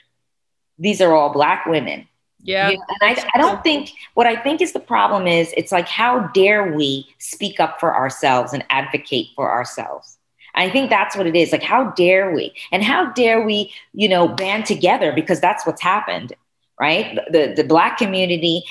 These 0.77 1.01
are 1.01 1.13
all 1.13 1.31
Black 1.31 1.65
women. 1.65 2.07
Yeah. 2.43 2.69
You 2.69 2.77
know, 2.77 2.83
and 3.01 3.17
I, 3.17 3.29
I 3.35 3.37
don't 3.37 3.61
think 3.63 3.91
what 4.15 4.25
I 4.25 4.35
think 4.35 4.61
is 4.61 4.73
the 4.73 4.79
problem 4.79 5.27
is 5.27 5.53
it's 5.55 5.71
like, 5.71 5.87
how 5.87 6.27
dare 6.33 6.73
we 6.73 7.07
speak 7.19 7.59
up 7.59 7.79
for 7.79 7.95
ourselves 7.95 8.53
and 8.53 8.63
advocate 8.69 9.27
for 9.35 9.51
ourselves? 9.51 10.17
I 10.55 10.69
think 10.69 10.89
that's 10.89 11.15
what 11.15 11.27
it 11.27 11.35
is. 11.35 11.51
Like, 11.51 11.63
how 11.63 11.91
dare 11.91 12.33
we? 12.33 12.53
And 12.71 12.83
how 12.83 13.11
dare 13.13 13.45
we, 13.45 13.73
you 13.93 14.09
know, 14.09 14.27
band 14.27 14.65
together 14.65 15.13
because 15.13 15.39
that's 15.39 15.65
what's 15.65 15.81
happened 15.81 16.33
right? 16.81 17.19
The, 17.31 17.53
the 17.55 17.63
black 17.63 17.99
community 17.99 18.63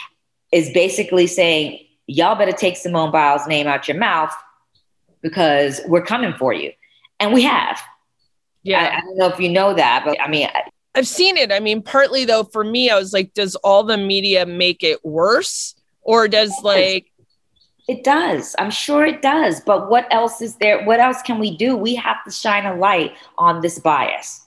is 0.52 0.68
basically 0.72 1.28
saying, 1.28 1.78
y'all 2.08 2.34
better 2.34 2.52
take 2.52 2.76
Simone 2.76 3.12
Biles' 3.12 3.46
name 3.46 3.68
out 3.68 3.86
your 3.86 3.96
mouth 3.96 4.34
because 5.22 5.80
we're 5.86 6.04
coming 6.04 6.34
for 6.34 6.52
you. 6.52 6.72
And 7.20 7.32
we 7.32 7.42
have. 7.42 7.80
Yeah. 8.64 8.80
I, 8.80 8.96
I 8.96 9.00
don't 9.00 9.16
know 9.16 9.28
if 9.28 9.38
you 9.38 9.48
know 9.48 9.74
that, 9.74 10.02
but 10.04 10.20
I 10.20 10.28
mean, 10.28 10.48
I've 10.96 11.06
seen 11.06 11.36
it. 11.36 11.52
I 11.52 11.60
mean, 11.60 11.82
partly 11.82 12.24
though, 12.24 12.42
for 12.42 12.64
me, 12.64 12.90
I 12.90 12.98
was 12.98 13.12
like, 13.12 13.32
does 13.34 13.54
all 13.56 13.84
the 13.84 13.96
media 13.96 14.44
make 14.44 14.82
it 14.82 15.04
worse? 15.04 15.76
Or 16.02 16.26
does 16.26 16.52
like 16.64 17.12
it 17.86 18.02
does. 18.02 18.56
I'm 18.58 18.70
sure 18.70 19.04
it 19.04 19.22
does. 19.22 19.60
But 19.60 19.90
what 19.90 20.06
else 20.10 20.40
is 20.40 20.56
there? 20.56 20.84
What 20.84 20.98
else 20.98 21.22
can 21.22 21.38
we 21.38 21.56
do? 21.56 21.76
We 21.76 21.94
have 21.96 22.24
to 22.24 22.30
shine 22.30 22.64
a 22.64 22.74
light 22.74 23.14
on 23.38 23.60
this 23.60 23.78
bias. 23.78 24.46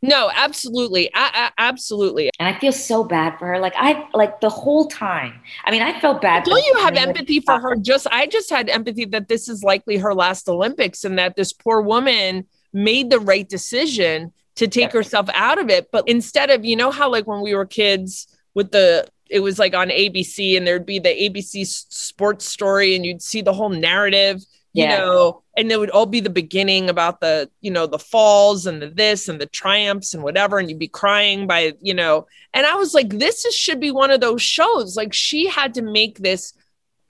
No, 0.00 0.30
absolutely. 0.34 1.12
I, 1.14 1.30
I, 1.34 1.50
absolutely. 1.58 2.30
And 2.38 2.48
I 2.48 2.58
feel 2.58 2.72
so 2.72 3.04
bad 3.04 3.38
for 3.38 3.46
her. 3.46 3.58
Like 3.58 3.74
I 3.76 4.08
like 4.14 4.40
the 4.40 4.48
whole 4.48 4.86
time. 4.88 5.40
I 5.64 5.70
mean, 5.70 5.82
I 5.82 5.98
felt 6.00 6.22
bad. 6.22 6.44
Don't 6.44 6.64
you 6.64 6.76
have 6.78 6.96
empathy 6.96 7.40
for 7.40 7.60
her? 7.60 7.76
Just 7.76 8.06
I 8.10 8.26
just 8.26 8.50
had 8.50 8.68
empathy 8.68 9.04
that 9.06 9.28
this 9.28 9.48
is 9.48 9.62
likely 9.62 9.96
her 9.98 10.14
last 10.14 10.48
Olympics 10.48 11.04
and 11.04 11.18
that 11.18 11.36
this 11.36 11.52
poor 11.52 11.80
woman 11.80 12.46
made 12.72 13.10
the 13.10 13.20
right 13.20 13.48
decision 13.48 14.32
to 14.54 14.68
take 14.68 14.92
yeah. 14.92 14.98
herself 14.98 15.28
out 15.34 15.58
of 15.58 15.70
it. 15.70 15.90
But 15.92 16.08
instead 16.08 16.50
of, 16.50 16.64
you 16.64 16.76
know 16.76 16.90
how 16.90 17.10
like 17.10 17.26
when 17.26 17.40
we 17.40 17.54
were 17.54 17.66
kids 17.66 18.26
with 18.54 18.70
the 18.70 19.06
it 19.30 19.40
was 19.40 19.58
like 19.58 19.74
on 19.74 19.88
ABC 19.88 20.56
and 20.56 20.66
there'd 20.66 20.84
be 20.84 20.98
the 20.98 21.08
ABC 21.08 21.66
sports 21.66 22.44
story 22.44 22.94
and 22.94 23.04
you'd 23.04 23.22
see 23.22 23.40
the 23.40 23.52
whole 23.52 23.70
narrative 23.70 24.44
you 24.74 24.84
yeah. 24.84 24.98
know 24.98 25.41
and 25.56 25.70
it 25.70 25.78
would 25.78 25.90
all 25.90 26.06
be 26.06 26.20
the 26.20 26.30
beginning 26.30 26.88
about 26.88 27.20
the 27.20 27.50
you 27.60 27.70
know 27.70 27.86
the 27.86 27.98
falls 27.98 28.66
and 28.66 28.80
the 28.80 28.88
this 28.88 29.28
and 29.28 29.40
the 29.40 29.46
triumphs 29.46 30.14
and 30.14 30.22
whatever 30.22 30.58
and 30.58 30.68
you'd 30.68 30.78
be 30.78 30.88
crying 30.88 31.46
by 31.46 31.72
you 31.80 31.94
know. 31.94 32.26
And 32.54 32.66
i 32.66 32.74
was 32.74 32.94
like 32.94 33.10
this 33.10 33.44
is, 33.44 33.54
should 33.54 33.80
be 33.80 33.90
one 33.90 34.10
of 34.10 34.20
those 34.20 34.42
shows. 34.42 34.96
Like 34.96 35.12
she 35.12 35.48
had 35.48 35.74
to 35.74 35.82
make 35.82 36.18
this 36.18 36.54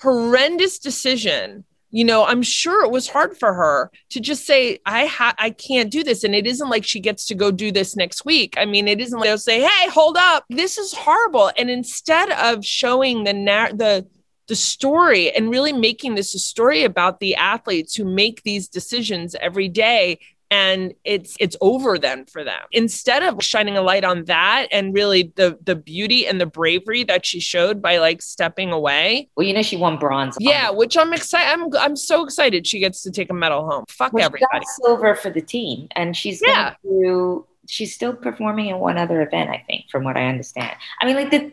horrendous 0.01 0.79
decision. 0.79 1.65
You 1.95 2.05
know 2.05 2.25
i'm 2.25 2.43
sure 2.43 2.85
it 2.85 2.91
was 2.91 3.09
hard 3.09 3.37
for 3.37 3.53
her 3.53 3.91
to 4.11 4.21
just 4.21 4.47
say 4.47 4.79
i 4.87 5.07
ha- 5.07 5.35
i 5.39 5.51
can't 5.51 5.91
do 5.91 6.03
this. 6.03 6.25
And 6.25 6.35
it 6.35 6.47
isn't 6.47 6.71
like 6.71 6.85
she 6.85 7.01
gets 7.01 7.27
to 7.27 7.35
go 7.35 7.51
do 7.51 7.71
this 7.71 7.97
next 7.97 8.25
week. 8.25 8.55
I 8.57 8.65
mean 8.65 8.89
it 8.89 9.01
isn't 9.01 9.19
like 9.19 9.29
they'll 9.29 9.39
say 9.39 9.61
hey 9.61 9.89
hold 9.91 10.17
up. 10.19 10.45
This 10.49 10.79
is 10.79 10.95
horrible. 10.95 11.53
And 11.57 11.71
instead 11.71 12.31
of 12.31 12.65
showing 12.65 13.25
the 13.25 13.35
na- 13.35 13.73
the 13.73 14.07
the 14.53 14.57
story 14.57 15.35
and 15.35 15.49
really 15.49 15.73
making 15.73 16.15
this 16.15 16.35
a 16.35 16.39
story 16.39 16.85
about 16.85 17.21
the 17.21 17.35
athletes 17.37 17.95
who 17.95 18.05
make 18.05 18.43
these 18.43 18.69
decisions 18.69 19.35
every 19.37 19.67
day 19.67 20.19
and 20.51 20.93
it's 21.05 21.35
it's 21.41 21.57
over 21.63 21.97
then 21.97 22.27
for 22.27 22.45
them. 22.45 22.61
Instead 22.71 23.23
of 23.23 23.43
shining 23.43 23.79
a 23.79 23.81
light 23.81 24.05
on 24.05 24.27
that 24.27 24.69
and 24.71 24.93
really 24.93 25.33
the 25.37 25.59
the 25.65 25.75
beauty 25.75 26.27
and 26.27 26.39
the 26.39 26.45
bravery 26.45 27.03
that 27.05 27.25
she 27.25 27.41
showed 27.41 27.81
by 27.81 27.97
like 27.97 28.21
stepping 28.21 28.73
away. 28.73 29.31
Well 29.39 29.47
you 29.47 29.55
know 29.55 29.63
she 29.63 29.79
won 29.79 29.99
bronze. 29.99 30.37
Yeah 30.39 30.69
which 30.69 30.99
i'm 30.99 31.15
excited 31.15 31.51
i'm 31.51 31.75
i'm 31.79 31.97
so 31.97 32.23
excited 32.23 32.67
she 32.67 32.79
gets 32.79 33.03
to 33.05 33.11
take 33.11 33.31
a 33.31 33.35
medal 33.35 33.67
home. 33.67 33.87
Fuck 33.89 34.13
well, 34.13 34.27
everybody. 34.27 34.67
silver 34.83 35.15
for 35.15 35.31
the 35.31 35.41
team 35.41 35.89
and 35.97 36.15
she's 36.15 36.43
yeah. 36.47 36.75
to, 36.83 37.47
she's 37.67 37.95
still 37.95 38.13
performing 38.13 38.67
in 38.67 38.77
one 38.77 38.99
other 38.99 39.23
event 39.23 39.49
i 39.49 39.65
think 39.67 39.87
from 39.91 40.05
what 40.05 40.19
i 40.19 40.27
understand. 40.27 40.77
I 41.01 41.07
mean 41.07 41.17
like 41.17 41.31
the 41.31 41.53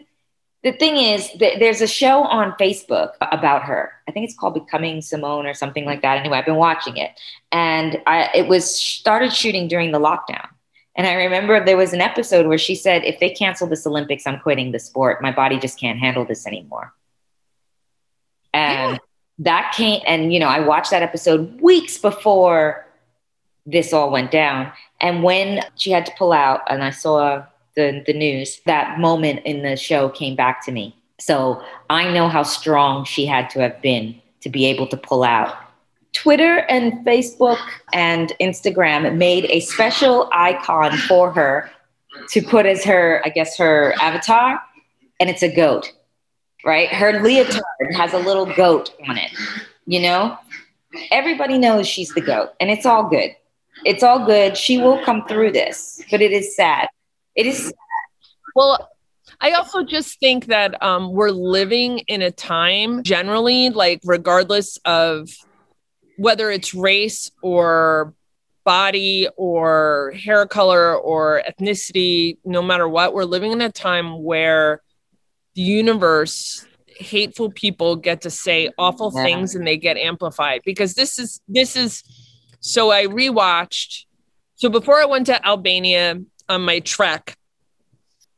the 0.64 0.74
thing 0.74 0.98
is 0.98 1.30
there's 1.40 1.82
a 1.82 1.88
show 1.88 2.24
on 2.24 2.52
facebook 2.60 3.14
about 3.22 3.64
her. 3.64 3.94
I 4.08 4.12
think 4.12 4.26
it's 4.26 4.36
called 4.36 4.56
becoming 4.56 5.02
simone 5.02 5.46
or 5.46 5.54
something 5.54 5.86
like 5.86 6.02
that. 6.02 6.18
Anyway 6.18 6.38
i've 6.38 6.46
been 6.46 6.56
watching 6.56 6.98
it. 6.98 7.12
And 7.52 8.02
I, 8.06 8.30
it 8.36 8.48
was 8.48 8.76
started 8.76 9.34
shooting 9.34 9.68
during 9.68 9.92
the 9.92 10.00
lockdown. 10.00 10.48
And 10.96 11.08
i 11.08 11.14
remember 11.14 11.64
there 11.64 11.78
was 11.78 11.94
an 11.94 12.02
episode 12.02 12.46
where 12.48 12.58
she 12.58 12.76
said 12.76 13.04
if 13.04 13.20
they 13.20 13.30
cancel 13.30 13.68
this 13.68 13.88
olympics 13.88 14.28
i'm 14.28 14.40
quitting 14.40 14.72
the 14.72 14.80
sport. 14.80 15.22
My 15.22 15.32
body 15.32 15.58
just 15.60 15.80
can't 15.80 16.00
handle 16.00 16.26
this 16.26 16.46
anymore. 16.46 16.94
And 18.54 18.94
yeah. 18.94 18.98
that 19.40 19.74
came 19.76 20.02
and 20.06 20.34
you 20.34 20.40
know 20.40 20.48
i 20.48 20.60
watched 20.60 20.92
that 20.92 21.04
episode 21.04 21.62
weeks 21.62 21.98
before 21.98 22.86
this 23.66 23.94
all 23.94 24.10
went 24.10 24.32
down. 24.32 24.72
And 25.00 25.24
when 25.24 25.64
she 25.76 25.92
had 25.92 26.06
to 26.08 26.12
pull 26.18 26.34
out 26.34 26.62
and 26.70 26.84
i 26.84 26.90
saw 26.90 27.46
the, 27.76 28.04
the 28.06 28.14
news, 28.14 28.62
that 28.66 29.00
moment 29.00 29.42
in 29.46 29.62
the 29.64 29.76
show 29.76 30.10
came 30.10 30.36
back 30.36 30.66
to 30.66 30.72
me. 30.72 30.96
So 31.20 31.64
I 31.90 32.12
know 32.12 32.30
how 32.30 32.44
strong 32.44 33.06
she 33.06 33.26
had 33.26 33.50
to 33.52 33.60
have 33.60 33.82
been 33.82 34.20
to 34.42 34.50
be 34.50 34.66
able 34.66 34.88
to 34.88 34.98
pull 34.98 35.24
out. 35.24 35.56
Twitter 36.14 36.60
and 36.70 37.06
Facebook 37.06 37.60
and 37.94 38.34
Instagram 38.42 39.16
made 39.18 39.46
a 39.46 39.60
special 39.60 40.30
icon 40.32 40.98
for 40.98 41.32
her 41.32 41.70
to 42.30 42.42
put 42.42 42.66
as 42.66 42.84
her, 42.84 43.22
I 43.24 43.30
guess, 43.30 43.58
her 43.58 43.94
avatar, 44.02 44.60
and 45.20 45.30
it's 45.30 45.44
a 45.44 45.54
goat, 45.54 45.92
right? 46.66 46.90
Her 46.90 47.22
leotard 47.22 47.62
has 47.96 48.14
a 48.14 48.18
little 48.18 48.46
goat 48.46 48.94
on 49.08 49.18
it, 49.18 49.32
you 49.86 50.02
know? 50.02 50.38
Everybody 51.12 51.60
knows 51.60 51.88
she's 51.88 52.10
the 52.14 52.22
goat, 52.22 52.50
and 52.60 52.72
it's 52.72 52.86
all 52.86 53.08
good. 53.08 53.36
It's 53.86 54.02
all 54.02 54.26
good. 54.26 54.58
She 54.58 54.80
will 54.80 55.04
come 55.04 55.26
through 55.28 55.52
this, 55.52 56.04
but 56.10 56.22
it 56.22 56.32
is 56.32 56.56
sad. 56.56 56.88
It 57.36 57.46
is. 57.46 57.74
Well, 58.56 58.90
I 59.40 59.52
also 59.52 59.84
just 59.84 60.20
think 60.20 60.48
that 60.48 60.82
um, 60.84 61.14
we're 61.14 61.32
living 61.32 62.00
in 62.00 62.22
a 62.22 62.32
time 62.32 63.04
generally, 63.04 63.70
like 63.70 64.02
regardless 64.04 64.78
of 64.86 65.30
whether 66.18 66.52
it's 66.52 66.74
race 66.74 67.32
or 67.42 68.14
body 68.66 69.28
or 69.38 70.14
hair 70.18 70.46
color 70.46 70.96
or 70.96 71.42
ethnicity, 71.48 72.38
no 72.44 72.62
matter 72.62 72.88
what, 72.88 73.14
we're 73.14 73.24
living 73.24 73.52
in 73.52 73.62
a 73.62 73.72
time 73.72 74.22
where 74.24 74.82
the 75.56 75.62
universe 75.62 76.66
hateful 77.00 77.50
people 77.52 77.96
get 77.96 78.22
to 78.22 78.30
say 78.30 78.70
awful 78.78 79.12
yeah. 79.16 79.24
things 79.24 79.56
and 79.56 79.66
they 79.66 79.78
get 79.78 79.96
amplified 79.96 80.62
because 80.66 80.96
this 80.96 81.18
is 81.18 81.40
this 81.48 81.78
is 81.78 82.04
so 82.60 82.92
I 82.92 83.06
rewatched 83.06 84.04
so 84.56 84.70
before 84.70 85.02
I 85.02 85.06
went 85.06 85.28
to 85.28 85.48
Albania 85.48 86.20
on 86.50 86.62
my 86.62 86.80
trek 86.80 87.36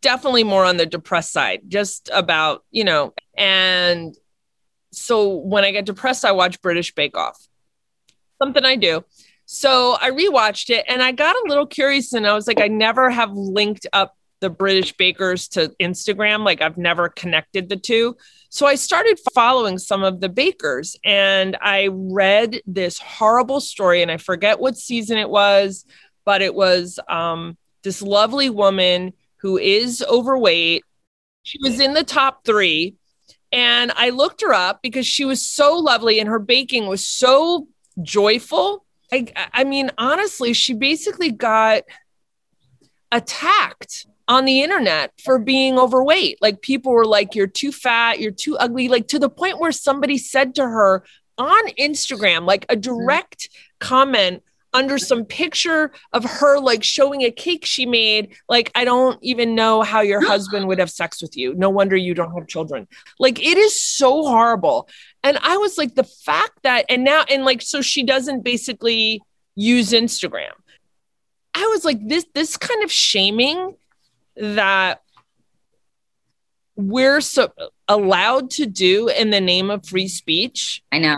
definitely 0.01 0.43
more 0.43 0.65
on 0.65 0.77
the 0.77 0.85
depressed 0.85 1.31
side 1.31 1.61
just 1.67 2.09
about 2.13 2.63
you 2.71 2.83
know 2.83 3.13
and 3.37 4.15
so 4.91 5.35
when 5.35 5.63
I 5.63 5.71
get 5.71 5.85
depressed 5.85 6.25
I 6.25 6.31
watch 6.31 6.61
British 6.61 6.93
Bake 6.93 7.17
Off 7.17 7.47
something 8.41 8.65
I 8.65 8.75
do 8.75 9.03
so 9.45 9.97
I 9.99 10.11
rewatched 10.11 10.69
it 10.69 10.85
and 10.87 11.01
I 11.01 11.11
got 11.11 11.35
a 11.35 11.47
little 11.47 11.65
curious 11.65 12.13
and 12.13 12.27
I 12.27 12.33
was 12.33 12.47
like 12.47 12.61
I 12.61 12.67
never 12.67 13.09
have 13.09 13.31
linked 13.33 13.87
up 13.93 14.15
the 14.41 14.49
British 14.49 14.97
bakers 14.97 15.47
to 15.49 15.71
Instagram. 15.79 16.43
Like 16.43 16.61
I've 16.61 16.77
never 16.77 17.07
connected 17.07 17.69
the 17.69 17.77
two. 17.77 18.17
So 18.49 18.65
I 18.65 18.75
started 18.75 19.19
following 19.33 19.77
some 19.77 20.03
of 20.03 20.19
the 20.19 20.29
bakers 20.29 20.97
and 21.05 21.55
I 21.61 21.89
read 21.91 22.61
this 22.65 22.99
horrible 22.99 23.61
story 23.61 24.01
and 24.01 24.11
I 24.11 24.17
forget 24.17 24.59
what 24.59 24.77
season 24.77 25.17
it 25.17 25.29
was, 25.29 25.85
but 26.25 26.41
it 26.41 26.53
was 26.53 26.99
um, 27.07 27.55
this 27.83 28.01
lovely 28.01 28.49
woman 28.49 29.13
who 29.37 29.57
is 29.57 30.03
overweight. 30.07 30.83
She 31.43 31.57
was 31.61 31.79
in 31.79 31.93
the 31.93 32.03
top 32.03 32.45
three. 32.45 32.95
And 33.51 33.91
I 33.95 34.11
looked 34.11 34.41
her 34.41 34.53
up 34.53 34.81
because 34.81 35.05
she 35.05 35.25
was 35.25 35.45
so 35.45 35.73
lovely 35.77 36.19
and 36.19 36.29
her 36.29 36.39
baking 36.39 36.87
was 36.87 37.05
so 37.05 37.67
joyful. 38.01 38.85
I, 39.11 39.27
I 39.51 39.63
mean, 39.65 39.91
honestly, 39.97 40.53
she 40.53 40.73
basically 40.73 41.31
got 41.31 41.83
attacked 43.11 44.05
on 44.27 44.45
the 44.45 44.61
internet 44.61 45.11
for 45.21 45.37
being 45.37 45.77
overweight. 45.77 46.37
Like 46.41 46.61
people 46.61 46.93
were 46.93 47.05
like, 47.05 47.35
you're 47.35 47.47
too 47.47 47.73
fat, 47.73 48.21
you're 48.21 48.31
too 48.31 48.57
ugly, 48.57 48.87
like 48.87 49.09
to 49.09 49.19
the 49.19 49.29
point 49.29 49.59
where 49.59 49.73
somebody 49.73 50.17
said 50.17 50.55
to 50.55 50.63
her 50.63 51.03
on 51.37 51.67
Instagram, 51.71 52.45
like 52.45 52.65
a 52.69 52.75
mm-hmm. 52.77 52.81
direct 52.81 53.49
comment 53.79 54.43
under 54.73 54.97
some 54.97 55.25
picture 55.25 55.91
of 56.13 56.23
her 56.23 56.59
like 56.59 56.83
showing 56.83 57.21
a 57.21 57.31
cake 57.31 57.65
she 57.65 57.85
made 57.85 58.35
like 58.49 58.71
i 58.75 58.83
don't 58.85 59.19
even 59.21 59.55
know 59.55 59.81
how 59.81 60.01
your 60.01 60.25
husband 60.27 60.67
would 60.67 60.79
have 60.79 60.89
sex 60.89 61.21
with 61.21 61.35
you 61.35 61.53
no 61.55 61.69
wonder 61.69 61.95
you 61.95 62.13
don't 62.13 62.33
have 62.33 62.47
children 62.47 62.87
like 63.19 63.39
it 63.39 63.57
is 63.57 63.81
so 63.81 64.23
horrible 64.23 64.87
and 65.23 65.37
i 65.41 65.57
was 65.57 65.77
like 65.77 65.95
the 65.95 66.03
fact 66.03 66.59
that 66.63 66.85
and 66.89 67.03
now 67.03 67.23
and 67.29 67.45
like 67.45 67.61
so 67.61 67.81
she 67.81 68.03
doesn't 68.03 68.43
basically 68.43 69.21
use 69.55 69.91
instagram 69.91 70.51
i 71.53 71.65
was 71.67 71.83
like 71.85 71.99
this 72.07 72.25
this 72.33 72.57
kind 72.57 72.83
of 72.83 72.91
shaming 72.91 73.75
that 74.35 75.01
we're 76.75 77.21
so 77.21 77.51
allowed 77.87 78.49
to 78.51 78.65
do 78.65 79.07
in 79.09 79.29
the 79.29 79.41
name 79.41 79.69
of 79.69 79.85
free 79.85 80.07
speech. 80.07 80.81
I 80.91 80.99
know. 80.99 81.17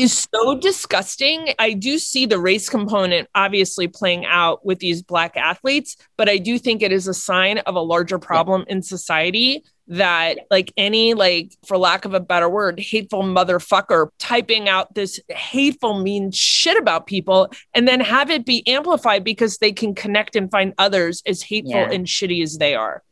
Is 0.00 0.26
so 0.34 0.54
disgusting. 0.54 1.52
I 1.58 1.74
do 1.74 1.98
see 1.98 2.24
the 2.24 2.38
race 2.38 2.70
component 2.70 3.28
obviously 3.34 3.86
playing 3.86 4.24
out 4.24 4.64
with 4.64 4.78
these 4.78 5.02
Black 5.02 5.36
athletes, 5.36 5.94
but 6.16 6.26
I 6.26 6.38
do 6.38 6.58
think 6.58 6.80
it 6.80 6.90
is 6.90 7.06
a 7.06 7.12
sign 7.12 7.58
of 7.58 7.74
a 7.74 7.82
larger 7.82 8.18
problem 8.18 8.64
in 8.66 8.82
society 8.82 9.62
that 9.88 10.38
like 10.50 10.72
any 10.78 11.12
like 11.12 11.52
for 11.66 11.76
lack 11.76 12.06
of 12.06 12.14
a 12.14 12.20
better 12.20 12.48
word 12.48 12.80
hateful 12.80 13.24
motherfucker 13.24 14.08
typing 14.18 14.70
out 14.70 14.94
this 14.94 15.20
hateful 15.28 16.00
mean 16.00 16.30
shit 16.30 16.78
about 16.78 17.06
people 17.06 17.50
and 17.74 17.86
then 17.86 18.00
have 18.00 18.30
it 18.30 18.46
be 18.46 18.66
amplified 18.68 19.22
because 19.22 19.58
they 19.58 19.72
can 19.72 19.94
connect 19.94 20.34
and 20.34 20.50
find 20.50 20.72
others 20.78 21.22
as 21.26 21.42
hateful 21.42 21.72
yeah. 21.72 21.90
and 21.90 22.06
shitty 22.06 22.40
as 22.40 22.56
they 22.58 22.72
are 22.76 23.02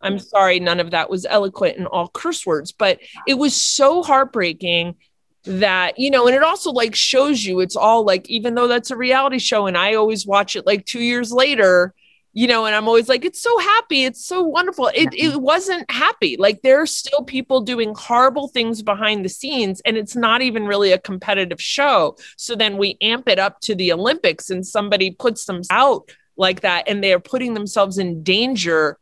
i'm 0.00 0.18
sorry 0.18 0.58
none 0.58 0.80
of 0.80 0.90
that 0.90 1.10
was 1.10 1.26
eloquent 1.26 1.76
and 1.76 1.86
all 1.86 2.08
curse 2.08 2.46
words 2.46 2.72
but 2.72 2.98
it 3.28 3.34
was 3.34 3.54
so 3.54 4.02
heartbreaking 4.02 4.96
that 5.44 5.98
you 5.98 6.10
know 6.10 6.26
and 6.26 6.36
it 6.36 6.42
also 6.42 6.70
like 6.70 6.94
shows 6.94 7.44
you 7.44 7.58
it's 7.58 7.74
all 7.74 8.04
like 8.04 8.28
even 8.30 8.54
though 8.54 8.68
that's 8.68 8.92
a 8.92 8.96
reality 8.96 9.38
show 9.38 9.66
and 9.66 9.76
i 9.76 9.94
always 9.94 10.24
watch 10.24 10.54
it 10.54 10.66
like 10.66 10.86
2 10.86 11.00
years 11.00 11.32
later 11.32 11.94
you 12.34 12.46
know, 12.46 12.64
and 12.64 12.74
I'm 12.74 12.88
always 12.88 13.08
like, 13.08 13.24
it's 13.24 13.42
so 13.42 13.58
happy. 13.58 14.04
It's 14.04 14.24
so 14.24 14.42
wonderful. 14.42 14.90
It, 14.94 15.12
it 15.12 15.40
wasn't 15.40 15.90
happy. 15.90 16.36
Like 16.38 16.62
there 16.62 16.80
are 16.80 16.86
still 16.86 17.24
people 17.24 17.60
doing 17.60 17.94
horrible 17.94 18.48
things 18.48 18.82
behind 18.82 19.24
the 19.24 19.28
scenes, 19.28 19.82
and 19.84 19.96
it's 19.96 20.16
not 20.16 20.40
even 20.40 20.66
really 20.66 20.92
a 20.92 20.98
competitive 20.98 21.60
show. 21.60 22.16
So 22.38 22.56
then 22.56 22.78
we 22.78 22.96
amp 23.02 23.28
it 23.28 23.38
up 23.38 23.60
to 23.62 23.74
the 23.74 23.92
Olympics, 23.92 24.48
and 24.48 24.66
somebody 24.66 25.10
puts 25.10 25.44
them 25.44 25.60
out 25.68 26.10
like 26.36 26.62
that, 26.62 26.88
and 26.88 27.04
they 27.04 27.12
are 27.12 27.20
putting 27.20 27.52
themselves 27.52 27.98
in 27.98 28.22
danger 28.22 28.98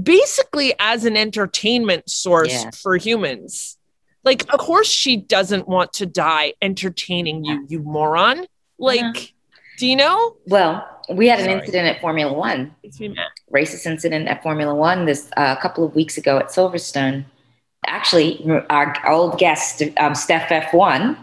basically 0.00 0.74
as 0.78 1.04
an 1.04 1.16
entertainment 1.16 2.08
source 2.08 2.52
yeah. 2.52 2.70
for 2.70 2.96
humans. 2.96 3.75
Like, 4.26 4.52
of 4.52 4.58
course, 4.58 4.88
she 4.88 5.16
doesn't 5.16 5.68
want 5.68 5.92
to 5.94 6.04
die 6.04 6.54
entertaining 6.60 7.44
you, 7.44 7.64
you 7.68 7.78
moron. 7.78 8.46
Like, 8.76 8.98
yeah. 8.98 9.56
do 9.78 9.86
you 9.86 9.94
know? 9.94 10.36
Well, 10.46 10.84
we 11.08 11.28
had 11.28 11.38
an 11.38 11.44
Sorry. 11.44 11.58
incident 11.60 11.86
at 11.94 12.00
Formula 12.00 12.32
One. 12.32 12.74
Racist 13.54 13.86
incident 13.86 14.26
at 14.26 14.42
Formula 14.42 14.74
One 14.74 15.06
this 15.06 15.30
a 15.36 15.40
uh, 15.40 15.56
couple 15.60 15.84
of 15.84 15.94
weeks 15.94 16.18
ago 16.18 16.38
at 16.38 16.46
Silverstone. 16.46 17.24
Actually, 17.86 18.44
our 18.68 18.96
old 19.08 19.38
guest 19.38 19.80
um, 19.98 20.16
Steph 20.16 20.48
F1 20.48 21.16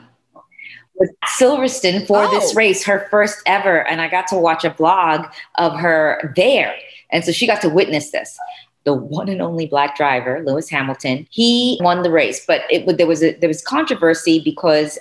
was 0.95 1.09
Silverstone 1.37 2.07
for 2.07 2.23
oh. 2.23 2.31
this 2.31 2.55
race, 2.55 2.85
her 2.85 3.05
first 3.11 3.39
ever, 3.45 3.85
and 3.85 3.99
I 3.99 4.07
got 4.07 4.27
to 4.27 4.37
watch 4.37 4.63
a 4.63 4.69
vlog 4.69 5.29
of 5.55 5.77
her 5.77 6.31
there, 6.37 6.73
and 7.11 7.25
so 7.25 7.33
she 7.33 7.47
got 7.47 7.59
to 7.63 7.69
witness 7.69 8.11
this. 8.11 8.39
The 8.85 8.93
one 8.93 9.29
and 9.29 9.41
only 9.41 9.65
black 9.65 9.95
driver, 9.95 10.43
Lewis 10.45 10.69
Hamilton, 10.69 11.27
he 11.29 11.79
won 11.81 12.03
the 12.03 12.11
race, 12.11 12.45
but 12.45 12.61
it 12.69 12.97
there 12.97 13.07
was 13.07 13.23
a, 13.23 13.33
there 13.35 13.47
was 13.47 13.61
controversy 13.61 14.41
because 14.43 14.99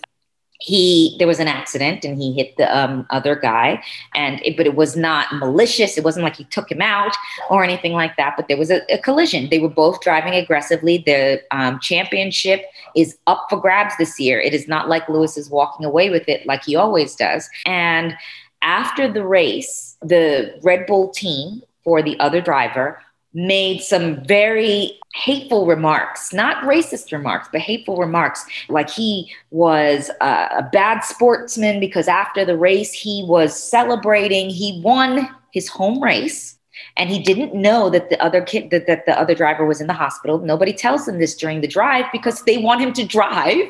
he 0.62 1.16
there 1.18 1.26
was 1.26 1.40
an 1.40 1.48
accident 1.48 2.04
and 2.04 2.16
he 2.16 2.32
hit 2.32 2.56
the 2.56 2.76
um, 2.76 3.06
other 3.10 3.34
guy. 3.34 3.82
And 4.14 4.40
it, 4.44 4.56
but 4.56 4.66
it 4.66 4.76
was 4.76 4.96
not 4.96 5.32
malicious. 5.34 5.98
It 5.98 6.04
wasn't 6.04 6.24
like 6.24 6.36
he 6.36 6.44
took 6.44 6.70
him 6.70 6.80
out 6.80 7.14
or 7.50 7.64
anything 7.64 7.92
like 7.92 8.16
that 8.16 8.34
but 8.36 8.48
there 8.48 8.56
was 8.56 8.70
a, 8.70 8.80
a 8.92 8.98
collision. 8.98 9.48
They 9.50 9.58
were 9.58 9.68
both 9.68 10.00
driving 10.00 10.34
aggressively. 10.34 10.98
The 11.04 11.42
um, 11.50 11.80
championship 11.80 12.64
is 12.94 13.18
up 13.26 13.46
for 13.50 13.60
grabs 13.60 13.96
this 13.98 14.18
year. 14.18 14.40
It 14.40 14.54
is 14.54 14.68
not 14.68 14.88
like 14.88 15.08
lewis 15.08 15.36
is 15.36 15.50
walking 15.50 15.84
away 15.84 16.10
with 16.10 16.28
it 16.28 16.46
like 16.46 16.64
he 16.64 16.76
always 16.76 17.14
does. 17.16 17.48
And 17.66 18.16
after 18.62 19.12
the 19.12 19.26
race 19.26 19.96
the 20.02 20.58
red 20.62 20.86
bull 20.86 21.10
team 21.10 21.62
for 21.84 22.02
the 22.02 22.18
other 22.20 22.40
driver 22.40 23.00
made 23.34 23.80
some 23.80 24.22
very 24.24 24.98
hateful 25.14 25.66
remarks, 25.66 26.32
not 26.32 26.62
racist 26.64 27.12
remarks, 27.12 27.48
but 27.50 27.60
hateful 27.60 27.96
remarks. 27.96 28.44
Like 28.68 28.90
he 28.90 29.32
was 29.50 30.10
a, 30.20 30.68
bad 30.72 31.00
sportsman 31.00 31.80
because 31.80 32.08
after 32.08 32.44
the 32.44 32.56
race, 32.56 32.92
he 32.92 33.24
was 33.26 33.58
celebrating, 33.58 34.48
he 34.48 34.80
won 34.82 35.28
his 35.52 35.68
home 35.68 36.02
race. 36.02 36.58
And 36.96 37.10
he 37.10 37.20
didn't 37.20 37.54
know 37.54 37.90
that 37.90 38.08
the 38.10 38.22
other 38.22 38.42
kid 38.42 38.70
that, 38.70 38.86
that 38.86 39.06
the 39.06 39.18
other 39.18 39.34
driver 39.34 39.66
was 39.66 39.80
in 39.80 39.86
the 39.86 39.92
hospital. 39.92 40.38
Nobody 40.38 40.72
tells 40.72 41.06
him 41.06 41.18
this 41.18 41.34
during 41.34 41.60
the 41.60 41.68
drive 41.68 42.06
because 42.12 42.42
they 42.42 42.58
want 42.58 42.80
him 42.80 42.92
to 42.94 43.04
drive. 43.04 43.68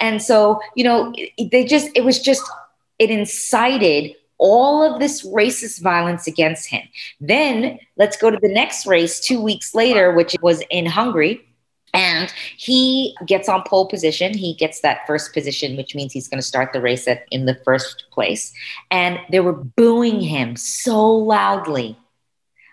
And 0.00 0.22
so, 0.22 0.60
you 0.74 0.84
know, 0.84 1.12
they 1.50 1.64
just 1.64 1.90
it 1.94 2.04
was 2.04 2.20
just 2.20 2.42
it 2.98 3.10
incited 3.10 4.14
all 4.38 4.82
of 4.82 5.00
this 5.00 5.26
racist 5.26 5.82
violence 5.82 6.26
against 6.26 6.68
him. 6.68 6.82
Then 7.20 7.78
let's 7.96 8.16
go 8.16 8.30
to 8.30 8.38
the 8.40 8.52
next 8.52 8.86
race 8.86 9.20
two 9.20 9.40
weeks 9.40 9.74
later, 9.74 10.12
which 10.12 10.36
was 10.42 10.62
in 10.70 10.86
Hungary. 10.86 11.46
And 11.92 12.32
he 12.56 13.16
gets 13.24 13.48
on 13.48 13.62
pole 13.62 13.86
position. 13.86 14.36
He 14.36 14.54
gets 14.54 14.80
that 14.80 15.06
first 15.06 15.32
position, 15.32 15.76
which 15.76 15.94
means 15.94 16.12
he's 16.12 16.26
going 16.26 16.40
to 16.40 16.46
start 16.46 16.72
the 16.72 16.80
race 16.80 17.06
at, 17.06 17.24
in 17.30 17.46
the 17.46 17.54
first 17.64 18.06
place. 18.10 18.52
And 18.90 19.20
they 19.30 19.38
were 19.38 19.52
booing 19.52 20.20
him 20.20 20.56
so 20.56 21.08
loudly 21.08 21.96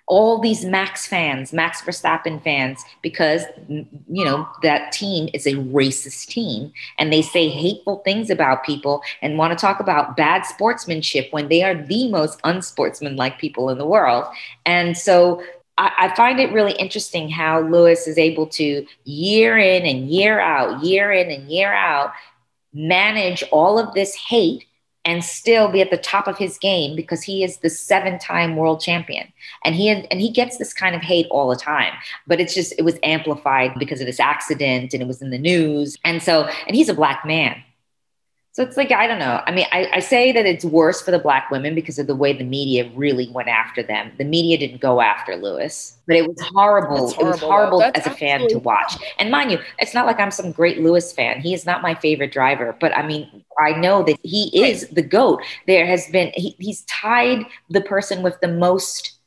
all 0.07 0.39
these 0.39 0.65
Max 0.65 1.07
fans, 1.07 1.53
Max 1.53 1.81
Verstappen 1.81 2.43
fans, 2.43 2.83
because 3.01 3.43
mm, 3.69 3.85
you 4.09 4.25
know 4.25 4.47
that 4.63 4.91
team 4.91 5.29
is 5.33 5.45
a 5.45 5.53
racist 5.53 6.27
team 6.27 6.71
and 6.99 7.11
they 7.11 7.21
say 7.21 7.49
hateful 7.49 7.97
things 8.03 8.29
about 8.29 8.63
people 8.63 9.01
and 9.21 9.37
want 9.37 9.57
to 9.57 9.61
talk 9.61 9.79
about 9.79 10.17
bad 10.17 10.45
sportsmanship 10.45 11.27
when 11.31 11.47
they 11.49 11.63
are 11.63 11.75
the 11.75 12.09
most 12.09 12.39
unsportsmanlike 12.43 13.39
people 13.39 13.69
in 13.69 13.77
the 13.77 13.85
world. 13.85 14.25
And 14.65 14.97
so 14.97 15.41
I, 15.77 15.91
I 15.99 16.15
find 16.15 16.39
it 16.39 16.53
really 16.53 16.73
interesting 16.73 17.29
how 17.29 17.61
Lewis 17.61 18.07
is 18.07 18.17
able 18.17 18.47
to 18.47 18.85
year 19.05 19.57
in 19.57 19.85
and 19.85 20.09
year 20.09 20.39
out, 20.39 20.83
year 20.83 21.11
in 21.11 21.31
and 21.31 21.49
year 21.49 21.73
out, 21.73 22.11
manage 22.73 23.43
all 23.51 23.79
of 23.79 23.93
this 23.93 24.15
hate 24.15 24.65
and 25.05 25.23
still 25.23 25.71
be 25.71 25.81
at 25.81 25.89
the 25.89 25.97
top 25.97 26.27
of 26.27 26.37
his 26.37 26.57
game 26.57 26.95
because 26.95 27.23
he 27.23 27.43
is 27.43 27.57
the 27.57 27.69
seven-time 27.69 28.55
world 28.55 28.81
champion. 28.81 29.31
And 29.65 29.75
he 29.75 29.89
and 29.89 30.21
he 30.21 30.31
gets 30.31 30.57
this 30.57 30.73
kind 30.73 30.95
of 30.95 31.01
hate 31.01 31.27
all 31.29 31.49
the 31.49 31.55
time 31.55 31.93
but 32.27 32.39
it's 32.39 32.53
just 32.53 32.73
it 32.77 32.83
was 32.83 32.97
amplified 33.03 33.73
because 33.77 33.99
of 33.99 34.07
this 34.07 34.19
accident 34.19 34.93
and 34.93 35.01
it 35.01 35.07
was 35.07 35.21
in 35.21 35.29
the 35.29 35.37
news. 35.37 35.97
And 36.03 36.21
so 36.21 36.47
and 36.67 36.75
he's 36.75 36.89
a 36.89 36.93
black 36.93 37.25
man 37.25 37.61
So 38.53 38.63
it's 38.63 38.75
like, 38.75 38.91
I 38.91 39.07
don't 39.07 39.19
know. 39.19 39.41
I 39.47 39.51
mean, 39.51 39.65
I, 39.71 39.89
I, 39.93 39.99
say 40.01 40.33
that 40.33 40.45
it's 40.45 40.65
worse 40.65 41.01
for 41.01 41.11
the 41.11 41.19
black 41.19 41.49
women 41.51 41.73
because 41.73 41.97
of 41.97 42.07
the 42.07 42.15
way 42.15 42.33
the 42.33 42.43
media 42.43 42.91
really 42.95 43.31
went 43.31 43.47
after 43.47 43.81
them. 43.81 44.11
The 44.17 44.25
media 44.25 44.57
didn't 44.57 44.81
go 44.81 44.99
after 44.99 45.37
Lewis, 45.37 45.97
but 46.05 46.17
it 46.17 46.27
was 46.27 46.37
horrible. 46.53 46.97
horrible 46.97 47.21
it 47.21 47.25
was 47.31 47.39
horrible 47.39 47.83
as 47.95 48.05
a 48.05 48.09
fan 48.09 48.49
to 48.49 48.59
watch. 48.59 48.97
And 49.19 49.31
mind 49.31 49.51
you, 49.51 49.59
it's 49.79 49.93
not 49.93 50.05
like 50.05 50.19
I'm 50.19 50.31
some 50.31 50.51
great 50.51 50.81
Lewis 50.81 51.13
fan. 51.13 51.39
He 51.39 51.53
is 51.53 51.65
not 51.65 51.81
my 51.81 51.95
favorite 51.95 52.33
driver, 52.33 52.75
but 52.81 52.93
I 52.93 53.07
mean, 53.07 53.45
I 53.57 53.71
know 53.71 54.03
that 54.03 54.17
he 54.21 54.49
is 54.53 54.85
the 54.89 55.01
GOAT. 55.01 55.41
There 55.65 55.85
has 55.85 56.09
been, 56.09 56.33
he, 56.35 56.57
he's 56.59 56.81
tied 56.81 57.45
the 57.69 57.81
person 57.81 58.21
with 58.21 58.37
the 58.41 58.49
most 58.49 59.20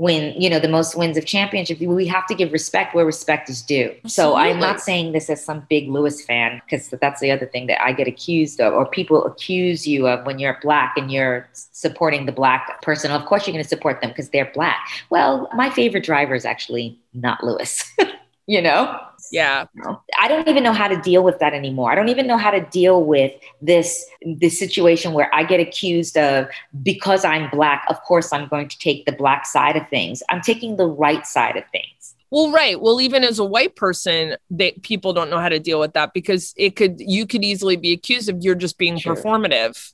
win, 0.00 0.34
you 0.40 0.48
know, 0.48 0.58
the 0.58 0.68
most 0.68 0.96
wins 0.96 1.18
of 1.18 1.26
championship, 1.26 1.78
we 1.78 2.06
have 2.06 2.26
to 2.26 2.34
give 2.34 2.52
respect 2.52 2.94
where 2.94 3.04
respect 3.04 3.50
is 3.50 3.60
due. 3.60 3.94
Absolutely. 4.02 4.10
So 4.10 4.34
I'm 4.34 4.58
not 4.58 4.80
saying 4.80 5.12
this 5.12 5.28
as 5.28 5.44
some 5.44 5.66
big 5.68 5.90
Lewis 5.90 6.24
fan, 6.24 6.62
because 6.64 6.88
that's 6.88 7.20
the 7.20 7.30
other 7.30 7.44
thing 7.44 7.66
that 7.66 7.82
I 7.82 7.92
get 7.92 8.08
accused 8.08 8.62
of, 8.62 8.72
or 8.72 8.86
people 8.86 9.26
accuse 9.26 9.86
you 9.86 10.08
of 10.08 10.24
when 10.24 10.38
you're 10.38 10.58
black 10.62 10.94
and 10.96 11.12
you're 11.12 11.46
supporting 11.52 12.24
the 12.24 12.32
black 12.32 12.80
person. 12.80 13.10
Of 13.10 13.26
course, 13.26 13.46
you're 13.46 13.52
going 13.52 13.62
to 13.62 13.68
support 13.68 14.00
them 14.00 14.08
because 14.08 14.30
they're 14.30 14.50
black. 14.54 14.88
Well, 15.10 15.50
my 15.54 15.68
favorite 15.68 16.04
driver 16.04 16.34
is 16.34 16.46
actually 16.46 16.98
not 17.12 17.44
Lewis, 17.44 17.84
you 18.50 18.60
know? 18.60 19.00
Yeah. 19.30 19.66
I 20.18 20.26
don't 20.26 20.48
even 20.48 20.64
know 20.64 20.72
how 20.72 20.88
to 20.88 21.00
deal 21.00 21.22
with 21.22 21.38
that 21.38 21.54
anymore. 21.54 21.92
I 21.92 21.94
don't 21.94 22.08
even 22.08 22.26
know 22.26 22.36
how 22.36 22.50
to 22.50 22.60
deal 22.60 23.04
with 23.04 23.32
this 23.62 24.04
this 24.22 24.58
situation 24.58 25.12
where 25.12 25.32
I 25.32 25.44
get 25.44 25.60
accused 25.60 26.16
of 26.16 26.48
because 26.82 27.24
I'm 27.24 27.48
black, 27.50 27.84
of 27.88 28.02
course 28.02 28.32
I'm 28.32 28.48
going 28.48 28.66
to 28.66 28.76
take 28.78 29.06
the 29.06 29.12
black 29.12 29.46
side 29.46 29.76
of 29.76 29.88
things. 29.88 30.20
I'm 30.30 30.40
taking 30.40 30.76
the 30.76 30.86
right 30.86 31.24
side 31.24 31.56
of 31.56 31.62
things. 31.70 32.16
Well, 32.32 32.50
right. 32.50 32.80
Well, 32.80 33.00
even 33.00 33.22
as 33.22 33.38
a 33.38 33.44
white 33.44 33.76
person, 33.76 34.36
they, 34.50 34.72
people 34.82 35.12
don't 35.12 35.30
know 35.30 35.38
how 35.38 35.48
to 35.48 35.60
deal 35.60 35.78
with 35.78 35.92
that 35.92 36.12
because 36.12 36.52
it 36.56 36.74
could 36.74 36.96
you 36.98 37.28
could 37.28 37.44
easily 37.44 37.76
be 37.76 37.92
accused 37.92 38.28
of 38.28 38.38
you're 38.40 38.56
just 38.56 38.78
being 38.78 38.98
sure. 38.98 39.14
performative. 39.14 39.92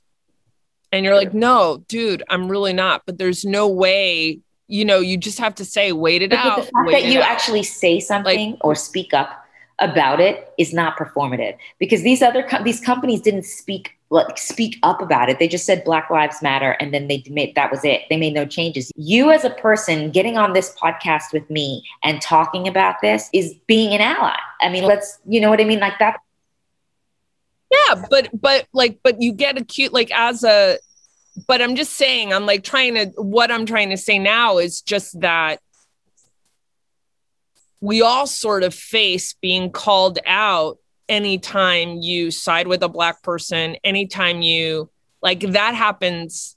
And 0.91 1.03
you're 1.03 1.13
sure. 1.13 1.23
like, 1.25 1.33
"No, 1.33 1.83
dude, 1.89 2.23
I'm 2.29 2.49
really 2.49 2.73
not." 2.73 3.03
But 3.05 3.17
there's 3.17 3.43
no 3.43 3.67
way 3.67 4.39
you 4.67 4.85
know, 4.85 4.99
you 4.99 5.17
just 5.17 5.39
have 5.39 5.55
to 5.55 5.65
say, 5.65 5.91
wait 5.91 6.21
it 6.21 6.31
but 6.31 6.39
out. 6.39 6.57
The 6.57 6.63
fact 6.63 6.91
that 6.91 7.05
you 7.05 7.19
out. 7.19 7.29
actually 7.29 7.63
say 7.63 7.99
something 7.99 8.51
like, 8.51 8.65
or 8.65 8.75
speak 8.75 9.13
up 9.13 9.45
about 9.79 10.19
it 10.19 10.53
is 10.57 10.73
not 10.73 10.97
performative 10.97 11.55
because 11.77 12.01
these 12.01 12.21
other 12.21 12.41
com- 12.43 12.63
these 12.63 12.79
companies 12.79 13.21
didn't 13.21 13.43
speak 13.43 13.93
like 14.09 14.37
speak 14.37 14.77
up 14.83 15.01
about 15.01 15.29
it. 15.29 15.37
They 15.37 15.47
just 15.47 15.65
said 15.65 15.83
Black 15.83 16.09
Lives 16.09 16.41
Matter, 16.41 16.71
and 16.79 16.93
then 16.93 17.07
they 17.07 17.23
made 17.29 17.55
that 17.55 17.69
was 17.71 17.83
it. 17.83 18.03
They 18.09 18.17
made 18.17 18.33
no 18.33 18.45
changes. 18.45 18.91
You 18.95 19.31
as 19.31 19.43
a 19.43 19.49
person 19.49 20.11
getting 20.11 20.37
on 20.37 20.53
this 20.53 20.73
podcast 20.81 21.33
with 21.33 21.49
me 21.49 21.83
and 22.03 22.21
talking 22.21 22.67
about 22.67 22.95
this 23.01 23.29
is 23.33 23.53
being 23.67 23.93
an 23.93 24.01
ally. 24.01 24.37
I 24.61 24.69
mean, 24.69 24.83
let's 24.83 25.19
you 25.27 25.41
know 25.41 25.49
what 25.49 25.61
I 25.61 25.65
mean, 25.65 25.79
like 25.79 25.99
that. 25.99 26.19
Yeah, 27.71 28.03
but 28.09 28.29
but 28.33 28.67
like 28.73 28.99
but 29.03 29.21
you 29.21 29.33
get 29.33 29.57
a 29.57 29.63
cute 29.63 29.93
like 29.93 30.09
as 30.11 30.43
a 30.43 30.79
but 31.45 31.61
I'm 31.61 31.75
just 31.75 31.93
saying, 31.93 32.33
I'm 32.33 32.45
like 32.45 32.63
trying 32.63 32.95
to, 32.95 33.05
what 33.21 33.51
I'm 33.51 33.65
trying 33.65 33.91
to 33.91 33.97
say 33.97 34.17
now 34.17 34.57
is 34.57 34.81
just 34.81 35.19
that 35.21 35.59
we 37.79 38.01
all 38.01 38.25
sort 38.25 38.63
of 38.63 38.73
face 38.73 39.33
being 39.33 39.71
called 39.71 40.17
out 40.25 40.79
anytime 41.07 42.01
you 42.01 42.31
side 42.31 42.67
with 42.67 42.81
a 42.81 42.89
black 42.89 43.21
person, 43.21 43.77
anytime 43.83 44.41
you 44.41 44.89
like 45.21 45.41
that 45.41 45.75
happens, 45.75 46.55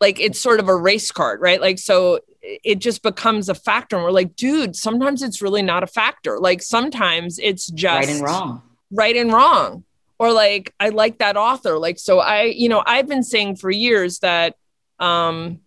like 0.00 0.20
it's 0.20 0.38
sort 0.38 0.60
of 0.60 0.68
a 0.68 0.76
race 0.76 1.10
card, 1.10 1.40
right? 1.40 1.60
Like, 1.60 1.78
so 1.78 2.20
it 2.42 2.78
just 2.78 3.02
becomes 3.02 3.48
a 3.48 3.54
factor. 3.54 3.96
And 3.96 4.04
we're 4.04 4.10
like, 4.10 4.36
dude, 4.36 4.76
sometimes 4.76 5.22
it's 5.22 5.40
really 5.40 5.62
not 5.62 5.82
a 5.82 5.86
factor. 5.86 6.38
Like, 6.38 6.62
sometimes 6.62 7.38
it's 7.38 7.66
just 7.68 8.08
right 8.08 8.14
and 8.16 8.24
wrong. 8.24 8.62
Right 8.90 9.16
and 9.16 9.32
wrong 9.32 9.84
or 10.20 10.32
like 10.32 10.72
i 10.78 10.90
like 10.90 11.18
that 11.18 11.36
author. 11.36 11.78
Like 11.78 11.98
so 11.98 12.20
i 12.20 12.42
you 12.44 12.68
know 12.68 12.84
i've 12.86 13.08
been 13.08 13.24
saying 13.24 13.56
for 13.56 13.70
years 13.70 14.20
that 14.20 14.54
um 15.00 15.60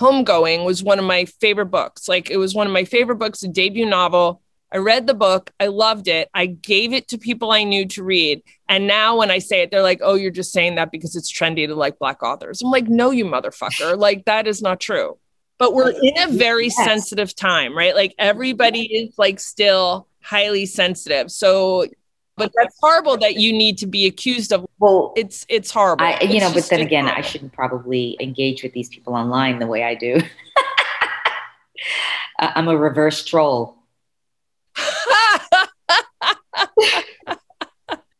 homegoing 0.00 0.64
was 0.64 0.82
one 0.82 1.00
of 1.00 1.04
my 1.04 1.24
favorite 1.24 1.66
books. 1.66 2.08
Like 2.08 2.30
it 2.30 2.36
was 2.36 2.54
one 2.54 2.68
of 2.68 2.72
my 2.72 2.84
favorite 2.84 3.16
books 3.16 3.42
a 3.42 3.48
debut 3.48 3.84
novel. 3.84 4.40
I 4.72 4.76
read 4.76 5.06
the 5.06 5.14
book. 5.14 5.50
I 5.58 5.66
loved 5.66 6.08
it. 6.08 6.28
I 6.32 6.46
gave 6.46 6.92
it 6.92 7.08
to 7.08 7.18
people 7.18 7.50
i 7.50 7.64
knew 7.64 7.86
to 7.88 8.04
read. 8.04 8.40
And 8.68 8.86
now 8.86 9.18
when 9.18 9.32
i 9.32 9.40
say 9.40 9.62
it 9.62 9.72
they're 9.72 9.82
like 9.82 10.00
oh 10.00 10.14
you're 10.14 10.30
just 10.30 10.52
saying 10.52 10.76
that 10.76 10.92
because 10.92 11.16
it's 11.16 11.32
trendy 11.32 11.66
to 11.66 11.74
like 11.74 11.98
black 11.98 12.22
authors. 12.22 12.62
I'm 12.62 12.70
like 12.70 12.88
no 12.88 13.10
you 13.10 13.24
motherfucker. 13.24 13.98
Like 14.08 14.26
that 14.26 14.46
is 14.46 14.62
not 14.62 14.78
true. 14.78 15.18
But 15.58 15.74
we're 15.74 15.90
in 15.90 16.16
a 16.18 16.28
very 16.28 16.66
yes. 16.66 16.76
sensitive 16.76 17.34
time 17.34 17.76
right? 17.76 17.96
Like 17.96 18.14
everybody 18.16 18.82
is 18.82 19.18
like 19.18 19.40
still 19.40 20.06
highly 20.22 20.66
sensitive. 20.66 21.32
So 21.32 21.86
but 22.38 22.52
that's 22.56 22.76
horrible 22.80 23.16
that 23.16 23.36
you 23.36 23.52
need 23.52 23.76
to 23.78 23.86
be 23.86 24.06
accused 24.06 24.52
of 24.52 24.66
well 24.78 25.12
it's 25.16 25.44
it's 25.48 25.70
horrible 25.70 26.04
I, 26.04 26.20
you 26.22 26.36
it's 26.36 26.40
know 26.40 26.52
but 26.54 26.68
then 26.68 26.80
again 26.80 27.04
horrible. 27.04 27.24
i 27.24 27.26
shouldn't 27.26 27.52
probably 27.52 28.16
engage 28.20 28.62
with 28.62 28.72
these 28.72 28.88
people 28.88 29.14
online 29.14 29.58
the 29.58 29.66
way 29.66 29.82
i 29.84 29.94
do 29.94 30.20
i'm 32.38 32.68
a 32.68 32.76
reverse 32.76 33.24
troll 33.24 33.76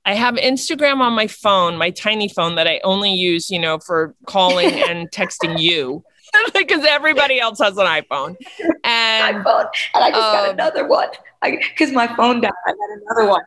I 0.09 0.15
have 0.15 0.37
Instagram 0.37 1.01
on 1.01 1.13
my 1.13 1.27
phone, 1.27 1.77
my 1.77 1.91
tiny 1.91 2.31
phone 2.31 2.55
that 2.55 2.67
I 2.67 2.81
only 2.83 3.13
use, 3.13 3.51
you 3.51 3.59
know, 3.59 3.79
for 3.79 4.15
calling 4.27 4.73
and 4.89 5.11
texting 5.11 5.61
you 5.61 6.03
because 6.55 6.83
everybody 6.87 7.39
else 7.39 7.59
has 7.59 7.77
an 7.77 7.85
iPhone. 7.85 8.37
And, 8.85 9.45
iPhone. 9.45 9.69
and 9.95 10.05
I 10.05 10.11
just 10.11 10.23
um, 10.23 10.33
got 10.33 10.51
another 10.51 10.89
one 10.89 11.11
because 11.43 11.93
my 11.93 12.07
phone 12.17 12.41
died. 12.41 12.53
I 12.67 12.71
got 12.71 13.03
another 13.03 13.31
one. 13.31 13.43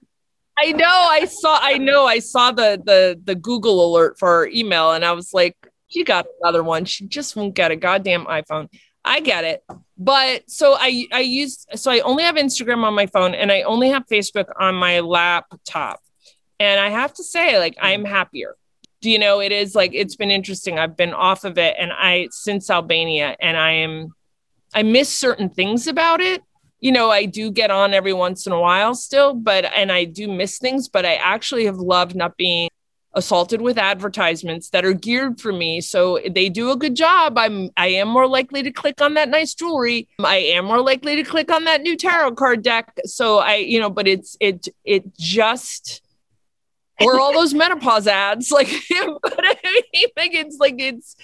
I 0.61 0.73
know. 0.73 0.85
I 1.09 1.25
saw. 1.25 1.57
I 1.59 1.77
know. 1.79 2.05
I 2.05 2.19
saw 2.19 2.51
the 2.51 2.79
the 2.83 3.19
the 3.23 3.33
Google 3.33 3.83
alert 3.83 4.19
for 4.19 4.27
her 4.29 4.47
email, 4.47 4.91
and 4.91 5.03
I 5.03 5.11
was 5.13 5.33
like, 5.33 5.57
she 5.87 6.03
got 6.03 6.27
another 6.41 6.61
one. 6.61 6.85
She 6.85 7.07
just 7.07 7.35
won't 7.35 7.55
get 7.55 7.71
a 7.71 7.75
goddamn 7.75 8.25
iPhone. 8.25 8.69
I 9.03 9.21
get 9.21 9.43
it, 9.43 9.63
but 9.97 10.47
so 10.47 10.75
I 10.79 11.07
I 11.11 11.21
use 11.21 11.65
so 11.73 11.89
I 11.89 12.01
only 12.01 12.23
have 12.23 12.35
Instagram 12.35 12.83
on 12.83 12.93
my 12.93 13.07
phone, 13.07 13.33
and 13.33 13.51
I 13.51 13.63
only 13.63 13.89
have 13.89 14.05
Facebook 14.05 14.49
on 14.59 14.75
my 14.75 14.99
laptop. 14.99 15.99
And 16.59 16.79
I 16.79 16.89
have 16.89 17.11
to 17.15 17.23
say, 17.23 17.57
like, 17.57 17.75
I'm 17.81 18.05
happier. 18.05 18.55
Do 19.01 19.09
you 19.09 19.17
know? 19.17 19.39
It 19.39 19.51
is 19.51 19.73
like 19.73 19.95
it's 19.95 20.15
been 20.15 20.29
interesting. 20.29 20.77
I've 20.77 20.95
been 20.95 21.13
off 21.13 21.43
of 21.43 21.57
it, 21.57 21.75
and 21.79 21.91
I 21.91 22.27
since 22.29 22.69
Albania, 22.69 23.35
and 23.41 23.57
I 23.57 23.71
am 23.71 24.13
I 24.75 24.83
miss 24.83 25.09
certain 25.09 25.49
things 25.49 25.87
about 25.87 26.21
it 26.21 26.43
you 26.81 26.91
know, 26.91 27.11
I 27.11 27.25
do 27.25 27.51
get 27.51 27.69
on 27.69 27.93
every 27.93 28.11
once 28.11 28.47
in 28.47 28.51
a 28.51 28.59
while 28.59 28.95
still, 28.95 29.35
but 29.35 29.65
and 29.65 29.91
I 29.91 30.03
do 30.03 30.27
miss 30.27 30.57
things, 30.57 30.89
but 30.89 31.05
I 31.05 31.15
actually 31.15 31.65
have 31.65 31.77
loved 31.77 32.15
not 32.15 32.35
being 32.37 32.69
assaulted 33.13 33.61
with 33.61 33.77
advertisements 33.77 34.69
that 34.69 34.83
are 34.83 34.93
geared 34.93 35.39
for 35.39 35.51
me. 35.51 35.79
So 35.79 36.19
they 36.27 36.49
do 36.49 36.71
a 36.71 36.77
good 36.77 36.95
job. 36.95 37.37
I'm 37.37 37.69
i 37.77 37.87
am 37.87 38.07
more 38.07 38.27
likely 38.27 38.63
to 38.63 38.71
click 38.71 38.99
on 38.99 39.13
that 39.13 39.29
nice 39.29 39.53
jewelry. 39.53 40.07
I 40.19 40.37
am 40.37 40.65
more 40.65 40.81
likely 40.81 41.15
to 41.17 41.23
click 41.23 41.51
on 41.51 41.65
that 41.65 41.81
new 41.81 41.95
tarot 41.95 42.35
card 42.35 42.63
deck. 42.63 42.93
So 43.05 43.37
i 43.37 43.55
you 43.55 43.79
know 43.79 43.89
but 43.89 44.07
it's 44.07 44.35
it 44.39 44.67
it 44.83 45.15
just 45.17 46.01
or 46.99 47.19
all 47.19 47.33
those 47.33 47.53
menopause 47.53 48.07
ads 48.07 48.51
like 48.59 48.69
but 49.21 49.39
i 49.39 49.55
mean 49.63 50.09
it's 50.15 50.57
like 50.59 50.75
it's 50.77 51.15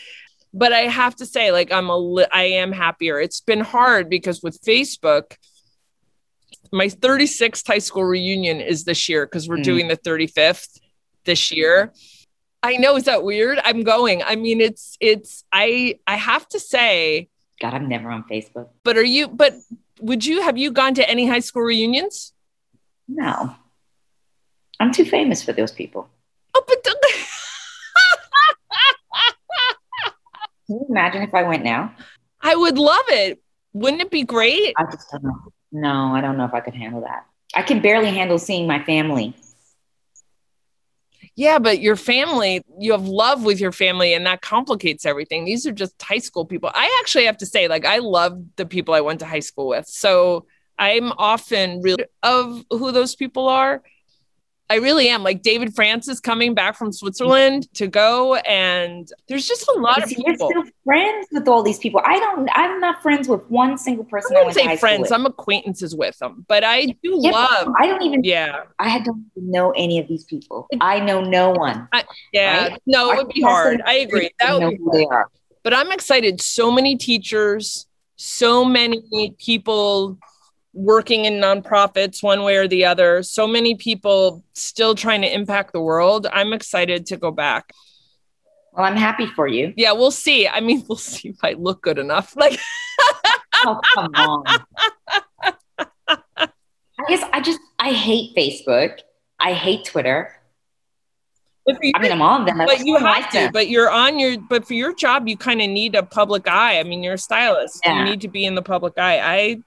but 0.53 0.73
I 0.73 0.81
have 0.87 1.15
to 1.17 1.25
say, 1.25 1.51
like, 1.51 1.71
I'm 1.71 1.89
a, 1.89 1.97
li- 1.97 2.27
I 2.33 2.43
am 2.43 2.71
happier. 2.71 3.19
It's 3.19 3.41
been 3.41 3.59
hard 3.59 4.09
because 4.09 4.41
with 4.41 4.59
Facebook, 4.61 5.37
my 6.71 6.87
36th 6.87 7.65
high 7.67 7.79
school 7.79 8.03
reunion 8.03 8.61
is 8.61 8.83
this 8.83 9.07
year 9.09 9.25
because 9.25 9.47
we're 9.47 9.57
mm. 9.57 9.63
doing 9.63 9.87
the 9.87 9.97
35th 9.97 10.79
this 11.25 11.51
year. 11.51 11.93
I 12.63 12.77
know, 12.77 12.95
is 12.95 13.03
that 13.05 13.23
weird? 13.23 13.59
I'm 13.63 13.83
going. 13.83 14.23
I 14.23 14.35
mean, 14.35 14.61
it's, 14.61 14.97
it's, 14.99 15.43
I, 15.51 15.99
I 16.07 16.15
have 16.15 16.47
to 16.49 16.59
say, 16.59 17.29
God, 17.61 17.73
I'm 17.73 17.87
never 17.87 18.09
on 18.09 18.23
Facebook. 18.29 18.69
But 18.83 18.97
are 18.97 19.03
you, 19.03 19.27
but 19.27 19.53
would 19.99 20.25
you, 20.25 20.41
have 20.41 20.57
you 20.57 20.71
gone 20.71 20.93
to 20.95 21.09
any 21.09 21.27
high 21.27 21.39
school 21.39 21.63
reunions? 21.63 22.33
No. 23.07 23.55
I'm 24.79 24.91
too 24.91 25.05
famous 25.05 25.43
for 25.43 25.53
those 25.53 25.71
people. 25.71 26.09
Oh, 26.53 26.63
but 26.67 26.83
Can 30.67 30.75
you 30.75 30.85
imagine 30.89 31.21
if 31.23 31.33
I 31.33 31.43
went 31.43 31.63
now? 31.63 31.95
I 32.41 32.55
would 32.55 32.77
love 32.77 33.05
it. 33.07 33.41
Wouldn't 33.73 34.01
it 34.01 34.11
be 34.11 34.23
great? 34.23 34.73
I 34.77 34.83
just 34.91 35.09
don't 35.11 35.23
know. 35.23 35.53
No, 35.71 36.15
I 36.15 36.21
don't 36.21 36.37
know 36.37 36.45
if 36.45 36.53
I 36.53 36.59
could 36.61 36.75
handle 36.75 37.01
that. 37.01 37.25
I 37.55 37.61
can 37.61 37.81
barely 37.81 38.11
handle 38.11 38.39
seeing 38.39 38.67
my 38.67 38.83
family. 38.83 39.33
Yeah, 41.35 41.59
but 41.59 41.81
your 41.81 41.95
family, 41.95 42.63
you 42.79 42.93
have 42.93 43.07
love 43.07 43.43
with 43.43 43.59
your 43.59 43.71
family, 43.71 44.13
and 44.13 44.25
that 44.25 44.41
complicates 44.41 45.05
everything. 45.05 45.45
These 45.45 45.67
are 45.67 45.71
just 45.71 46.01
high 46.01 46.17
school 46.17 46.45
people. 46.45 46.71
I 46.73 46.99
actually 47.01 47.25
have 47.25 47.37
to 47.37 47.45
say, 47.45 47.67
like, 47.67 47.85
I 47.85 47.99
love 47.99 48.41
the 48.55 48.65
people 48.65 48.93
I 48.93 49.01
went 49.01 49.19
to 49.19 49.25
high 49.25 49.41
school 49.41 49.67
with. 49.67 49.87
So 49.87 50.47
I'm 50.79 51.11
often 51.11 51.81
really 51.81 52.05
of 52.23 52.63
who 52.71 52.91
those 52.91 53.15
people 53.15 53.47
are. 53.47 53.83
I 54.69 54.75
really 54.75 55.07
am. 55.07 55.23
Like 55.23 55.41
David 55.43 55.73
Francis 55.73 56.19
coming 56.19 56.53
back 56.53 56.75
from 56.75 56.91
Switzerland 56.91 57.73
to 57.75 57.87
go, 57.87 58.35
and 58.35 59.09
there's 59.29 59.47
just 59.47 59.65
a 59.69 59.79
lot 59.79 60.03
of 60.03 60.09
See, 60.09 60.15
You're 60.25 60.33
people. 60.35 60.49
still 60.49 60.63
friends 60.83 61.27
with 61.31 61.47
all 61.47 61.63
these 61.63 61.79
people. 61.79 62.01
I 62.03 62.19
don't. 62.19 62.49
I'm 62.53 62.79
not 62.81 63.01
friends 63.01 63.29
with 63.29 63.41
one 63.49 63.77
single 63.77 64.03
person. 64.03 64.35
I 64.35 64.39
I 64.41 64.43
wouldn't 64.45 64.55
say 64.65 64.75
friends. 64.77 65.11
I'm 65.11 65.25
acquaintances 65.25 65.95
with 65.95 66.17
them, 66.17 66.45
but 66.49 66.65
I 66.65 66.87
do 66.87 66.97
Yeah, 67.21 67.31
love. 67.31 67.73
I 67.79 67.87
don't 67.87 68.01
even. 68.01 68.23
Yeah, 68.25 68.63
I 68.77 68.99
don't 68.99 69.25
even 69.37 69.51
know 69.51 69.71
any 69.71 69.99
of 69.99 70.07
these 70.09 70.25
people. 70.25 70.67
I 70.81 70.99
know 70.99 71.21
no 71.21 71.51
one. 71.51 71.87
yeah. 72.33 72.67
Right? 72.67 72.81
No, 72.85 73.11
it 73.11 73.17
would 73.17 73.29
be 73.33 73.41
hard. 73.41 73.81
I 73.85 73.91
I 73.91 73.93
agree. 73.99 74.29
That 74.39 74.59
know 74.59 74.67
would 74.69 74.77
be 74.77 74.83
who 74.83 74.91
they 74.91 75.05
are. 75.05 75.29
but 75.63 75.73
I'm 75.73 75.91
excited. 75.93 76.41
So 76.41 76.71
many 76.71 76.97
teachers, 76.97 77.87
so 78.17 78.65
many 78.65 79.33
people 79.39 80.17
working 80.77 81.25
in 81.25 81.33
nonprofits, 81.41 82.21
one 82.21 82.43
way 82.43 82.55
or 82.57 82.67
the 82.67 82.85
other, 82.85 83.23
so 83.23 83.47
many 83.47 83.75
people 83.75 84.43
still 84.53 84.93
trying 84.95 85.21
to 85.21 85.33
impact 85.33 85.73
the 85.73 85.81
world. 85.81 86.27
I'm 86.31 86.53
excited 86.53 87.07
to 87.07 87.17
go 87.17 87.31
back. 87.31 87.71
Well, 88.73 88.85
I'm 88.85 88.95
happy 88.95 89.25
for 89.25 89.47
you. 89.47 89.73
Yeah, 89.75 89.93
we'll 89.93 90.11
see. 90.11 90.47
I 90.47 90.59
mean, 90.59 90.83
we'll 90.87 90.97
see 90.97 91.29
if 91.29 91.37
I 91.43 91.53
look 91.53 91.81
good 91.81 91.97
enough. 91.97 92.35
Like, 92.37 92.59
Oh, 93.65 93.79
come 93.95 94.11
on. 94.15 94.43
I 96.37 96.47
guess 97.07 97.23
I 97.33 97.41
just 97.41 97.59
I 97.79 97.91
hate 97.91 98.35
Facebook. 98.35 98.99
I 99.39 99.53
hate 99.53 99.85
Twitter. 99.85 100.31
but, 101.65 101.75
for 101.75 101.81
I 101.95 101.99
mean, 101.99 102.11
I'm 102.11 102.21
on 102.21 102.45
them. 102.45 102.61
I 102.61 102.65
but 102.65 102.85
you 102.85 102.93
have 102.95 103.03
like 103.03 103.29
to. 103.31 103.37
them. 103.37 103.51
But 103.51 103.69
you're 103.69 103.89
on 103.89 104.19
your. 104.19 104.37
But 104.39 104.67
for 104.67 104.73
your 104.73 104.93
job, 104.93 105.27
you 105.27 105.37
kind 105.37 105.61
of 105.61 105.69
need 105.69 105.95
a 105.95 106.03
public 106.03 106.47
eye. 106.47 106.79
I 106.79 106.83
mean, 106.83 107.01
you're 107.03 107.15
a 107.15 107.17
stylist. 107.17 107.81
Yeah. 107.85 107.99
You 107.99 108.05
need 108.05 108.21
to 108.21 108.27
be 108.27 108.45
in 108.45 108.55
the 108.55 108.61
public 108.61 108.93
eye. 108.97 109.19
I 109.19 109.57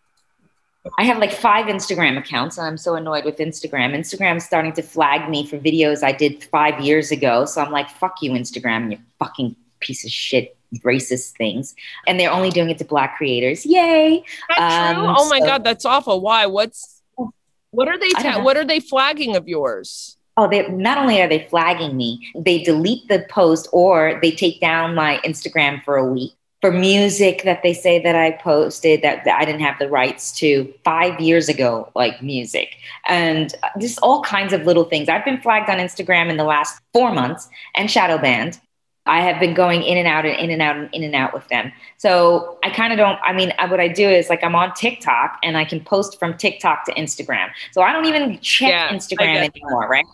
I 0.96 1.04
have 1.04 1.18
like 1.18 1.32
five 1.32 1.66
Instagram 1.66 2.16
accounts, 2.18 2.56
and 2.56 2.66
I'm 2.66 2.78
so 2.78 2.94
annoyed 2.94 3.24
with 3.24 3.36
Instagram. 3.36 3.94
Instagram's 3.94 4.44
starting 4.44 4.72
to 4.72 4.82
flag 4.82 5.28
me 5.28 5.46
for 5.46 5.58
videos 5.58 6.02
I 6.02 6.12
did 6.12 6.42
five 6.44 6.80
years 6.80 7.10
ago. 7.10 7.44
So 7.44 7.60
I'm 7.60 7.70
like, 7.70 7.90
fuck 7.90 8.22
you, 8.22 8.30
Instagram, 8.32 8.90
you 8.90 8.98
fucking 9.18 9.56
piece 9.80 10.04
of 10.04 10.10
shit, 10.10 10.56
racist 10.78 11.32
things. 11.32 11.74
And 12.06 12.18
they're 12.18 12.32
only 12.32 12.50
doing 12.50 12.70
it 12.70 12.78
to 12.78 12.84
black 12.84 13.18
creators. 13.18 13.66
Yay. 13.66 14.24
Um, 14.58 14.96
oh 15.16 15.28
my 15.28 15.40
so- 15.40 15.46
god, 15.46 15.64
that's 15.64 15.84
awful. 15.84 16.20
Why? 16.20 16.46
What's 16.46 17.02
what 17.72 17.86
are 17.88 17.98
they? 17.98 18.10
Ta- 18.10 18.42
what 18.42 18.56
are 18.56 18.64
they 18.64 18.80
flagging 18.80 19.36
of 19.36 19.46
yours? 19.46 20.16
Oh, 20.36 20.48
they 20.48 20.66
not 20.68 20.96
only 20.96 21.20
are 21.20 21.28
they 21.28 21.46
flagging 21.50 21.96
me, 21.96 22.32
they 22.34 22.62
delete 22.62 23.06
the 23.08 23.26
post 23.28 23.68
or 23.72 24.18
they 24.22 24.30
take 24.30 24.60
down 24.60 24.94
my 24.94 25.20
Instagram 25.24 25.84
for 25.84 25.96
a 25.96 26.06
week 26.06 26.32
for 26.60 26.70
music 26.70 27.42
that 27.44 27.62
they 27.62 27.72
say 27.72 27.98
that 28.02 28.14
I 28.14 28.32
posted 28.32 29.00
that, 29.02 29.24
that 29.24 29.40
I 29.40 29.44
didn't 29.44 29.62
have 29.62 29.78
the 29.78 29.88
rights 29.88 30.30
to 30.38 30.72
five 30.84 31.18
years 31.18 31.48
ago, 31.48 31.90
like 31.94 32.22
music. 32.22 32.76
And 33.08 33.54
just 33.78 33.98
all 34.02 34.22
kinds 34.22 34.52
of 34.52 34.66
little 34.66 34.84
things. 34.84 35.08
I've 35.08 35.24
been 35.24 35.40
flagged 35.40 35.70
on 35.70 35.78
Instagram 35.78 36.28
in 36.28 36.36
the 36.36 36.44
last 36.44 36.80
four 36.92 37.12
months 37.12 37.48
and 37.74 37.90
shadow 37.90 38.18
banned. 38.18 38.60
I 39.06 39.22
have 39.22 39.40
been 39.40 39.54
going 39.54 39.82
in 39.82 39.96
and 39.96 40.06
out 40.06 40.26
and 40.26 40.38
in 40.38 40.50
and 40.50 40.60
out 40.60 40.76
and 40.76 40.90
in 40.92 41.02
and 41.02 41.14
out 41.14 41.32
with 41.32 41.48
them. 41.48 41.72
So 41.96 42.58
I 42.62 42.68
kind 42.68 42.92
of 42.92 42.98
don't, 42.98 43.18
I 43.24 43.32
mean, 43.32 43.52
I- 43.58 43.64
what 43.64 43.80
I 43.80 43.88
do 43.88 44.08
is 44.08 44.28
like 44.28 44.44
I'm 44.44 44.54
on 44.54 44.74
TikTok 44.74 45.38
and 45.42 45.56
I 45.56 45.64
can 45.64 45.80
post 45.80 46.18
from 46.18 46.36
TikTok 46.36 46.84
to 46.84 46.92
Instagram. 46.92 47.48
So 47.72 47.80
I 47.80 47.92
don't 47.92 48.04
even 48.04 48.38
check 48.40 48.68
Yeah, 48.68 48.90
Instagram 48.90 49.50
anymore, 49.54 49.88
right? 49.88 50.04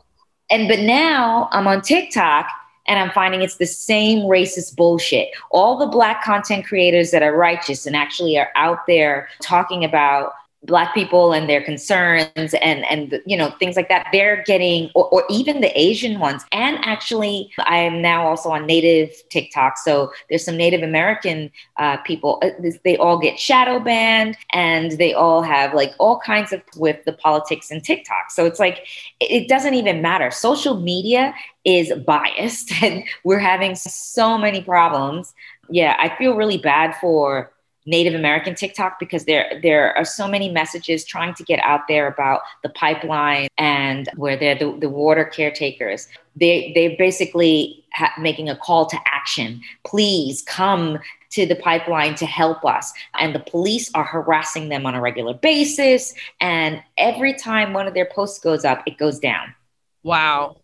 And 0.48 0.68
but 0.68 0.78
now 0.78 1.48
I'm 1.50 1.66
on 1.66 1.82
TikTok 1.82 2.46
and 2.88 2.98
I'm 2.98 3.10
finding 3.10 3.42
it's 3.42 3.56
the 3.56 3.66
same 3.66 4.20
racist 4.20 4.76
bullshit. 4.76 5.30
All 5.50 5.76
the 5.76 5.86
black 5.86 6.22
content 6.22 6.66
creators 6.66 7.10
that 7.10 7.22
are 7.22 7.36
righteous 7.36 7.86
and 7.86 7.96
actually 7.96 8.38
are 8.38 8.50
out 8.56 8.86
there 8.86 9.28
talking 9.40 9.84
about 9.84 10.32
black 10.62 10.94
people 10.94 11.32
and 11.32 11.48
their 11.48 11.62
concerns 11.62 12.54
and 12.54 12.84
and 12.86 13.20
you 13.26 13.36
know 13.36 13.50
things 13.58 13.76
like 13.76 13.88
that. 13.88 14.08
They're 14.12 14.42
getting 14.44 14.90
or, 14.94 15.08
or 15.10 15.24
even 15.30 15.60
the 15.60 15.78
asian 15.78 16.18
ones. 16.18 16.44
And 16.52 16.78
actually 16.82 17.50
i 17.66 17.78
am 17.78 18.02
now 18.02 18.26
also 18.26 18.50
on 18.50 18.66
native 18.66 19.10
tiktok. 19.28 19.78
So 19.78 20.12
there's 20.28 20.44
some 20.44 20.56
native 20.56 20.82
american 20.82 21.50
uh, 21.78 21.98
people. 21.98 22.40
Uh, 22.42 22.50
they 22.84 22.96
all 22.96 23.18
get 23.18 23.38
shadow 23.38 23.78
banned 23.78 24.36
and 24.52 24.92
they 24.92 25.14
all 25.14 25.42
have 25.42 25.74
like 25.74 25.94
all 25.98 26.18
kinds 26.18 26.52
of 26.52 26.62
with 26.76 27.04
the 27.04 27.12
politics 27.12 27.70
and 27.70 27.82
tiktok. 27.82 28.30
So 28.30 28.44
it's 28.44 28.58
like 28.58 28.86
it 29.20 29.46
it 29.46 29.48
doesn't 29.48 29.74
even 29.74 30.02
matter. 30.02 30.30
Social 30.30 30.80
media 30.80 31.34
is 31.64 31.92
biased 32.06 32.72
and 32.82 33.04
we're 33.24 33.38
having 33.38 33.74
so 33.74 34.36
many 34.38 34.62
problems. 34.62 35.34
Yeah 35.68 35.96
i 35.98 36.14
feel 36.16 36.34
really 36.34 36.58
bad 36.58 36.94
for 37.00 37.50
Native 37.86 38.14
American 38.14 38.54
TikTok 38.54 38.98
because 38.98 39.24
there 39.24 39.60
there 39.62 39.96
are 39.96 40.04
so 40.04 40.26
many 40.28 40.50
messages 40.50 41.04
trying 41.04 41.34
to 41.34 41.44
get 41.44 41.60
out 41.60 41.82
there 41.88 42.06
about 42.08 42.40
the 42.62 42.68
pipeline 42.68 43.48
and 43.58 44.08
where 44.16 44.36
they're 44.36 44.58
the, 44.58 44.76
the 44.80 44.88
water 44.88 45.24
caretakers. 45.24 46.08
They 46.34 46.72
they're 46.74 46.96
basically 46.98 47.84
ha- 47.94 48.12
making 48.20 48.48
a 48.48 48.56
call 48.56 48.86
to 48.86 48.98
action. 49.06 49.60
Please 49.84 50.42
come 50.42 50.98
to 51.30 51.46
the 51.46 51.56
pipeline 51.56 52.14
to 52.16 52.26
help 52.26 52.64
us. 52.64 52.92
And 53.18 53.34
the 53.34 53.40
police 53.40 53.90
are 53.94 54.04
harassing 54.04 54.68
them 54.68 54.86
on 54.86 54.94
a 54.94 55.00
regular 55.00 55.34
basis. 55.34 56.14
And 56.40 56.82
every 56.98 57.34
time 57.34 57.72
one 57.72 57.86
of 57.86 57.94
their 57.94 58.06
posts 58.06 58.38
goes 58.38 58.64
up, 58.64 58.82
it 58.86 58.96
goes 58.98 59.18
down. 59.18 59.54
Wow. 60.02 60.56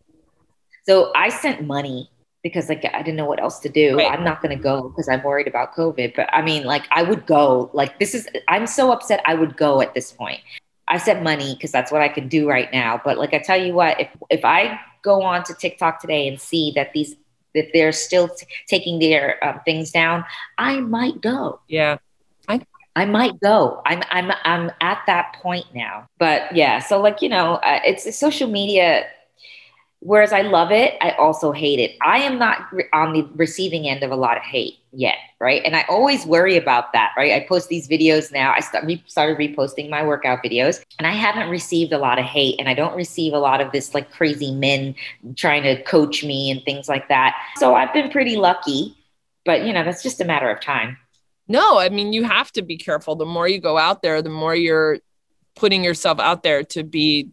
So 0.85 1.13
I 1.15 1.29
sent 1.29 1.65
money 1.65 2.11
because 2.43 2.69
like 2.69 2.85
I 2.85 3.03
didn't 3.03 3.17
know 3.17 3.27
what 3.27 3.41
else 3.41 3.59
to 3.61 3.69
do. 3.69 3.97
Right. 3.97 4.11
I'm 4.11 4.25
not 4.25 4.43
going 4.43 4.57
to 4.57 4.63
go 4.63 4.89
because 4.89 5.09
I'm 5.09 5.23
worried 5.23 5.47
about 5.47 5.75
COVID. 5.75 6.17
But 6.17 6.29
I 6.33 6.43
mean, 6.43 6.65
like 6.65 6.87
I 6.91 7.03
would 7.03 7.27
go. 7.27 7.71
Like 7.73 7.99
this 7.99 8.15
is 8.15 8.29
I'm 8.49 8.67
so 8.67 8.93
upset. 8.93 9.21
I 9.25 9.35
would 9.35 9.57
go 9.57 9.81
at 9.81 9.95
this 9.95 10.13
point. 10.13 10.41
I 10.89 10.99
said 10.99 11.23
money 11.23 11.55
because 11.55 11.73
that's 11.73 11.93
what 11.93 12.03
I 12.03 12.09
can 12.09 12.29
do 12.29 12.49
right 12.49 12.71
now. 12.73 13.01
But 13.03 13.19
like 13.19 13.33
I 13.33 13.39
tell 13.39 13.61
you 13.61 13.75
what, 13.75 14.01
if 14.01 14.09
if 14.31 14.45
I 14.45 14.79
go 15.03 15.23
on 15.23 15.45
to 15.45 15.55
TikTok 15.55 16.01
today 16.01 16.29
and 16.29 16.41
see 16.41 16.73
that 16.75 16.93
these 16.93 17.17
that 17.55 17.69
they're 17.73 17.93
still 17.93 18.29
t- 18.29 18.47
taking 18.67 18.99
their 18.99 19.43
um, 19.45 19.61
things 19.65 19.91
down, 19.91 20.25
I 20.59 20.81
might 20.81 21.21
go. 21.21 21.61
Yeah. 21.69 21.99
I 22.95 23.07
might 23.07 23.41
go. 23.41 23.81
I'm 23.87 24.03
I'm 24.11 24.33
I'm 24.45 24.71
at 24.81 25.03
that 25.07 25.37
point 25.43 25.65
now. 25.75 26.09
But 26.19 26.55
yeah, 26.55 26.79
so 26.79 27.01
like 27.01 27.23
you 27.23 27.29
know, 27.29 27.55
uh, 27.55 27.81
it's, 27.85 28.07
it's 28.07 28.19
social 28.19 28.49
media. 28.49 29.07
Whereas 30.05 30.33
I 30.33 30.43
love 30.43 30.73
it, 30.73 30.97
I 31.01 31.13
also 31.13 31.53
hate 31.53 31.79
it. 31.79 31.97
I 32.03 32.19
am 32.19 32.37
not 32.37 32.67
on 32.93 33.13
the 33.13 33.23
receiving 33.37 33.89
end 33.89 34.03
of 34.03 34.11
a 34.11 34.17
lot 34.17 34.37
of 34.37 34.43
hate 34.43 34.79
yet, 34.91 35.15
right? 35.39 35.63
And 35.65 35.77
I 35.77 35.85
always 35.89 36.27
worry 36.27 36.57
about 36.57 36.93
that, 36.93 37.13
right? 37.17 37.33
I 37.33 37.47
post 37.47 37.69
these 37.69 37.87
videos 37.87 38.33
now. 38.33 38.53
I 38.53 38.59
start, 38.59 38.85
started 39.07 39.39
reposting 39.39 39.89
my 39.89 40.05
workout 40.05 40.41
videos, 40.43 40.85
and 40.99 41.07
I 41.07 41.13
haven't 41.13 41.49
received 41.51 41.93
a 41.93 41.99
lot 41.99 42.19
of 42.19 42.25
hate, 42.25 42.57
and 42.59 42.69
I 42.69 42.75
don't 42.75 42.97
receive 42.97 43.33
a 43.33 43.39
lot 43.39 43.61
of 43.61 43.71
this 43.71 43.95
like 43.95 44.11
crazy 44.11 44.53
men 44.53 44.97
trying 45.37 45.63
to 45.63 45.81
coach 45.85 46.25
me 46.25 46.51
and 46.51 46.61
things 46.65 46.89
like 46.89 47.09
that. 47.09 47.37
So 47.57 47.77
I've 47.77 47.93
been 47.95 48.11
pretty 48.11 48.35
lucky, 48.35 48.97
but 49.45 49.65
you 49.65 49.73
know, 49.73 49.85
that's 49.85 50.03
just 50.03 50.21
a 50.21 50.25
matter 50.25 50.51
of 50.51 50.61
time. 50.61 50.97
No, 51.47 51.79
I 51.79 51.91
mean 51.91 52.13
you 52.13 52.25
have 52.25 52.51
to 52.53 52.63
be 52.63 52.77
careful. 52.77 53.15
The 53.15 53.25
more 53.25 53.47
you 53.47 53.61
go 53.61 53.79
out 53.79 54.03
there, 54.03 54.21
the 54.21 54.31
more 54.31 54.55
you're 54.55 54.99
putting 55.55 55.85
yourself 55.85 56.19
out 56.19 56.43
there 56.43 56.65
to 56.65 56.83
be 56.83 57.29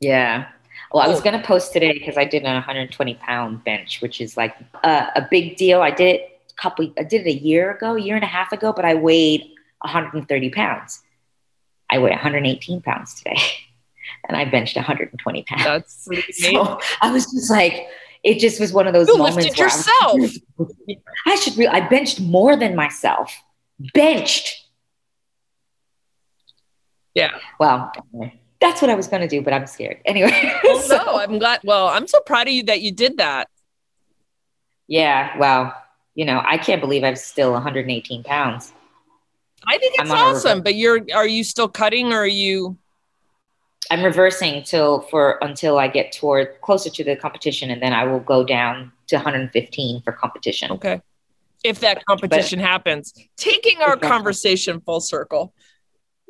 Yeah. 0.00 0.48
Well, 0.92 1.02
I 1.04 1.08
was 1.08 1.20
Oh. 1.20 1.22
going 1.22 1.40
to 1.40 1.46
post 1.46 1.72
today 1.72 1.92
because 1.92 2.16
I 2.16 2.24
did 2.24 2.42
an 2.44 2.54
120 2.54 3.14
pound 3.14 3.62
bench, 3.64 4.00
which 4.00 4.20
is 4.20 4.36
like 4.36 4.56
a, 4.82 5.06
a 5.16 5.28
big 5.30 5.56
deal. 5.56 5.82
I 5.82 5.90
did 5.90 6.16
it 6.16 6.40
a 6.50 6.54
couple, 6.60 6.92
I 6.98 7.04
did 7.04 7.26
it 7.26 7.30
a 7.30 7.32
year 7.38 7.70
ago, 7.72 7.94
a 7.96 8.00
year 8.00 8.16
and 8.16 8.24
a 8.24 8.28
half 8.28 8.52
ago, 8.52 8.72
but 8.72 8.84
I 8.84 8.94
weighed 8.94 9.42
130 9.82 10.50
pounds. 10.50 11.00
I 11.88 11.98
weigh 11.98 12.10
118 12.10 12.82
pounds 12.82 13.14
today, 13.14 13.36
and 14.28 14.36
I 14.36 14.44
benched 14.44 14.76
120 14.76 15.42
pounds. 15.44 16.04
that's 16.06 16.38
So 16.38 16.80
I 17.00 17.10
was 17.12 17.24
just 17.26 17.50
like, 17.50 17.86
it 18.22 18.38
just 18.38 18.60
was 18.60 18.72
one 18.72 18.86
of 18.86 18.92
those 18.92 19.08
You 19.08 19.16
moments 19.16 19.36
lifted 19.36 19.58
where 19.58 19.68
I 19.68 20.16
was- 20.16 20.34
yourself. 20.58 20.68
I 21.26 21.36
should. 21.36 21.56
Re- 21.56 21.66
I 21.68 21.88
benched 21.88 22.20
more 22.20 22.54
than 22.56 22.74
myself. 22.76 23.32
Benched. 23.94 24.56
Yeah. 27.14 27.30
Well, 27.58 27.90
that's 28.60 28.82
what 28.82 28.90
I 28.90 28.94
was 28.94 29.06
going 29.08 29.22
to 29.22 29.28
do, 29.28 29.40
but 29.42 29.52
I'm 29.52 29.66
scared. 29.66 29.98
Anyway. 30.04 30.30
Well, 30.62 30.62
oh, 30.76 30.80
so- 30.82 30.96
no, 30.96 31.18
I'm 31.18 31.38
glad. 31.38 31.60
Well, 31.64 31.88
I'm 31.88 32.06
so 32.06 32.20
proud 32.20 32.46
of 32.48 32.52
you 32.54 32.62
that 32.64 32.80
you 32.82 32.92
did 32.92 33.16
that. 33.18 33.48
Yeah, 34.88 35.36
well, 35.38 35.74
you 36.14 36.24
know, 36.24 36.42
I 36.44 36.58
can't 36.58 36.80
believe 36.80 37.04
I'm 37.04 37.16
still 37.16 37.52
118 37.52 38.24
pounds. 38.24 38.72
I 39.66 39.78
think 39.78 39.94
it's 39.98 40.10
I'm 40.10 40.16
on 40.16 40.18
a 40.18 40.36
awesome. 40.36 40.62
But 40.62 40.74
you're 40.74 41.00
are 41.14 41.26
you 41.26 41.44
still 41.44 41.68
cutting 41.68 42.12
or 42.12 42.20
are 42.22 42.26
you 42.26 42.76
I'm 43.90 44.02
reversing 44.02 44.62
till 44.62 45.02
for 45.02 45.38
until 45.42 45.78
I 45.78 45.88
get 45.88 46.12
toward 46.12 46.60
closer 46.60 46.90
to 46.90 47.04
the 47.04 47.14
competition, 47.16 47.70
and 47.70 47.82
then 47.82 47.92
I 47.92 48.04
will 48.04 48.20
go 48.20 48.42
down 48.44 48.90
to 49.08 49.16
115 49.16 50.02
for 50.02 50.12
competition. 50.12 50.70
okay? 50.72 51.00
If 51.62 51.80
that 51.80 52.04
competition 52.06 52.58
happens, 52.58 53.12
taking 53.36 53.78
our 53.78 53.94
Exactly. 53.94 54.08
conversation 54.08 54.80
full 54.80 55.00
circle. 55.00 55.52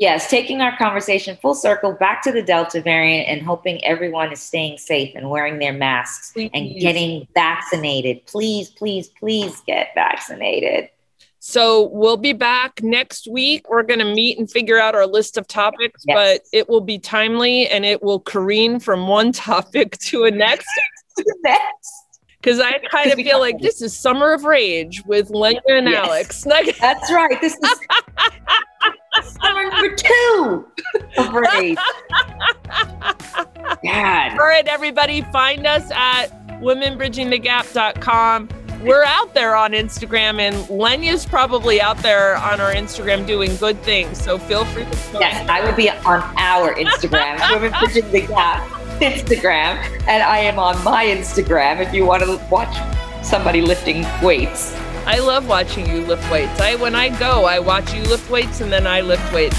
Yes, 0.00 0.30
taking 0.30 0.62
our 0.62 0.74
conversation 0.78 1.36
full 1.42 1.54
circle 1.54 1.92
back 1.92 2.22
to 2.22 2.32
the 2.32 2.42
Delta 2.42 2.80
variant 2.80 3.28
and 3.28 3.42
hoping 3.42 3.84
everyone 3.84 4.32
is 4.32 4.40
staying 4.40 4.78
safe 4.78 5.14
and 5.14 5.28
wearing 5.28 5.58
their 5.58 5.74
masks 5.74 6.32
and 6.34 6.80
getting 6.80 7.28
vaccinated. 7.34 8.24
Please, 8.24 8.70
please, 8.70 9.08
please 9.08 9.60
get 9.66 9.88
vaccinated. 9.94 10.88
So 11.38 11.90
we'll 11.92 12.16
be 12.16 12.32
back 12.32 12.82
next 12.82 13.28
week. 13.28 13.68
We're 13.68 13.82
going 13.82 13.98
to 13.98 14.06
meet 14.06 14.38
and 14.38 14.50
figure 14.50 14.78
out 14.78 14.94
our 14.94 15.06
list 15.06 15.36
of 15.36 15.46
topics, 15.46 16.02
yes. 16.06 16.14
but 16.14 16.46
it 16.50 16.70
will 16.70 16.80
be 16.80 16.98
timely 16.98 17.68
and 17.68 17.84
it 17.84 18.02
will 18.02 18.20
careen 18.20 18.80
from 18.80 19.06
one 19.06 19.32
topic 19.32 19.98
to 19.98 20.24
a 20.24 20.30
next. 20.30 20.66
next. 21.42 21.99
Because 22.40 22.58
I 22.58 22.78
kind 22.90 23.10
of 23.12 23.18
feel 23.18 23.38
like 23.38 23.58
this 23.60 23.82
is 23.82 23.96
Summer 23.96 24.32
of 24.32 24.44
Rage 24.44 25.02
with 25.04 25.28
Lenya 25.30 25.60
and 25.68 25.88
yes. 25.88 26.06
Alex. 26.06 26.44
That's 26.80 27.12
right. 27.12 27.38
This 27.40 27.54
is 27.54 27.80
summer 29.42 29.68
number 29.68 29.94
two 29.94 30.66
of 31.18 31.34
Rage. 31.34 31.76
God. 33.84 34.32
All 34.32 34.38
right, 34.38 34.66
everybody, 34.66 35.20
find 35.32 35.66
us 35.66 35.90
at 35.90 36.28
womenbridgingthegap.com 36.62 38.48
we're 38.82 39.04
out 39.04 39.34
there 39.34 39.54
on 39.56 39.72
Instagram, 39.72 40.40
and 40.40 40.56
Lenya's 40.70 41.26
probably 41.26 41.80
out 41.80 41.98
there 41.98 42.36
on 42.36 42.60
our 42.60 42.72
Instagram 42.72 43.26
doing 43.26 43.54
good 43.56 43.78
things. 43.82 44.22
So 44.22 44.38
feel 44.38 44.64
free 44.66 44.84
to. 44.84 45.18
Yes, 45.20 45.46
I 45.48 45.62
would 45.64 45.76
be 45.76 45.90
on 45.90 46.22
our 46.38 46.74
Instagram, 46.74 47.38
Women 47.54 47.78
Bridging 47.78 48.10
the 48.10 48.22
Gap 48.22 48.79
Instagram, 49.00 49.76
and 50.06 50.22
I 50.22 50.38
am 50.38 50.58
on 50.58 50.82
my 50.84 51.06
Instagram 51.06 51.80
if 51.80 51.92
you 51.94 52.04
want 52.04 52.22
to 52.22 52.40
watch 52.50 52.76
somebody 53.24 53.62
lifting 53.62 54.04
weights. 54.22 54.74
I 55.06 55.18
love 55.18 55.48
watching 55.48 55.88
you 55.88 56.04
lift 56.04 56.30
weights. 56.30 56.60
I 56.60 56.74
when 56.76 56.94
I 56.94 57.08
go, 57.18 57.46
I 57.46 57.58
watch 57.58 57.92
you 57.94 58.02
lift 58.02 58.30
weights, 58.30 58.60
and 58.60 58.70
then 58.70 58.86
I 58.86 59.00
lift 59.00 59.32
weights. 59.32 59.58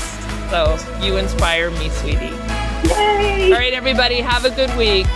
So 0.52 0.78
you 1.02 1.18
inspire 1.18 1.72
me, 1.72 1.90
sweetie. 1.90 2.36
Yay! 2.88 3.52
All 3.52 3.58
right, 3.58 3.74
everybody, 3.74 4.22
have 4.22 4.46
a 4.46 4.52
good 4.52 4.76
week. 4.78 5.08